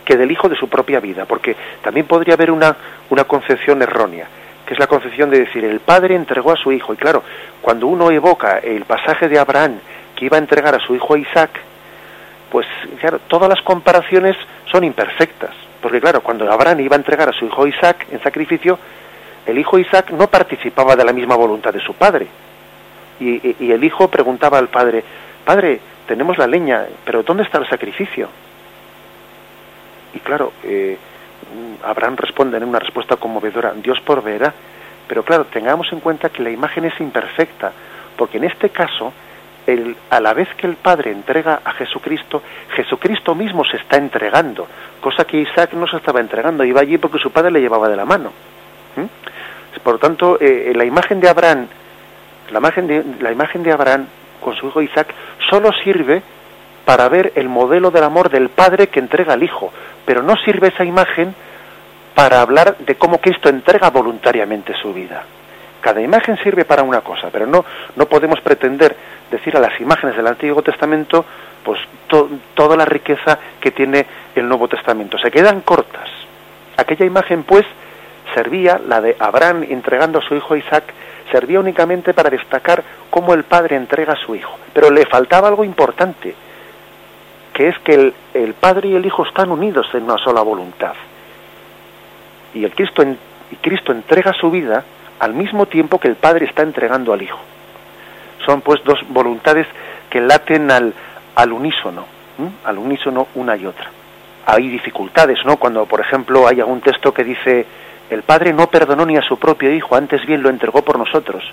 que 0.09 0.16
del 0.16 0.33
hijo 0.33 0.49
de 0.49 0.57
su 0.57 0.71
propia 0.71 1.01
vida, 1.01 1.27
porque 1.27 1.55
también 1.83 2.07
podría 2.07 2.33
haber 2.33 2.51
una, 2.51 2.75
una 3.11 3.25
concepción 3.25 3.83
errónea, 3.83 4.27
que 4.64 4.73
es 4.73 4.81
la 4.81 4.87
concepción 4.87 5.29
de 5.29 5.41
decir, 5.41 5.62
el 5.66 5.81
padre 5.81 6.14
entregó 6.14 6.51
a 6.51 6.57
su 6.57 6.73
hijo, 6.73 6.95
y 6.95 6.97
claro, 6.97 7.23
cuando 7.61 7.89
uno 7.89 8.11
evoca 8.11 8.57
el 8.57 8.87
pasaje 8.87 9.29
de 9.29 9.39
Abraham 9.39 9.79
que 10.19 10.25
iba 10.27 10.37
a 10.37 10.41
entregar 10.41 10.75
a 10.75 10.81
su 10.81 10.97
hijo 10.97 11.16
Isaac, 11.16 11.51
pues 12.51 12.66
claro, 13.01 13.21
todas 13.29 13.49
las 13.49 13.62
comparaciones 13.62 14.37
son 14.71 14.83
imperfectas, 14.83 15.55
porque 15.81 16.01
claro, 16.01 16.23
cuando 16.23 16.51
Abraham 16.51 16.81
iba 16.81 16.97
a 16.97 16.99
entregar 16.99 17.29
a 17.29 17.33
su 17.33 17.47
hijo 17.47 17.66
Isaac 17.66 18.07
en 18.11 18.21
sacrificio, 18.21 18.79
el 19.47 19.59
hijo 19.59 19.79
Isaac 19.79 20.11
no 20.11 20.27
participaba 20.27 20.97
de 20.97 21.05
la 21.05 21.12
misma 21.12 21.37
voluntad 21.37 21.73
de 21.73 21.81
su 21.81 21.95
padre. 21.95 22.27
Y, 23.21 23.73
el 23.73 23.83
hijo 23.83 24.09
preguntaba 24.09 24.59
al 24.59 24.69
padre, 24.69 25.03
padre, 25.45 25.81
tenemos 26.07 26.37
la 26.37 26.47
leña, 26.47 26.87
pero 27.05 27.23
¿dónde 27.23 27.45
está 27.45 27.59
el 27.59 27.69
sacrificio? 27.69 28.29
Y 30.14 30.19
claro, 30.21 30.53
eh, 30.64 30.97
Abraham 31.85 32.16
responde 32.16 32.57
en 32.57 32.64
una 32.64 32.79
respuesta 32.79 33.16
conmovedora, 33.16 33.73
Dios 33.75 34.01
proveerá, 34.01 34.53
pero 35.07 35.23
claro, 35.23 35.47
tengamos 35.47 35.93
en 35.93 36.01
cuenta 36.01 36.29
que 36.29 36.43
la 36.43 36.51
imagen 36.51 36.85
es 36.85 36.99
imperfecta, 37.01 37.73
porque 38.16 38.39
en 38.39 38.45
este 38.45 38.71
caso, 38.71 39.12
el, 39.69 39.97
a 40.09 40.21
la 40.21 40.33
vez 40.33 40.49
que 40.57 40.66
el 40.66 40.77
Padre 40.77 41.12
entrega 41.12 41.61
a 41.62 41.73
Jesucristo, 41.73 42.43
Jesucristo 42.75 43.35
mismo 43.35 43.64
se 43.64 43.77
está 43.77 43.99
entregando, 43.99 44.66
cosa 45.01 45.25
que 45.25 45.37
Isaac 45.37 45.75
no 45.75 45.87
se 45.87 45.99
estaba 45.99 46.21
entregando, 46.21 46.64
iba 46.64 46.81
allí 46.81 46.97
porque 46.97 47.19
su 47.19 47.31
padre 47.31 47.51
le 47.51 47.61
llevaba 47.61 47.89
de 47.89 47.97
la 47.97 48.07
mano. 48.07 48.33
Por 49.83 49.95
lo 49.95 49.99
tanto, 49.99 50.39
eh, 50.41 50.73
la 50.75 50.85
imagen 50.85 51.21
de 51.21 51.29
Abraham, 51.29 51.66
la 52.51 52.59
imagen 52.59 52.87
de, 52.87 53.05
la 53.21 53.31
imagen 53.31 53.62
de 53.62 53.73
Abraham 53.73 54.07
con 54.41 54.57
su 54.57 54.69
hijo 54.69 54.81
Isaac, 54.81 55.14
solo 55.51 55.71
sirve 55.85 56.23
para 56.87 57.09
ver 57.11 57.33
el 57.35 57.51
modelo 57.51 57.91
del 57.91 58.05
amor 58.05 58.31
del 58.31 58.49
Padre 58.49 58.87
que 58.87 59.01
entrega 59.01 59.35
al 59.35 59.43
Hijo, 59.43 59.71
pero 60.07 60.23
no 60.23 60.35
sirve 60.37 60.69
esa 60.69 60.85
imagen 60.85 61.35
para 62.14 62.41
hablar 62.41 62.79
de 62.79 62.95
cómo 62.95 63.19
Cristo 63.19 63.51
entrega 63.51 63.91
voluntariamente 63.91 64.73
su 64.81 64.95
vida. 64.95 65.25
Cada 65.81 66.01
imagen 66.01 66.37
sirve 66.43 66.64
para 66.64 66.83
una 66.83 67.01
cosa, 67.01 67.29
pero 67.31 67.47
no, 67.47 67.64
no 67.97 68.07
podemos 68.07 68.41
pretender 68.41 68.97
decir 69.31 69.57
a 69.57 69.61
las 69.61 69.81
imágenes 69.81 70.16
del 70.16 70.26
Antiguo 70.26 70.62
Testamento 70.62 71.24
pues 71.62 71.81
toda 72.55 72.76
la 72.76 72.85
riqueza 72.85 73.39
que 73.61 73.70
tiene 73.70 74.07
el 74.35 74.49
Nuevo 74.49 74.68
Testamento. 74.68 75.18
Se 75.18 75.31
quedan 75.31 75.61
cortas. 75.61 76.09
Aquella 76.76 77.05
imagen, 77.05 77.43
pues, 77.43 77.66
servía, 78.35 78.81
la 78.87 79.01
de 79.01 79.16
Abraham 79.18 79.64
entregando 79.68 80.18
a 80.18 80.22
su 80.22 80.35
hijo 80.35 80.57
Isaac, 80.57 80.85
servía 81.31 81.61
únicamente 81.61 82.14
para 82.14 82.31
destacar 82.31 82.83
cómo 83.11 83.35
el 83.35 83.45
padre 83.45 83.76
entrega 83.76 84.14
a 84.14 84.16
su 84.16 84.35
hijo. 84.35 84.59
Pero 84.72 84.91
le 84.91 85.05
faltaba 85.07 85.49
algo 85.49 85.64
importante, 85.64 86.35
que 87.53 87.68
es 87.68 87.79
que 87.81 88.12
el, 88.35 88.55
Padre 88.55 88.89
y 88.89 88.95
el 88.95 89.05
Hijo 89.05 89.24
están 89.24 89.51
unidos 89.51 89.89
en 89.93 90.05
una 90.05 90.16
sola 90.16 90.43
voluntad. 90.43 90.95
Y 92.55 92.64
el 92.64 92.72
Cristo, 92.72 93.03
y 93.03 93.57
Cristo 93.57 93.93
entrega 93.93 94.33
su 94.33 94.51
vida 94.51 94.85
al 95.19 95.35
mismo 95.35 95.66
tiempo 95.66 95.99
que 95.99 96.09
el 96.09 96.16
Padre 96.16 96.47
está 96.47 96.62
entregando 96.62 97.12
al 97.12 97.23
Hijo. 97.23 97.39
Son 98.45 98.61
pues 98.61 98.83
dos 98.85 99.01
voluntades 99.09 99.66
que 100.11 100.21
laten 100.21 100.71
al, 100.71 100.95
al 101.35 101.53
unísono, 101.53 102.07
al 102.64 102.79
unísono 102.79 103.29
una 103.35 103.57
y 103.57 103.66
otra. 103.66 103.91
Hay 104.47 104.69
dificultades, 104.69 105.39
¿no? 105.45 105.57
Cuando, 105.57 105.85
por 105.87 106.01
ejemplo, 106.01 106.47
hay 106.47 106.61
algún 106.61 106.81
texto 106.81 107.12
que 107.12 107.25
dice, 107.25 107.66
el 108.09 108.23
Padre 108.23 108.53
no 108.53 108.69
perdonó 108.69 109.05
ni 109.05 109.16
a 109.16 109.23
su 109.23 109.39
propio 109.39 109.73
Hijo, 109.73 109.95
antes 109.95 110.25
bien 110.25 110.43
lo 110.43 110.49
entregó 110.49 110.83
por 110.83 110.99
nosotros. 110.99 111.45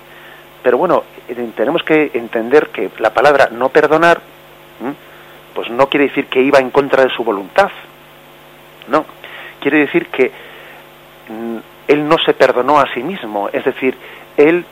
Pero 0.62 0.78
bueno, 0.78 1.04
eh, 1.28 1.50
tenemos 1.54 1.82
que 1.82 2.12
entender 2.14 2.68
que 2.68 2.90
la 2.98 3.12
palabra 3.12 3.48
no 3.52 3.68
perdonar 3.68 4.20
pues 5.56 5.70
no 5.70 5.88
quiere 5.88 6.08
decir 6.08 6.26
que 6.26 6.42
iba 6.42 6.58
en 6.58 6.70
contra 6.70 7.02
de 7.02 7.08
su 7.08 7.24
voluntad. 7.24 7.70
No, 8.88 9.06
quiere 9.58 9.78
decir 9.78 10.08
que 10.08 10.30
mm, 11.28 11.56
él 11.88 12.08
no 12.08 12.16
se 12.18 12.34
perdonó 12.34 12.78
a 12.78 12.92
sí 12.92 13.02
mismo, 13.02 13.48
es 13.52 13.64
decir, 13.64 13.96
él 14.36 14.64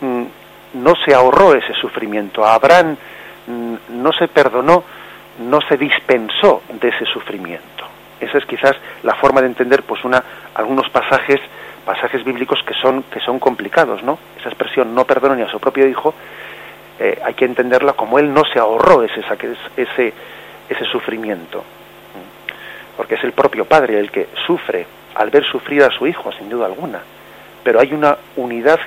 mm, 0.00 0.24
no 0.74 0.94
se 1.04 1.14
ahorró 1.14 1.54
ese 1.54 1.72
sufrimiento. 1.74 2.44
Abraham 2.44 2.96
mm, 3.46 3.74
no 3.90 4.12
se 4.12 4.28
perdonó, 4.28 4.84
no 5.40 5.60
se 5.68 5.76
dispensó 5.76 6.62
de 6.80 6.88
ese 6.88 7.04
sufrimiento. 7.06 7.84
Esa 8.20 8.38
es 8.38 8.46
quizás 8.46 8.76
la 9.04 9.14
forma 9.14 9.40
de 9.40 9.46
entender 9.46 9.84
pues 9.84 10.04
una 10.04 10.22
algunos 10.54 10.88
pasajes 10.90 11.40
pasajes 11.84 12.24
bíblicos 12.24 12.62
que 12.64 12.74
son 12.74 13.04
que 13.04 13.20
son 13.20 13.38
complicados, 13.38 14.02
¿no? 14.02 14.18
Esa 14.38 14.48
expresión 14.48 14.94
no 14.94 15.04
perdonó 15.04 15.36
ni 15.36 15.42
a 15.42 15.48
su 15.48 15.60
propio 15.60 15.88
hijo 15.88 16.14
eh, 16.98 17.20
hay 17.24 17.34
que 17.34 17.44
entenderla 17.44 17.92
como 17.92 18.18
él 18.18 18.32
no 18.34 18.42
se 18.52 18.58
ahorró 18.58 19.04
ese, 19.04 19.20
ese, 19.76 20.12
ese 20.68 20.84
sufrimiento, 20.86 21.62
porque 22.96 23.14
es 23.14 23.22
el 23.22 23.32
propio 23.32 23.66
padre 23.66 24.00
el 24.00 24.10
que 24.10 24.28
sufre 24.46 24.84
al 25.18 25.30
ver 25.30 25.44
sufrir 25.44 25.82
a 25.82 25.90
su 25.90 26.06
hijo, 26.06 26.32
sin 26.32 26.48
duda 26.48 26.66
alguna, 26.66 27.00
pero 27.62 27.80
hay 27.80 27.92
una 27.92 28.16
unidad, 28.36 28.80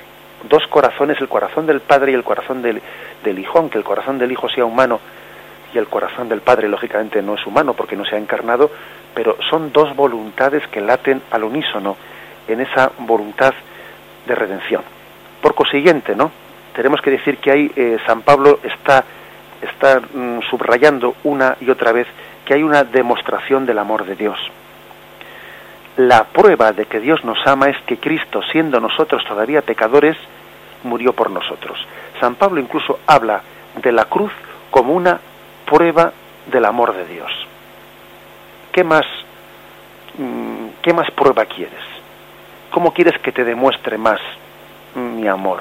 dos 0.48 0.66
corazones, 0.66 1.20
el 1.20 1.28
corazón 1.28 1.66
del 1.66 1.80
padre 1.80 2.12
y 2.12 2.14
el 2.14 2.24
corazón 2.24 2.62
del, 2.62 2.82
del 3.22 3.38
hijo, 3.38 3.58
aunque 3.58 3.78
el 3.78 3.84
corazón 3.84 4.18
del 4.18 4.32
hijo 4.32 4.48
sea 4.48 4.64
humano 4.64 4.98
y 5.72 5.78
el 5.78 5.86
corazón 5.86 6.28
del 6.28 6.40
padre 6.40 6.68
lógicamente 6.68 7.22
no 7.22 7.34
es 7.34 7.46
humano 7.46 7.74
porque 7.74 7.96
no 7.96 8.04
se 8.04 8.16
ha 8.16 8.18
encarnado, 8.18 8.70
pero 9.14 9.36
son 9.48 9.72
dos 9.72 9.94
voluntades 9.94 10.66
que 10.68 10.80
laten 10.80 11.22
al 11.30 11.44
unísono 11.44 11.96
en 12.48 12.60
esa 12.60 12.90
voluntad 12.98 13.54
de 14.26 14.34
redención. 14.34 14.82
Por 15.40 15.54
consiguiente, 15.54 16.16
¿no? 16.16 16.30
tenemos 16.72 17.00
que 17.00 17.10
decir 17.10 17.38
que 17.38 17.50
ahí 17.50 17.70
eh, 17.76 17.98
San 18.06 18.22
Pablo 18.22 18.58
está, 18.62 19.04
está 19.60 20.00
mm, 20.00 20.40
subrayando 20.50 21.14
una 21.24 21.56
y 21.60 21.70
otra 21.70 21.92
vez 21.92 22.06
que 22.44 22.54
hay 22.54 22.62
una 22.62 22.84
demostración 22.84 23.66
del 23.66 23.78
amor 23.78 24.04
de 24.04 24.16
Dios. 24.16 24.38
La 25.96 26.24
prueba 26.24 26.72
de 26.72 26.86
que 26.86 27.00
Dios 27.00 27.22
nos 27.24 27.46
ama 27.46 27.68
es 27.68 27.76
que 27.82 27.98
Cristo, 27.98 28.40
siendo 28.50 28.80
nosotros 28.80 29.22
todavía 29.24 29.60
pecadores, 29.62 30.16
murió 30.84 31.12
por 31.12 31.30
nosotros. 31.30 31.78
San 32.18 32.34
Pablo 32.36 32.60
incluso 32.60 33.00
habla 33.06 33.42
de 33.82 33.92
la 33.92 34.06
cruz 34.06 34.32
como 34.70 34.94
una 34.94 35.20
prueba 35.66 36.12
del 36.46 36.64
amor 36.64 36.94
de 36.94 37.06
Dios. 37.06 37.30
¿Qué 38.72 38.84
más, 38.84 39.04
mm, 40.16 40.66
qué 40.80 40.94
más 40.94 41.10
prueba 41.10 41.44
quieres? 41.44 41.84
¿Cómo 42.70 42.94
quieres 42.94 43.18
que 43.20 43.32
te 43.32 43.44
demuestre 43.44 43.98
más 43.98 44.20
mi 44.94 45.28
amor? 45.28 45.60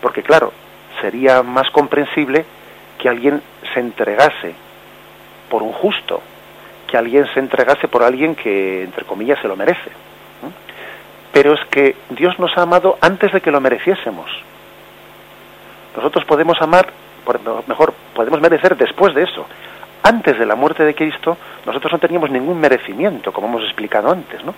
Porque 0.00 0.22
claro, 0.22 0.52
sería 1.00 1.42
más 1.42 1.70
comprensible 1.70 2.46
que 2.98 3.08
alguien 3.08 3.42
se 3.74 3.80
entregase 3.80 4.54
por 5.50 5.62
un 5.62 5.72
justo, 5.72 6.22
que 6.86 6.96
alguien 6.96 7.26
se 7.34 7.40
entregase 7.40 7.88
por 7.88 8.02
alguien 8.02 8.34
que, 8.34 8.84
entre 8.84 9.04
comillas, 9.04 9.38
se 9.40 9.48
lo 9.48 9.56
merece. 9.56 9.90
Pero 11.32 11.54
es 11.54 11.60
que 11.66 11.96
Dios 12.10 12.38
nos 12.38 12.56
ha 12.56 12.62
amado 12.62 12.96
antes 13.00 13.32
de 13.32 13.40
que 13.40 13.50
lo 13.50 13.60
mereciésemos. 13.60 14.30
Nosotros 15.96 16.24
podemos 16.24 16.60
amar, 16.60 16.92
mejor, 17.66 17.92
podemos 18.14 18.40
merecer 18.40 18.76
después 18.76 19.14
de 19.14 19.24
eso. 19.24 19.46
Antes 20.02 20.38
de 20.38 20.46
la 20.46 20.54
muerte 20.54 20.84
de 20.84 20.94
Cristo, 20.94 21.36
nosotros 21.64 21.92
no 21.92 21.98
teníamos 21.98 22.30
ningún 22.30 22.60
merecimiento, 22.60 23.32
como 23.32 23.48
hemos 23.48 23.64
explicado 23.64 24.10
antes, 24.10 24.44
¿no? 24.44 24.54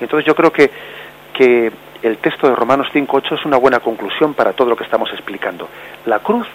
Entonces 0.00 0.26
yo 0.26 0.34
creo 0.34 0.52
que, 0.52 0.70
que 1.32 1.72
el 2.02 2.18
texto 2.18 2.48
de 2.48 2.54
Romanos 2.54 2.88
5.8 2.92 3.38
es 3.38 3.44
una 3.44 3.56
buena 3.56 3.80
conclusión 3.80 4.34
para 4.34 4.52
todo 4.52 4.68
lo 4.68 4.76
que 4.76 4.84
estamos 4.84 5.10
explicando. 5.12 5.68
La 6.06 6.18
cruz 6.18 6.46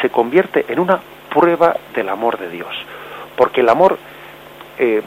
se 0.00 0.10
convierte 0.10 0.64
en 0.68 0.78
una 0.80 1.00
prueba 1.28 1.76
del 1.94 2.08
amor 2.08 2.38
de 2.38 2.50
Dios, 2.50 2.74
porque 3.36 3.60
el 3.60 3.68
amor 3.68 3.98
eh, 4.78 5.02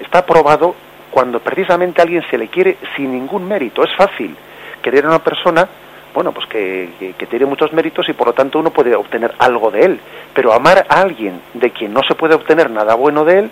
está 0.00 0.24
probado 0.24 0.74
cuando 1.10 1.40
precisamente 1.40 2.00
a 2.00 2.04
alguien 2.04 2.24
se 2.30 2.38
le 2.38 2.48
quiere 2.48 2.78
sin 2.96 3.12
ningún 3.12 3.46
mérito. 3.46 3.84
Es 3.84 3.94
fácil 3.96 4.34
querer 4.82 5.04
a 5.04 5.08
una 5.08 5.18
persona, 5.18 5.68
bueno, 6.14 6.32
pues 6.32 6.46
que, 6.46 7.14
tiene 7.28 7.46
muchos 7.46 7.72
méritos 7.72 8.08
y 8.08 8.12
por 8.12 8.28
lo 8.28 8.32
tanto 8.32 8.58
uno 8.58 8.70
puede 8.70 8.94
obtener 8.94 9.34
algo 9.38 9.70
de 9.70 9.84
él, 9.84 10.00
pero 10.34 10.52
amar 10.52 10.86
a 10.88 11.00
alguien 11.00 11.40
de 11.54 11.70
quien 11.70 11.92
no 11.92 12.02
se 12.02 12.14
puede 12.14 12.34
obtener 12.34 12.70
nada 12.70 12.94
bueno 12.94 13.24
de 13.24 13.40
él, 13.40 13.50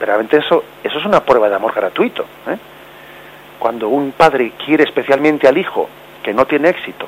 realmente 0.00 0.38
eso, 0.38 0.64
eso 0.82 0.98
es 0.98 1.04
una 1.04 1.24
prueba 1.24 1.48
de 1.48 1.56
amor 1.56 1.74
gratuito. 1.74 2.24
¿eh? 2.48 2.56
Cuando 3.58 3.88
un 3.88 4.12
padre 4.12 4.52
quiere 4.64 4.84
especialmente 4.84 5.46
al 5.46 5.58
hijo 5.58 5.88
que 6.22 6.32
no 6.32 6.46
tiene 6.46 6.70
éxito, 6.70 7.06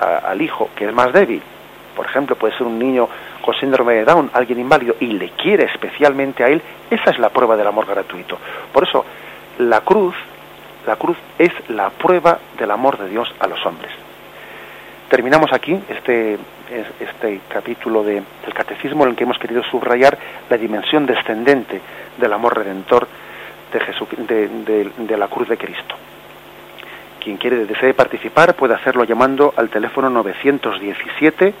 al 0.00 0.40
hijo 0.40 0.70
que 0.74 0.86
es 0.86 0.92
más 0.94 1.12
débil, 1.12 1.42
por 1.94 2.06
ejemplo, 2.06 2.34
puede 2.36 2.56
ser 2.56 2.66
un 2.66 2.78
niño 2.78 3.08
con 3.50 3.58
síndrome 3.58 3.94
de 3.94 4.04
Down, 4.04 4.30
alguien 4.32 4.60
inválido, 4.60 4.94
y 5.00 5.06
le 5.06 5.30
quiere 5.30 5.64
especialmente 5.64 6.44
a 6.44 6.46
él, 6.46 6.62
esa 6.88 7.10
es 7.10 7.18
la 7.18 7.30
prueba 7.30 7.56
del 7.56 7.66
amor 7.66 7.84
gratuito. 7.84 8.38
Por 8.72 8.84
eso, 8.84 9.04
la 9.58 9.80
cruz, 9.80 10.14
la 10.86 10.94
cruz 10.94 11.16
es 11.36 11.50
la 11.68 11.90
prueba 11.90 12.38
del 12.56 12.70
amor 12.70 12.96
de 12.96 13.08
Dios 13.08 13.34
a 13.40 13.48
los 13.48 13.64
hombres. 13.66 13.90
Terminamos 15.08 15.52
aquí 15.52 15.76
este, 15.88 16.38
este 17.00 17.40
capítulo 17.48 18.04
del 18.04 18.24
catecismo 18.54 19.02
en 19.02 19.10
el 19.10 19.16
que 19.16 19.24
hemos 19.24 19.38
querido 19.38 19.64
subrayar 19.64 20.16
la 20.48 20.56
dimensión 20.56 21.04
descendente 21.04 21.80
del 22.18 22.32
amor 22.32 22.56
redentor 22.56 23.08
de, 23.72 24.48
de, 24.48 24.90
de 24.96 25.16
la 25.16 25.26
cruz 25.26 25.48
de 25.48 25.56
Cristo. 25.56 25.96
Quien 27.18 27.36
quiere 27.36 27.66
desee 27.66 27.94
participar 27.94 28.54
puede 28.54 28.74
hacerlo 28.74 29.02
llamando 29.02 29.52
al 29.56 29.70
teléfono 29.70 30.08
917 30.08 31.52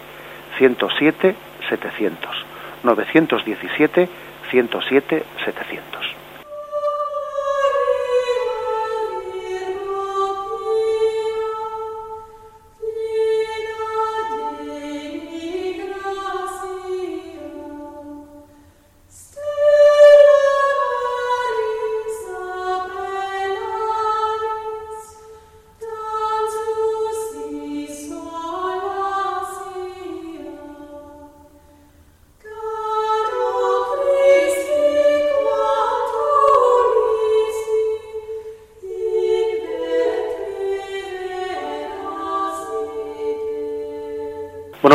107 0.56 1.49
700. 1.70 2.46
917 2.82 4.08
107 4.50 5.22
700. 5.44 6.19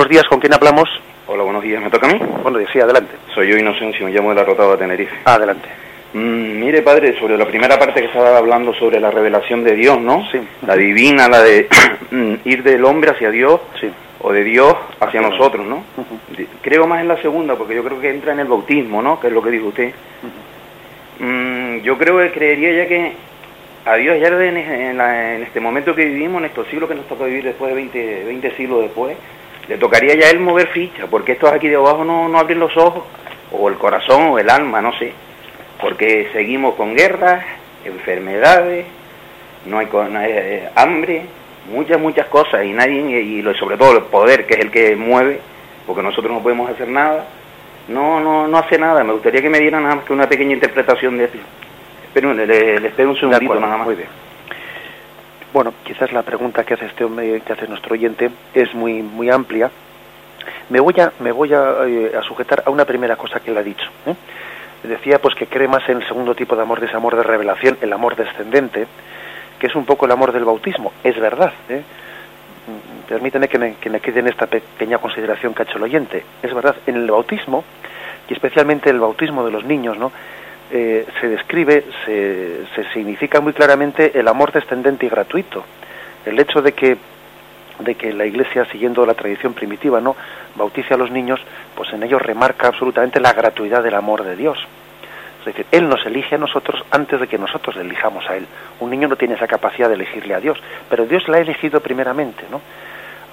Buenos 0.06 0.22
días, 0.22 0.30
¿con 0.30 0.40
quién 0.40 0.54
hablamos? 0.54 0.88
Hola, 1.26 1.42
buenos 1.42 1.64
días, 1.64 1.82
¿me 1.82 1.90
toca 1.90 2.08
a 2.08 2.14
mí? 2.14 2.20
Buenos 2.44 2.60
días, 2.60 2.70
sí, 2.72 2.80
adelante. 2.80 3.12
Soy 3.34 3.50
yo 3.50 3.58
Inocencio, 3.58 4.06
me 4.06 4.12
llamo 4.12 4.30
de 4.30 4.36
la 4.36 4.44
Rotada 4.44 4.74
de 4.74 4.78
Tenerife. 4.78 5.16
adelante. 5.26 5.68
Mm, 6.14 6.60
mire, 6.60 6.84
padre, 6.84 7.18
sobre 7.20 7.36
la 7.36 7.48
primera 7.48 7.80
parte 7.80 8.02
que 8.02 8.06
estaba 8.06 8.38
hablando 8.38 8.72
sobre 8.76 9.00
la 9.00 9.10
revelación 9.10 9.64
de 9.64 9.74
Dios, 9.74 10.00
¿no? 10.00 10.24
Sí. 10.32 10.40
La 10.68 10.76
divina, 10.76 11.28
la 11.28 11.42
de 11.42 11.68
ir 12.46 12.62
del 12.62 12.86
hombre 12.86 13.14
hacia 13.14 13.32
Dios, 13.32 13.60
sí. 13.82 13.90
o 14.22 14.32
de 14.32 14.44
Dios 14.44 14.76
hacia 15.00 15.22
nosotros, 15.22 15.66
¿no? 15.66 15.84
Creo 16.62 16.86
más 16.86 17.02
en 17.02 17.08
la 17.08 17.20
segunda, 17.20 17.56
porque 17.56 17.74
yo 17.74 17.84
creo 17.84 18.00
que 18.00 18.12
entra 18.12 18.34
en 18.34 18.42
el 18.42 18.48
bautismo, 18.48 19.02
¿no? 19.02 19.20
Que 19.20 19.30
es 19.30 19.34
lo 19.34 19.42
que 19.42 19.50
dijo 19.50 19.70
usted. 19.70 19.92
Mm, 21.18 21.78
yo 21.80 21.98
creo 21.98 22.20
que 22.20 22.32
creería 22.32 22.84
ya 22.84 22.88
que 22.88 23.12
a 23.86 23.96
Dios 23.96 24.20
ya 24.22 24.28
en, 24.28 24.58
en, 24.58 25.42
este 25.42 25.60
momento 25.60 25.96
que 25.96 26.06
vivimos, 26.06 26.44
en 26.44 26.46
estos 26.46 26.68
siglos 26.68 26.90
que 26.90 26.96
nos 26.96 27.08
toca 27.08 27.26
vivir 27.26 27.46
después 27.46 27.70
de 27.70 27.76
20, 27.76 28.24
20 28.26 28.56
siglos 28.56 28.82
después, 28.82 29.18
le 29.68 29.78
tocaría 29.78 30.16
ya 30.16 30.30
él 30.30 30.40
mover 30.40 30.68
ficha, 30.68 31.08
porque 31.08 31.34
estos 31.34 31.52
aquí 31.52 31.68
de 31.68 31.76
abajo 31.76 32.04
no, 32.04 32.28
no 32.28 32.40
abren 32.40 32.60
los 32.60 32.76
ojos, 32.78 33.04
o 33.52 33.70
el 33.70 33.76
corazón, 33.76 34.30
o 34.30 34.40
el 34.40 34.50
alma, 34.50 34.82
no 34.82 34.98
sé, 34.98 35.14
porque 35.82 36.30
seguimos 36.34 36.76
con 36.76 36.96
guerras, 36.96 37.44
enfermedades, 37.84 38.86
no 39.66 39.80
hay, 39.80 39.88
eh, 40.28 40.70
hambre, 40.76 41.24
muchas, 41.72 42.00
muchas 42.00 42.28
cosas, 42.28 42.66
y 42.66 42.72
nadie, 42.72 43.22
y 43.22 43.44
sobre 43.58 43.78
todo 43.78 43.98
el 43.98 44.04
poder, 44.06 44.46
que 44.46 44.56
es 44.56 44.60
el 44.60 44.72
que 44.72 44.96
mueve, 44.96 45.40
porque 45.86 46.02
nosotros 46.02 46.34
no 46.34 46.42
podemos 46.42 46.70
hacer 46.70 46.88
nada, 46.88 47.26
no, 47.88 48.20
no, 48.20 48.48
no 48.48 48.58
hace 48.58 48.78
nada. 48.78 49.04
Me 49.04 49.14
gustaría 49.14 49.42
que 49.42 49.50
me 49.50 49.60
dieran 49.60 49.84
nada 49.84 49.96
más 49.96 50.06
que 50.06 50.14
una 50.14 50.28
pequeña 50.28 50.54
interpretación 50.54 51.18
de 51.18 51.26
esto. 51.26 51.38
Pero 52.14 52.34
le, 52.34 52.46
le, 52.48 52.88
espero 52.88 53.10
un 53.10 53.18
segundito 53.18 53.60
nada 53.60 53.78
más. 53.78 53.88
Muy 53.88 53.96
bien. 53.96 54.10
Bueno, 55.56 55.74
quizás 55.86 56.12
la 56.12 56.22
pregunta 56.22 56.66
que 56.66 56.74
hace 56.74 56.88
este 56.88 57.06
hombre, 57.06 57.40
que 57.40 57.54
hace 57.54 57.66
nuestro 57.66 57.94
oyente, 57.94 58.30
es 58.54 58.76
muy 58.76 59.02
muy 59.02 59.30
amplia. 59.30 59.72
Me 60.68 60.82
voy 60.82 61.00
a 61.00 61.14
me 61.22 61.32
voy 61.32 61.54
a, 61.54 61.78
eh, 61.88 62.12
sujetar 62.28 62.64
a 62.66 62.70
una 62.70 62.84
primera 62.84 63.16
cosa 63.16 63.40
que 63.40 63.52
él 63.52 63.58
ha 63.58 63.64
dicho. 63.64 63.90
¿eh? 64.06 64.16
Decía 64.84 65.22
pues 65.22 65.34
que 65.34 65.48
cree 65.48 65.70
más 65.70 65.88
en 65.88 66.02
el 66.02 66.08
segundo 66.10 66.36
tipo 66.36 66.58
de 66.58 66.64
amor, 66.64 66.82
de 66.82 66.88
ese 66.88 66.98
amor 66.98 67.16
de 67.16 67.24
revelación, 67.24 67.78
el 67.80 67.94
amor 67.94 68.18
descendente, 68.18 68.86
que 69.58 69.68
es 69.68 69.76
un 69.76 69.86
poco 69.86 70.06
el 70.06 70.12
amor 70.12 70.34
del 70.34 70.44
bautismo. 70.44 70.92
Es 71.02 71.18
verdad. 71.18 71.54
¿eh? 71.70 71.84
Permíteme 73.08 73.48
que 73.48 73.58
me, 73.58 73.76
que 73.76 73.90
me 73.90 74.02
quede 74.02 74.20
en 74.20 74.28
esta 74.28 74.48
pequeña 74.48 74.98
consideración 74.98 75.54
que 75.54 75.62
ha 75.62 75.66
hecho 75.66 75.78
el 75.78 75.84
oyente. 75.84 76.26
Es 76.44 76.54
verdad, 76.54 76.76
en 76.86 76.98
el 76.98 77.10
bautismo, 77.10 77.64
y 78.28 78.34
especialmente 78.34 78.90
el 78.90 79.00
bautismo 79.00 79.46
de 79.46 79.52
los 79.52 79.64
niños, 79.64 79.98
¿no? 79.98 80.12
Eh, 80.72 81.06
se 81.22 81.30
describe, 81.30 81.86
se, 82.06 82.66
se 82.76 82.92
significa 82.92 83.40
muy 83.40 83.54
claramente 83.54 84.18
el 84.18 84.28
amor 84.28 84.52
descendente 84.52 85.06
y 85.06 85.10
gratuito. 85.10 85.64
El 86.26 86.40
hecho 86.40 86.62
de 86.62 86.74
que 86.74 86.98
de 87.80 87.96
que 87.96 88.14
la 88.14 88.26
Iglesia, 88.26 88.66
siguiendo 88.72 89.06
la 89.06 89.14
tradición 89.14 89.54
primitiva, 89.54 90.00
no 90.00 90.16
bautice 90.56 90.94
a 90.94 90.98
los 90.98 91.12
niños, 91.12 91.42
pues 91.76 91.92
en 91.94 92.04
ello 92.04 92.20
remarca 92.20 92.68
absolutamente 92.68 93.20
la 93.20 93.34
gratuidad 93.34 93.84
del 93.84 93.96
amor 93.96 94.24
de 94.24 94.36
Dios. 94.36 94.58
Es 95.40 95.46
decir, 95.46 95.66
Él 95.72 95.88
nos 95.90 96.06
elige 96.06 96.36
a 96.36 96.38
nosotros 96.38 96.84
antes 96.90 97.20
de 97.20 97.28
que 97.28 97.38
nosotros 97.38 97.76
le 97.76 97.84
elijamos 97.84 98.28
a 98.30 98.36
Él. 98.36 98.48
Un 98.80 98.90
niño 98.90 99.08
no 99.08 99.16
tiene 99.16 99.36
esa 99.36 99.48
capacidad 99.48 99.90
de 99.90 99.96
elegirle 99.96 100.34
a 100.34 100.40
Dios, 100.40 100.58
pero 100.90 101.06
Dios 101.06 101.28
la 101.28 101.38
ha 101.38 101.42
elegido 101.42 101.82
primeramente, 101.82 102.46
¿no? 102.50 102.62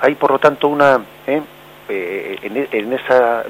Hay, 0.01 0.17
por 0.17 0.33
lo 0.33 0.39
tanto, 0.39 0.69
una 0.69 1.01
¿eh? 1.27 1.41
Eh, 1.89 2.39
en, 2.43 2.69
en, 2.71 2.93
esa 2.93 3.45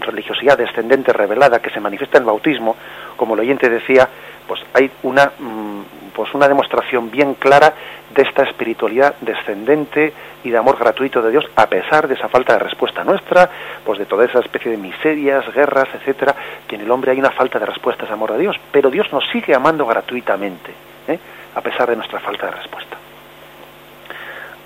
religiosidad 0.00 0.58
descendente 0.58 1.12
revelada 1.12 1.60
que 1.60 1.70
se 1.70 1.80
manifiesta 1.80 2.18
en 2.18 2.22
el 2.22 2.26
bautismo, 2.26 2.76
como 3.16 3.34
el 3.34 3.40
oyente 3.40 3.68
decía, 3.68 4.08
pues 4.46 4.60
hay 4.72 4.90
una, 5.02 5.32
mm, 5.38 6.12
pues 6.14 6.32
una 6.34 6.48
demostración 6.48 7.10
bien 7.10 7.34
clara 7.34 7.74
de 8.14 8.22
esta 8.22 8.44
espiritualidad 8.44 9.14
descendente 9.20 10.12
y 10.44 10.50
de 10.50 10.56
amor 10.56 10.78
gratuito 10.78 11.22
de 11.22 11.30
Dios, 11.30 11.44
a 11.56 11.66
pesar 11.66 12.06
de 12.06 12.14
esa 12.14 12.28
falta 12.28 12.52
de 12.52 12.60
respuesta 12.60 13.02
nuestra, 13.02 13.50
pues 13.84 13.98
de 13.98 14.06
toda 14.06 14.24
esa 14.24 14.40
especie 14.40 14.70
de 14.70 14.76
miserias, 14.76 15.52
guerras, 15.52 15.88
etcétera, 15.94 16.34
que 16.68 16.76
en 16.76 16.82
el 16.82 16.90
hombre 16.90 17.10
hay 17.10 17.18
una 17.18 17.30
falta 17.30 17.58
de 17.58 17.66
respuesta, 17.66 18.04
ese 18.04 18.12
amor 18.12 18.32
de 18.32 18.38
Dios, 18.38 18.56
pero 18.70 18.90
Dios 18.90 19.12
nos 19.12 19.24
sigue 19.30 19.54
amando 19.54 19.86
gratuitamente, 19.86 20.72
¿eh? 21.08 21.18
a 21.54 21.60
pesar 21.60 21.88
de 21.88 21.96
nuestra 21.96 22.20
falta 22.20 22.46
de 22.46 22.52
respuesta. 22.52 22.96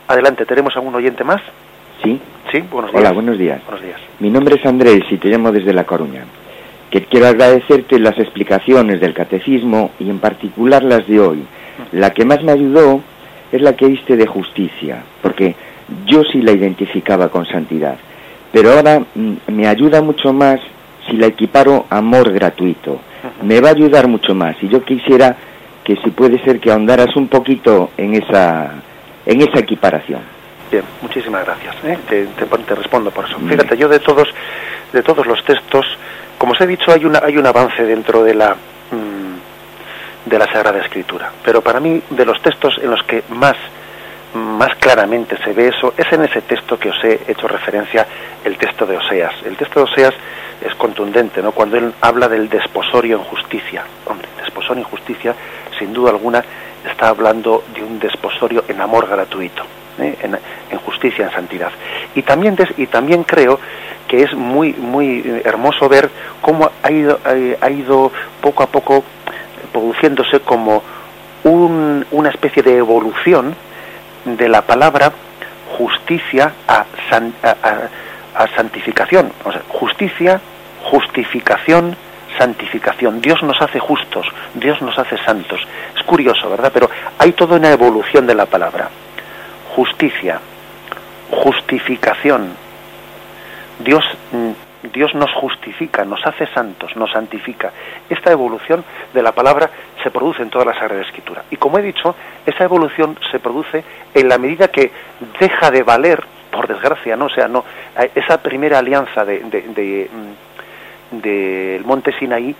Adelante, 0.09 0.47
¿tenemos 0.47 0.75
algún 0.77 0.95
oyente 0.95 1.23
más? 1.23 1.43
Sí. 2.03 2.21
Sí, 2.51 2.65
buenos 2.71 2.91
días. 2.91 3.01
Hola, 3.03 3.13
buenos 3.13 3.39
días. 3.39 3.61
Buenos 3.67 3.85
días. 3.85 4.01
Mi 4.21 4.31
nombre 4.31 4.57
es 4.57 4.65
Andrés 4.65 5.03
y 5.11 5.19
te 5.19 5.29
llamo 5.29 5.53
desde 5.53 5.75
La 5.75 5.85
Coruña. 5.85 6.25
Que 6.91 7.05
quiero 7.05 7.27
agradecerte 7.27 7.99
las 7.99 8.19
explicaciones 8.19 9.01
del 9.01 9.13
catecismo 9.13 9.91
y 10.01 10.09
en 10.09 10.19
particular 10.19 10.83
las 10.83 11.07
de 11.07 11.21
hoy. 11.21 11.45
La 11.93 12.11
que 12.11 12.25
más 12.25 12.43
me 12.43 12.53
ayudó 12.53 13.03
es 13.53 13.61
la 13.61 13.77
que 13.77 13.89
diste 13.89 14.17
de 14.17 14.27
justicia, 14.27 15.03
porque 15.23 15.55
yo 16.07 16.23
sí 16.25 16.41
la 16.41 16.53
identificaba 16.53 17.29
con 17.29 17.47
santidad. 17.47 17.97
Pero 18.53 18.73
ahora 18.73 19.01
mm, 19.15 19.33
me 19.49 19.67
ayuda 19.67 20.01
mucho 20.01 20.33
más 20.33 20.61
si 21.09 21.17
la 21.17 21.27
equiparo 21.27 21.87
amor 21.91 22.33
gratuito. 22.33 23.01
Me 23.43 23.61
va 23.61 23.69
a 23.69 23.73
ayudar 23.73 24.09
mucho 24.09 24.35
más 24.35 24.57
y 24.63 24.69
yo 24.69 24.83
quisiera 24.85 25.37
que 25.85 25.97
si 25.97 26.11
puede 26.11 26.43
ser 26.45 26.61
que 26.61 26.71
ahondaras 26.71 27.15
un 27.17 27.29
poquito 27.29 27.91
en 27.97 28.15
esa, 28.15 28.73
en 29.27 29.41
esa 29.43 29.59
equiparación. 29.59 30.38
Bien, 30.71 30.85
muchísimas 31.03 31.45
gracias. 31.45 31.77
¿eh? 31.85 31.99
Te, 32.09 32.27
te, 32.27 32.75
respondo 32.75 33.11
por 33.11 33.25
eso. 33.25 33.39
Fíjate, 33.39 33.77
yo 33.77 33.89
de 33.89 34.01
todos, 34.01 34.29
de 34.93 35.03
todos 35.03 35.27
los 35.27 35.43
textos 35.45 35.87
como 36.39 36.53
os 36.53 36.61
he 36.61 36.67
dicho, 36.67 36.93
hay, 36.93 37.05
una, 37.05 37.21
hay 37.23 37.37
un 37.37 37.47
avance 37.47 37.85
dentro 37.85 38.23
de 38.23 38.33
la, 38.33 38.55
mm, 38.55 40.29
de 40.31 40.39
la 40.39 40.47
Sagrada 40.47 40.79
Escritura, 40.79 41.33
pero 41.45 41.61
para 41.61 41.81
mí 41.81 42.01
de 42.11 42.25
los 42.25 42.41
textos 42.41 42.79
en 42.81 42.91
los 42.91 43.03
que 43.03 43.25
más, 43.31 43.57
más 44.35 44.77
claramente 44.77 45.37
se 45.43 45.53
ve 45.53 45.69
eso 45.69 45.95
es 45.97 46.11
en 46.13 46.25
ese 46.25 46.41
texto 46.43 46.79
que 46.79 46.91
os 46.91 47.05
he 47.05 47.21
hecho 47.27 47.49
referencia, 47.49 48.07
el 48.45 48.57
texto 48.57 48.87
de 48.87 48.97
Oseas. 48.97 49.35
El 49.45 49.57
texto 49.57 49.81
de 49.81 49.91
Oseas 49.91 50.15
es 50.65 50.75
contundente, 50.77 51.43
¿no? 51.43 51.51
Cuando 51.51 51.77
él 51.77 51.93
habla 52.01 52.29
del 52.29 52.49
desposorio 52.49 53.17
en 53.17 53.25
justicia. 53.25 53.85
Hombre, 54.07 54.29
desposorio 54.39 54.85
en 54.85 54.89
justicia, 54.89 55.35
sin 55.77 55.93
duda 55.93 56.11
alguna, 56.11 56.45
está 56.89 57.09
hablando 57.09 57.65
de 57.75 57.83
un 57.83 57.99
desposorio 57.99 58.65
en 58.69 58.81
amor 58.81 59.09
gratuito, 59.09 59.65
¿eh? 59.99 60.17
en, 60.23 60.79
justicia, 60.79 61.27
en 61.27 61.33
santidad. 61.33 61.71
Y 62.15 62.23
también, 62.23 62.57
y 62.77 62.87
también 62.87 63.25
creo 63.25 63.59
que 64.07 64.23
es 64.23 64.33
muy, 64.35 64.73
muy 64.73 65.43
hermoso 65.45 65.89
ver 65.89 66.09
cómo 66.41 66.71
ha 66.83 66.91
ido, 66.91 67.21
ha 67.61 67.71
ido 67.71 68.11
poco 68.41 68.63
a 68.63 68.67
poco 68.67 69.05
produciéndose 69.73 70.41
como 70.41 70.83
una 71.45 72.31
especie 72.31 72.63
de 72.63 72.77
evolución 72.77 73.55
de 74.25 74.49
la 74.49 74.63
palabra 74.63 75.13
justicia 75.77 76.53
a, 76.67 76.85
a, 78.35 78.47
santificación. 78.57 79.33
O 79.45 79.53
sea, 79.53 79.63
justicia, 79.69 80.41
justificación, 80.85 81.97
santificación. 82.37 83.21
Dios 83.21 83.43
nos 83.43 83.61
hace 83.61 83.79
justos, 83.79 84.27
Dios 84.55 84.81
nos 84.83 84.99
hace 84.99 85.17
santos. 85.19 85.61
Es 85.97 86.03
curioso, 86.05 86.51
¿verdad? 86.51 86.71
Pero 86.73 86.91
hay 87.19 87.33
toda 87.33 87.57
una 87.57 87.71
evolución 87.71 88.27
de 88.27 88.35
la 88.35 88.47
palabra. 88.47 88.91
Justicia, 89.79 90.41
justificación. 91.31 92.49
Dios, 93.79 94.05
mm, 94.33 94.89
Dios 94.93 95.15
nos 95.15 95.33
justifica, 95.35 96.05
nos 96.05 96.27
hace 96.27 96.49
santos, 96.49 96.97
nos 96.97 97.13
santifica. 97.13 97.71
Esta 98.11 98.33
evolución 98.33 98.85
de 99.15 99.23
la 99.23 99.31
palabra 99.31 99.71
se 100.03 100.11
produce 100.11 100.43
en 100.43 100.51
toda 100.51 100.65
la 100.65 100.75
Sagrada 100.75 101.03
Escritura. 101.03 101.45
Y 101.53 101.59
como 101.59 101.79
he 101.79 101.83
dicho, 101.83 102.17
esa 102.45 102.65
evolución 102.65 103.17
se 103.31 103.39
produce 103.39 103.85
en 104.15 104.29
la 104.29 104.37
medida 104.37 104.67
que 104.67 104.91
deja 105.39 105.71
de 105.71 105.85
valer, 105.85 106.25
por 106.51 106.67
desgracia, 106.67 107.15
¿no? 107.15 107.29
Sea, 107.29 107.47
no, 107.47 107.65
esa 108.17 108.43
primera 108.43 108.81
alianza 108.81 109.25
de, 109.25 109.39
de 109.45 110.11
mm, 110.13 111.21
del 111.23 111.85
monte 111.85 112.11
Sinaí, 112.19 112.53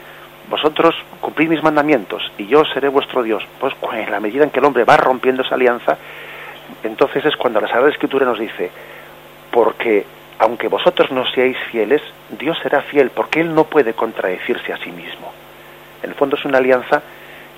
vosotros 0.49 0.95
cumplid 1.21 1.49
mis 1.49 1.65
mandamientos 1.65 2.31
y 2.39 2.47
yo 2.47 2.65
seré 2.65 2.87
vuestro 2.87 3.25
Dios. 3.25 3.45
Pues 3.59 3.75
en 3.93 4.09
la 4.09 4.21
medida 4.21 4.45
en 4.45 4.51
que 4.51 4.61
el 4.61 4.67
hombre 4.67 4.85
va 4.85 4.97
rompiendo 4.97 5.43
esa 5.43 5.57
alianza, 5.57 5.99
entonces 6.83 7.25
es 7.25 7.37
cuando 7.37 7.61
la 7.61 7.69
Sagrada 7.69 7.91
Escritura 7.91 8.27
nos 8.27 8.39
dice, 8.39 8.71
porque 9.51 10.07
aunque 10.39 10.69
vosotros 10.69 11.11
no 11.11 11.27
seáis 11.27 11.57
fieles, 11.71 12.01
Dios 12.31 12.59
será 12.63 12.83
fiel, 12.83 13.11
porque 13.11 13.41
Él 13.41 13.55
no 13.55 13.65
puede 13.65 13.95
contradecirse 13.95 14.73
a 14.73 14.79
sí 14.79 14.91
mismo. 14.91 15.33
En 16.03 16.11
el 16.11 16.17
fondo 16.17 16.37
es 16.37 16.45
una 16.45 16.59
alianza 16.59 17.03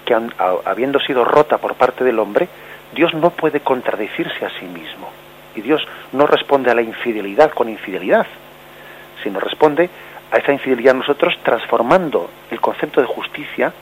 que, 0.05 0.17
habiendo 0.65 0.99
sido 1.01 1.25
rota 1.25 1.59
por 1.59 1.75
parte 1.75 2.05
del 2.05 2.19
hombre, 2.19 2.49
Dios 2.93 3.13
no 3.15 3.31
puede 3.31 3.61
contradecirse 3.61 4.45
a 4.45 4.51
sí 4.59 4.65
mismo. 4.65 5.11
Y 5.55 5.61
Dios 5.61 5.87
no 6.13 6.27
responde 6.27 6.71
a 6.71 6.75
la 6.75 6.83
infidelidad 6.83 7.51
con 7.51 7.69
infidelidad, 7.69 8.27
sino 9.23 9.41
responde 9.41 9.91
a 10.31 10.39
esa 10.39 10.53
infidelidad 10.53 10.95
nosotros 10.95 11.37
transformando 11.43 12.31
el 12.51 12.61
concepto 12.61 13.01
de 13.01 13.07
justicia, 13.07 13.73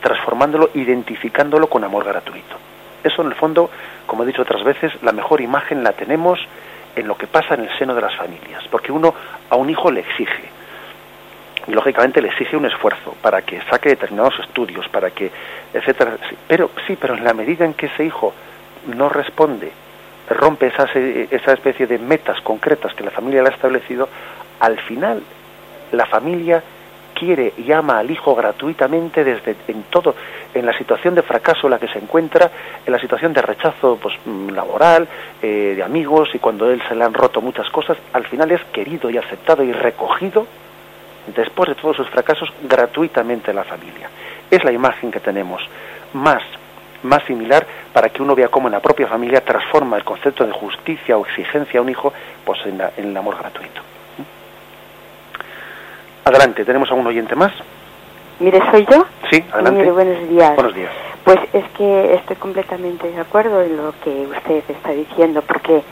transformándolo, 0.00 0.70
identificándolo 0.74 1.68
con 1.68 1.84
amor 1.84 2.04
gratuito. 2.04 2.71
Eso 3.04 3.22
en 3.22 3.28
el 3.28 3.34
fondo, 3.34 3.70
como 4.06 4.22
he 4.22 4.26
dicho 4.26 4.42
otras 4.42 4.62
veces, 4.64 4.92
la 5.02 5.12
mejor 5.12 5.40
imagen 5.40 5.82
la 5.82 5.92
tenemos 5.92 6.38
en 6.94 7.06
lo 7.08 7.16
que 7.16 7.26
pasa 7.26 7.54
en 7.54 7.62
el 7.62 7.78
seno 7.78 7.94
de 7.94 8.02
las 8.02 8.14
familias, 8.16 8.62
porque 8.70 8.92
uno 8.92 9.14
a 9.48 9.56
un 9.56 9.70
hijo 9.70 9.90
le 9.90 10.00
exige, 10.00 10.44
y 11.66 11.72
lógicamente 11.72 12.20
le 12.20 12.28
exige 12.28 12.56
un 12.56 12.66
esfuerzo 12.66 13.14
para 13.22 13.42
que 13.42 13.60
saque 13.70 13.90
determinados 13.90 14.38
estudios, 14.40 14.88
para 14.88 15.10
que, 15.10 15.30
etcétera. 15.72 16.16
Pero 16.46 16.70
sí, 16.86 16.96
pero 17.00 17.14
en 17.14 17.24
la 17.24 17.34
medida 17.34 17.64
en 17.64 17.74
que 17.74 17.86
ese 17.86 18.04
hijo 18.04 18.34
no 18.94 19.08
responde, 19.08 19.70
rompe 20.28 20.66
esa, 20.68 20.84
esa 20.84 21.52
especie 21.52 21.86
de 21.86 21.98
metas 21.98 22.40
concretas 22.42 22.94
que 22.94 23.04
la 23.04 23.10
familia 23.10 23.42
le 23.42 23.48
ha 23.48 23.52
establecido, 23.52 24.08
al 24.60 24.78
final 24.80 25.22
la 25.92 26.06
familia 26.06 26.62
quiere 27.22 27.54
y 27.56 27.70
ama 27.70 27.98
al 27.98 28.10
hijo 28.10 28.34
gratuitamente 28.34 29.22
desde 29.22 29.54
en 29.68 29.84
todo, 29.84 30.16
en 30.52 30.66
la 30.66 30.76
situación 30.76 31.14
de 31.14 31.22
fracaso 31.22 31.68
en 31.68 31.70
la 31.70 31.78
que 31.78 31.86
se 31.86 32.00
encuentra, 32.00 32.50
en 32.84 32.92
la 32.92 32.98
situación 32.98 33.32
de 33.32 33.40
rechazo 33.40 33.96
pues, 34.02 34.14
mm, 34.24 34.48
laboral, 34.48 35.06
eh, 35.40 35.74
de 35.76 35.82
amigos 35.84 36.30
y 36.34 36.40
cuando 36.40 36.68
él 36.68 36.82
se 36.88 36.96
le 36.96 37.04
han 37.04 37.14
roto 37.14 37.40
muchas 37.40 37.70
cosas, 37.70 37.96
al 38.12 38.26
final 38.26 38.50
es 38.50 38.60
querido 38.72 39.08
y 39.08 39.18
aceptado 39.18 39.62
y 39.62 39.72
recogido 39.72 40.48
después 41.36 41.68
de 41.68 41.76
todos 41.76 41.96
sus 41.96 42.10
fracasos 42.10 42.52
gratuitamente 42.64 43.52
en 43.52 43.56
la 43.56 43.64
familia. 43.64 44.10
Es 44.50 44.64
la 44.64 44.72
imagen 44.72 45.12
que 45.12 45.20
tenemos 45.20 45.62
más 46.14 46.42
más 47.04 47.24
similar 47.24 47.66
para 47.92 48.10
que 48.10 48.22
uno 48.22 48.36
vea 48.36 48.46
cómo 48.46 48.68
en 48.68 48.72
la 48.74 48.80
propia 48.80 49.08
familia 49.08 49.44
transforma 49.44 49.96
el 49.96 50.04
concepto 50.04 50.46
de 50.46 50.52
justicia 50.52 51.16
o 51.16 51.26
exigencia 51.26 51.80
a 51.80 51.82
un 51.82 51.88
hijo 51.88 52.12
pues 52.44 52.60
en 52.64 52.80
el 52.96 53.16
amor 53.16 53.38
gratuito. 53.38 53.91
Adelante, 56.24 56.64
tenemos 56.64 56.90
a 56.90 56.94
un 56.94 57.06
oyente 57.06 57.34
más. 57.34 57.52
Mire, 58.38 58.60
¿soy 58.70 58.86
yo? 58.90 59.04
Sí, 59.30 59.44
adelante. 59.52 59.80
Mire, 59.80 59.92
buenos 59.92 60.28
días. 60.28 60.54
Buenos 60.54 60.74
días. 60.74 60.90
Pues 61.24 61.38
es 61.52 61.64
que 61.76 62.14
estoy 62.14 62.36
completamente 62.36 63.10
de 63.10 63.20
acuerdo 63.20 63.62
en 63.62 63.76
lo 63.76 63.94
que 64.02 64.26
usted 64.26 64.62
está 64.68 64.90
diciendo, 64.90 65.42
porque 65.42 65.82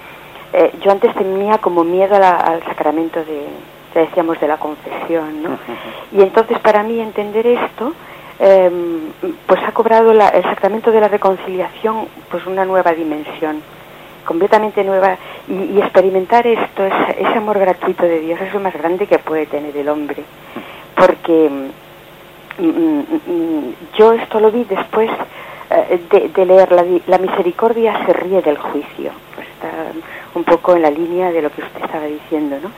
eh, 0.52 0.72
yo 0.82 0.90
antes 0.90 1.14
tenía 1.14 1.58
como 1.58 1.84
miedo 1.84 2.16
al 2.16 2.62
sacramento 2.64 3.24
de, 3.24 3.46
ya 3.94 4.00
decíamos, 4.02 4.40
de 4.40 4.48
la 4.48 4.56
confesión, 4.56 5.42
¿no? 5.42 5.58
Y 6.12 6.22
entonces 6.22 6.58
para 6.58 6.82
mí 6.82 7.00
entender 7.00 7.46
esto, 7.46 7.92
em, 8.40 9.12
pues 9.46 9.60
ha 9.64 9.72
cobrado 9.72 10.10
el 10.10 10.42
sacramento 10.42 10.90
de 10.90 11.00
la 11.00 11.08
reconciliación 11.08 12.08
pues 12.30 12.46
una 12.46 12.64
nueva 12.64 12.92
dimensión 12.92 13.62
completamente 14.30 14.84
nueva 14.84 15.16
y, 15.48 15.80
experimentar 15.80 16.46
esto, 16.46 16.84
ese, 16.84 17.36
amor 17.36 17.58
gratuito 17.58 18.04
de 18.04 18.20
Dios, 18.20 18.40
es 18.40 18.54
lo 18.54 18.60
más 18.60 18.72
grande 18.74 19.08
que 19.08 19.18
puede 19.18 19.46
tener 19.46 19.76
el 19.76 19.88
hombre. 19.88 20.22
Porque 20.94 21.50
mm, 21.50 22.64
mm, 22.64 23.04
mm, 23.26 23.74
yo 23.98 24.12
esto 24.12 24.38
lo 24.38 24.52
vi 24.52 24.62
después 24.62 25.10
eh, 25.68 26.30
de, 26.32 26.46
leer 26.46 26.70
la, 26.70 26.84
la, 27.08 27.18
misericordia 27.18 28.06
se 28.06 28.12
ríe 28.12 28.40
del 28.40 28.56
juicio. 28.56 29.10
Está 29.36 29.68
un 30.36 30.44
poco 30.44 30.76
en 30.76 30.82
la 30.82 30.92
línea 30.92 31.32
de 31.32 31.42
lo 31.42 31.50
que 31.50 31.62
usted 31.62 31.84
estaba 31.84 32.04
diciendo, 32.04 32.56
¿no? 32.62 32.70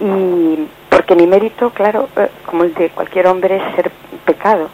Y 0.00 0.66
porque 0.88 1.14
mi 1.14 1.28
mérito, 1.28 1.70
claro, 1.70 2.08
eh, 2.16 2.30
como 2.46 2.64
el 2.64 2.74
de 2.74 2.90
cualquier 2.90 3.28
hombre, 3.28 3.58
es 3.58 3.76
ser 3.76 3.92
pecado. 4.24 4.68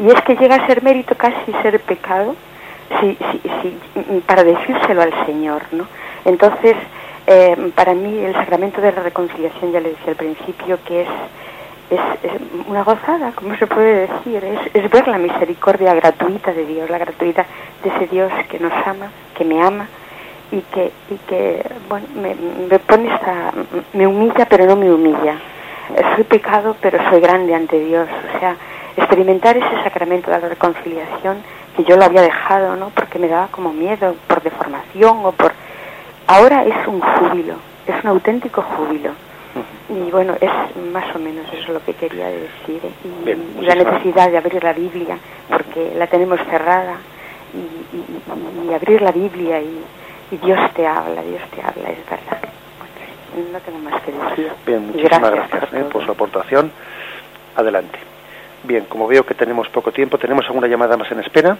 Y 0.00 0.08
es 0.08 0.20
que 0.22 0.34
llega 0.34 0.56
a 0.56 0.66
ser 0.66 0.82
mérito 0.82 1.14
casi 1.14 1.52
ser 1.62 1.78
pecado 1.78 2.34
sí, 3.00 3.18
sí, 3.32 3.40
sí, 3.62 4.22
para 4.26 4.44
decírselo 4.44 5.02
al 5.02 5.26
Señor, 5.26 5.62
¿no? 5.72 5.86
Entonces, 6.24 6.76
eh, 7.26 7.72
para 7.74 7.94
mí 7.94 8.18
el 8.18 8.34
sacramento 8.34 8.80
de 8.80 8.92
la 8.92 9.02
reconciliación, 9.02 9.72
ya 9.72 9.80
le 9.80 9.90
decía 9.90 10.08
al 10.08 10.16
principio, 10.16 10.78
que 10.84 11.02
es, 11.02 11.08
es, 11.90 12.00
una 12.68 12.82
gozada, 12.82 13.32
como 13.32 13.56
se 13.56 13.66
puede 13.66 14.06
decir, 14.06 14.44
es, 14.44 14.60
es, 14.74 14.90
ver 14.90 15.08
la 15.08 15.18
misericordia 15.18 15.94
gratuita 15.94 16.52
de 16.52 16.66
Dios, 16.66 16.90
la 16.90 16.98
gratuita 16.98 17.46
de 17.82 17.88
ese 17.90 18.06
Dios 18.06 18.32
que 18.48 18.58
nos 18.58 18.72
ama, 18.86 19.10
que 19.36 19.44
me 19.44 19.62
ama 19.62 19.88
y 20.52 20.60
que, 20.60 20.92
y 21.10 21.16
que 21.28 21.64
bueno, 21.88 22.06
me, 22.14 22.34
me 22.68 22.78
pone 22.78 23.12
esta, 23.12 23.52
me 23.92 24.06
humilla 24.06 24.46
pero 24.46 24.66
no 24.66 24.76
me 24.76 24.92
humilla. 24.92 25.38
Soy 26.14 26.24
pecado 26.24 26.76
pero 26.80 26.98
soy 27.10 27.20
grande 27.20 27.54
ante 27.54 27.78
Dios, 27.78 28.08
o 28.34 28.38
sea, 28.38 28.56
experimentar 28.96 29.56
ese 29.56 29.82
sacramento 29.84 30.30
de 30.30 30.40
la 30.40 30.48
reconciliación 30.48 31.38
que 31.76 31.84
yo 31.84 31.96
lo 31.96 32.04
había 32.04 32.22
dejado, 32.22 32.74
¿no? 32.76 32.90
Porque 32.90 33.18
me 33.18 33.28
daba 33.28 33.48
como 33.48 33.72
miedo 33.72 34.16
por 34.26 34.42
deformación 34.42 35.24
o 35.24 35.32
por... 35.32 35.52
Ahora 36.26 36.64
es 36.64 36.86
un 36.88 37.00
júbilo, 37.00 37.54
es 37.86 38.02
un 38.02 38.10
auténtico 38.10 38.62
júbilo. 38.62 39.10
Y 39.88 40.10
bueno, 40.10 40.34
es 40.40 40.50
más 40.92 41.14
o 41.14 41.18
menos 41.18 41.46
eso 41.52 41.72
lo 41.72 41.82
que 41.84 41.94
quería 41.94 42.26
decir. 42.26 42.80
Y, 43.04 43.62
la 43.62 43.74
necesidad 43.74 44.30
de 44.30 44.38
abrir 44.38 44.62
la 44.62 44.72
Biblia, 44.72 45.18
porque 45.48 45.92
la 45.96 46.06
tenemos 46.08 46.40
cerrada, 46.50 46.96
y, 47.54 48.74
abrir 48.74 49.02
la 49.02 49.12
Biblia 49.12 49.60
y, 49.60 49.82
Dios 50.42 50.58
te 50.74 50.86
habla, 50.86 51.22
Dios 51.22 51.40
te 51.54 51.62
habla, 51.62 51.88
es 51.90 52.04
verdad. 52.10 52.40
no 53.52 53.60
tengo 53.60 53.78
más 53.78 54.02
que 54.02 54.10
decir. 54.10 54.52
Bien, 54.66 54.86
muchísimas 54.88 55.30
gracias, 55.30 55.72
eh, 55.72 55.84
por 55.90 56.04
su 56.04 56.10
aportación. 56.10 56.72
Adelante. 57.54 58.15
Bien, 58.66 58.84
como 58.88 59.06
veo 59.06 59.24
que 59.24 59.34
tenemos 59.34 59.68
poco 59.68 59.92
tiempo, 59.92 60.18
¿tenemos 60.18 60.44
alguna 60.46 60.66
llamada 60.66 60.96
más 60.96 61.10
en 61.12 61.20
espera? 61.20 61.56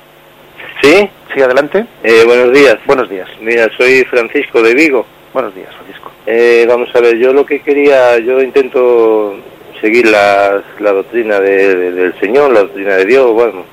¿Sí? 0.82 1.09
Sí, 1.32 1.40
adelante. 1.40 1.86
Eh, 2.02 2.24
buenos 2.26 2.52
días. 2.52 2.78
Buenos 2.84 3.09
días. 3.09 3.28
Mira, 3.40 3.70
soy 3.76 4.04
Francisco 4.04 4.61
de 4.61 4.74
Vigo. 4.74 5.07
Buenos 5.32 5.54
días, 5.54 5.72
Francisco. 5.72 6.11
Eh, 6.26 6.66
vamos 6.68 6.88
a 6.94 7.00
ver, 7.00 7.16
yo 7.16 7.32
lo 7.32 7.46
que 7.46 7.61
quería, 7.61 8.18
yo 8.18 8.42
intento 8.42 9.36
seguir 9.80 10.09
la, 10.09 10.61
la 10.80 10.92
doctrina 10.92 11.38
del 11.38 12.12
Señor, 12.18 12.52
la 12.52 12.61
doctrina 12.61 12.96
de 12.96 13.04
Dios, 13.04 13.32
bueno, 13.32 13.64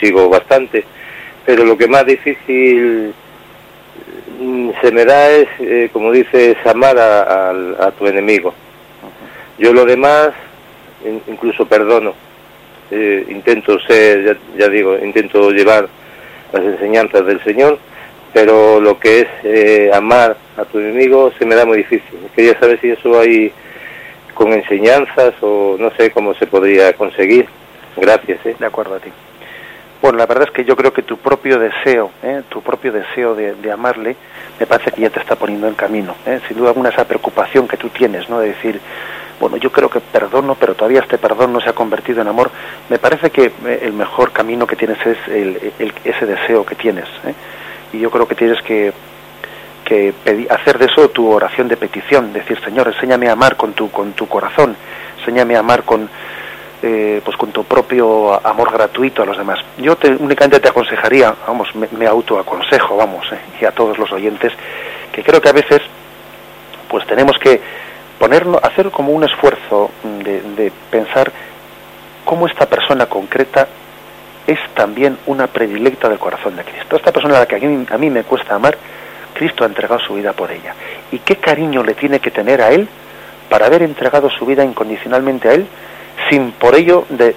sigo 0.00 0.28
bastante, 0.28 0.84
pero 1.46 1.64
lo 1.64 1.78
que 1.78 1.86
más 1.86 2.04
difícil 2.06 3.14
mm, 4.40 4.70
se 4.80 4.90
me 4.90 5.04
da 5.04 5.30
es, 5.30 5.48
eh, 5.60 5.90
como 5.92 6.10
dices, 6.10 6.56
amar 6.66 6.98
a, 6.98 7.92
tu 7.96 8.06
enemigo. 8.08 8.52
Yo 9.58 9.72
lo 9.72 9.84
demás 9.84 10.30
incluso 11.28 11.66
perdono. 11.66 12.14
Eh, 12.96 13.26
intento 13.28 13.80
ser, 13.80 14.38
ya, 14.56 14.68
digo, 14.68 14.96
intento 14.96 15.50
llevar 15.50 15.88
las 16.52 16.62
enseñanzas 16.62 17.26
del 17.26 17.42
Señor, 17.42 17.80
pero 18.32 18.80
lo 18.80 19.00
que 19.00 19.22
es 19.22 19.28
eh, 19.42 19.90
amar 19.92 20.36
a 20.56 20.64
tu 20.64 20.78
enemigo 20.78 21.32
se 21.36 21.44
me 21.44 21.56
da 21.56 21.66
muy 21.66 21.78
difícil. 21.78 22.18
Quería 22.36 22.56
saber 22.60 22.80
si 22.80 22.90
eso 22.90 23.18
hay 23.18 23.52
con 24.32 24.52
enseñanzas 24.52 25.34
o 25.40 25.76
no 25.78 25.90
sé 25.96 26.10
cómo 26.12 26.34
se 26.34 26.46
podría 26.46 26.92
conseguir. 26.92 27.46
Gracias. 27.96 28.46
¿eh? 28.46 28.54
De 28.58 28.66
acuerdo 28.66 28.94
a 28.94 29.00
ti. 29.00 29.10
Bueno, 30.02 30.18
la 30.18 30.26
verdad 30.26 30.48
es 30.48 30.50
que 30.50 30.64
yo 30.64 30.76
creo 30.76 30.92
que 30.92 31.02
tu 31.02 31.16
propio 31.16 31.58
deseo, 31.58 32.10
¿eh? 32.22 32.42
tu 32.48 32.60
propio 32.62 32.92
deseo 32.92 33.34
de, 33.34 33.72
amarle, 33.72 34.16
me 34.60 34.66
parece 34.66 34.90
que 34.90 35.00
ya 35.00 35.10
te 35.10 35.20
está 35.20 35.36
poniendo 35.36 35.66
en 35.66 35.74
camino. 35.74 36.14
¿eh? 36.26 36.40
Sin 36.46 36.58
duda 36.58 36.68
alguna 36.68 36.90
esa 36.90 37.06
preocupación 37.06 37.66
que 37.66 37.76
tú 37.76 37.88
tienes, 37.88 38.28
¿no? 38.28 38.38
De 38.38 38.48
decir, 38.48 38.80
bueno, 39.40 39.56
yo 39.56 39.72
creo 39.72 39.88
que 39.88 40.00
perdono, 40.00 40.56
pero 40.56 40.74
todavía 40.74 41.00
este 41.00 41.18
perdón 41.18 41.52
no 41.52 41.60
se 41.60 41.70
ha 41.70 41.72
convertido 41.72 42.20
en 42.20 42.28
amor. 42.28 42.50
Me 42.90 42.98
parece 42.98 43.30
que 43.30 43.46
eh, 43.46 43.80
el 43.82 43.94
mejor 43.94 44.32
camino 44.32 44.66
que 44.66 44.76
tienes 44.76 44.98
es 45.06 45.18
ese 46.04 46.26
deseo 46.26 46.66
que 46.66 46.74
tienes. 46.74 47.08
Y 47.92 48.00
yo 48.00 48.10
creo 48.10 48.28
que 48.28 48.34
tienes 48.34 48.60
que, 48.62 48.92
que 49.84 50.14
hacer 50.50 50.78
de 50.78 50.86
eso 50.86 51.10
tu 51.10 51.30
oración 51.30 51.68
de 51.68 51.76
petición, 51.76 52.32
decir, 52.32 52.58
Señor, 52.64 52.88
enséñame 52.88 53.28
a 53.28 53.32
amar 53.32 53.56
con 53.56 53.72
tu, 53.72 53.90
con 53.90 54.12
tu 54.12 54.26
corazón, 54.26 54.76
enséñame 55.18 55.56
a 55.56 55.60
amar 55.60 55.84
con 55.84 56.08
eh, 56.86 57.22
pues 57.24 57.34
con 57.38 57.50
tu 57.50 57.64
propio 57.64 58.46
amor 58.46 58.70
gratuito 58.70 59.22
a 59.22 59.24
los 59.24 59.38
demás. 59.38 59.58
Yo 59.78 59.96
te, 59.96 60.10
únicamente 60.10 60.60
te 60.60 60.68
aconsejaría, 60.68 61.34
vamos, 61.46 61.74
me, 61.74 62.06
autoaconsejo, 62.06 62.94
vamos, 62.94 63.26
eh, 63.32 63.38
y 63.58 63.64
a 63.64 63.70
todos 63.70 63.96
los 63.96 64.12
oyentes, 64.12 64.52
que 65.10 65.22
creo 65.22 65.40
que 65.40 65.48
a 65.48 65.52
veces 65.52 65.80
pues 66.86 67.06
tenemos 67.06 67.38
que 67.38 67.58
ponernos, 68.18 68.62
hacer 68.62 68.90
como 68.90 69.12
un 69.12 69.24
esfuerzo 69.24 69.92
de, 70.02 70.70
pensar 70.90 71.32
cómo 72.22 72.46
esta 72.46 72.66
persona 72.66 73.06
concreta 73.06 73.66
es 74.46 74.58
también 74.74 75.16
una 75.24 75.46
predilecta 75.46 76.10
del 76.10 76.18
corazón 76.18 76.54
de 76.54 76.64
Cristo. 76.64 76.96
Esta 76.96 77.12
persona 77.12 77.38
a 77.38 77.40
la 77.40 77.46
que 77.46 77.54
a 77.54 77.94
a 77.94 77.98
mí 77.98 78.10
me 78.10 78.24
cuesta 78.24 78.56
amar, 78.56 78.76
Cristo 79.32 79.64
ha 79.64 79.68
entregado 79.68 80.00
su 80.00 80.12
vida 80.12 80.34
por 80.34 80.52
ella. 80.52 80.74
¿Y 81.10 81.20
qué 81.20 81.36
cariño 81.36 81.82
le 81.82 81.94
tiene 81.94 82.20
que 82.20 82.30
tener 82.30 82.60
a 82.60 82.72
Él 82.72 82.86
para 83.48 83.64
haber 83.64 83.82
entregado 83.82 84.28
su 84.28 84.44
vida 84.44 84.62
incondicionalmente 84.62 85.48
a 85.48 85.54
Él 85.54 85.66
sin 86.28 86.52
por 86.52 86.74
ello 86.74 87.04
de, 87.08 87.34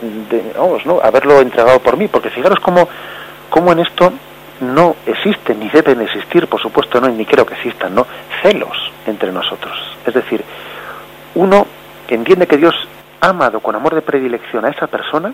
vamos, 0.57 0.85
¿no? 0.85 0.99
haberlo 1.01 1.41
entregado 1.41 1.79
por 1.79 1.97
mí, 1.97 2.07
porque 2.07 2.29
fijaros 2.29 2.59
cómo, 2.59 2.87
cómo 3.49 3.71
en 3.71 3.79
esto 3.79 4.13
no 4.61 4.95
existen 5.05 5.59
ni 5.59 5.69
deben 5.69 6.01
existir, 6.01 6.47
por 6.47 6.61
supuesto 6.61 6.99
no, 6.99 7.07
ni 7.09 7.25
creo 7.25 7.45
que 7.45 7.55
existan, 7.55 7.93
¿no? 7.93 8.07
celos 8.41 8.91
entre 9.05 9.31
nosotros. 9.31 9.97
Es 10.05 10.13
decir, 10.13 10.43
uno 11.35 11.67
entiende 12.07 12.47
que 12.47 12.57
Dios 12.57 12.75
ha 13.21 13.29
amado 13.29 13.59
con 13.59 13.75
amor 13.75 13.95
de 13.95 14.01
predilección 14.01 14.65
a 14.65 14.69
esa 14.69 14.87
persona 14.87 15.33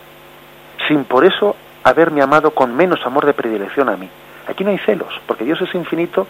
sin 0.87 1.05
por 1.05 1.25
eso 1.25 1.55
haberme 1.83 2.21
amado 2.21 2.51
con 2.51 2.75
menos 2.75 3.05
amor 3.05 3.25
de 3.25 3.33
predilección 3.33 3.89
a 3.89 3.97
mí. 3.97 4.09
Aquí 4.47 4.63
no 4.63 4.71
hay 4.71 4.79
celos, 4.79 5.13
porque 5.25 5.43
Dios 5.43 5.61
es 5.61 5.73
infinito 5.75 6.27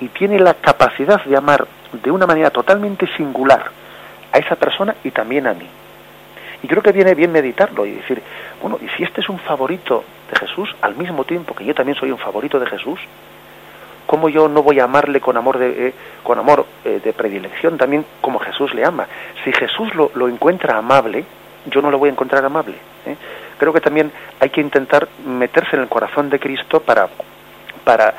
y 0.00 0.08
tiene 0.08 0.38
la 0.38 0.54
capacidad 0.54 1.24
de 1.24 1.36
amar 1.36 1.66
de 1.92 2.10
una 2.10 2.26
manera 2.26 2.50
totalmente 2.50 3.06
singular 3.16 3.70
a 4.32 4.38
esa 4.38 4.56
persona 4.56 4.96
y 5.04 5.10
también 5.10 5.46
a 5.46 5.54
mí. 5.54 5.66
Y 6.66 6.68
creo 6.68 6.82
que 6.82 6.90
viene 6.90 7.14
bien 7.14 7.30
meditarlo 7.30 7.86
y 7.86 7.92
decir, 7.92 8.20
bueno, 8.60 8.76
y 8.82 8.88
si 8.96 9.04
este 9.04 9.20
es 9.20 9.28
un 9.28 9.38
favorito 9.38 10.02
de 10.28 10.36
Jesús, 10.36 10.74
al 10.82 10.96
mismo 10.96 11.22
tiempo 11.22 11.54
que 11.54 11.64
yo 11.64 11.72
también 11.76 11.96
soy 11.96 12.10
un 12.10 12.18
favorito 12.18 12.58
de 12.58 12.66
Jesús, 12.66 12.98
¿cómo 14.04 14.28
yo 14.28 14.48
no 14.48 14.64
voy 14.64 14.80
a 14.80 14.84
amarle 14.84 15.20
con 15.20 15.36
amor 15.36 15.58
de, 15.58 15.86
eh, 15.86 15.94
con 16.24 16.40
amor 16.40 16.66
eh, 16.84 17.00
de 17.04 17.12
predilección 17.12 17.78
también 17.78 18.04
como 18.20 18.40
Jesús 18.40 18.74
le 18.74 18.84
ama? 18.84 19.06
Si 19.44 19.52
Jesús 19.52 19.94
lo, 19.94 20.10
lo 20.16 20.28
encuentra 20.28 20.76
amable, 20.76 21.24
yo 21.66 21.80
no 21.80 21.92
lo 21.92 21.98
voy 21.98 22.08
a 22.08 22.12
encontrar 22.14 22.44
amable. 22.44 22.74
¿eh? 23.06 23.14
Creo 23.58 23.72
que 23.72 23.80
también 23.80 24.10
hay 24.40 24.50
que 24.50 24.60
intentar 24.60 25.06
meterse 25.24 25.76
en 25.76 25.82
el 25.82 25.88
corazón 25.88 26.30
de 26.30 26.40
Cristo 26.40 26.80
para, 26.80 27.08
para, 27.84 28.12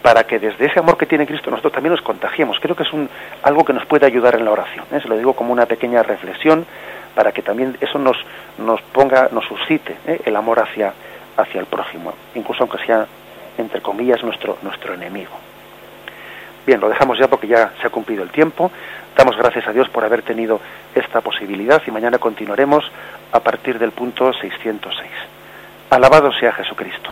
para 0.00 0.22
que 0.22 0.38
desde 0.38 0.66
ese 0.66 0.78
amor 0.78 0.96
que 0.96 1.06
tiene 1.06 1.26
Cristo 1.26 1.50
nosotros 1.50 1.72
también 1.72 1.90
nos 1.90 2.02
contagiemos. 2.02 2.60
Creo 2.60 2.76
que 2.76 2.84
es 2.84 2.92
un, 2.92 3.10
algo 3.42 3.64
que 3.64 3.72
nos 3.72 3.84
puede 3.84 4.06
ayudar 4.06 4.36
en 4.36 4.44
la 4.44 4.52
oración. 4.52 4.84
Se 4.90 5.08
lo 5.08 5.16
digo 5.16 5.32
como 5.32 5.52
una 5.52 5.66
pequeña 5.66 6.04
reflexión 6.04 6.64
para 7.18 7.32
que 7.32 7.42
también 7.42 7.76
eso 7.80 7.98
nos, 7.98 8.16
nos 8.58 8.80
ponga, 8.80 9.28
nos 9.32 9.44
suscite 9.44 9.96
¿eh? 10.06 10.20
el 10.24 10.36
amor 10.36 10.60
hacia, 10.60 10.94
hacia 11.36 11.58
el 11.58 11.66
prójimo, 11.66 12.14
incluso 12.36 12.62
aunque 12.62 12.78
sea, 12.86 13.08
entre 13.58 13.82
comillas, 13.82 14.22
nuestro, 14.22 14.56
nuestro 14.62 14.94
enemigo. 14.94 15.32
Bien, 16.64 16.80
lo 16.80 16.88
dejamos 16.88 17.18
ya 17.18 17.26
porque 17.26 17.48
ya 17.48 17.72
se 17.80 17.88
ha 17.88 17.90
cumplido 17.90 18.22
el 18.22 18.30
tiempo. 18.30 18.70
Damos 19.16 19.36
gracias 19.36 19.66
a 19.66 19.72
Dios 19.72 19.88
por 19.88 20.04
haber 20.04 20.22
tenido 20.22 20.60
esta 20.94 21.20
posibilidad 21.20 21.82
y 21.84 21.90
mañana 21.90 22.18
continuaremos 22.18 22.88
a 23.32 23.40
partir 23.40 23.80
del 23.80 23.90
punto 23.90 24.32
606. 24.32 25.10
Alabado 25.90 26.30
sea 26.30 26.52
Jesucristo. 26.52 27.10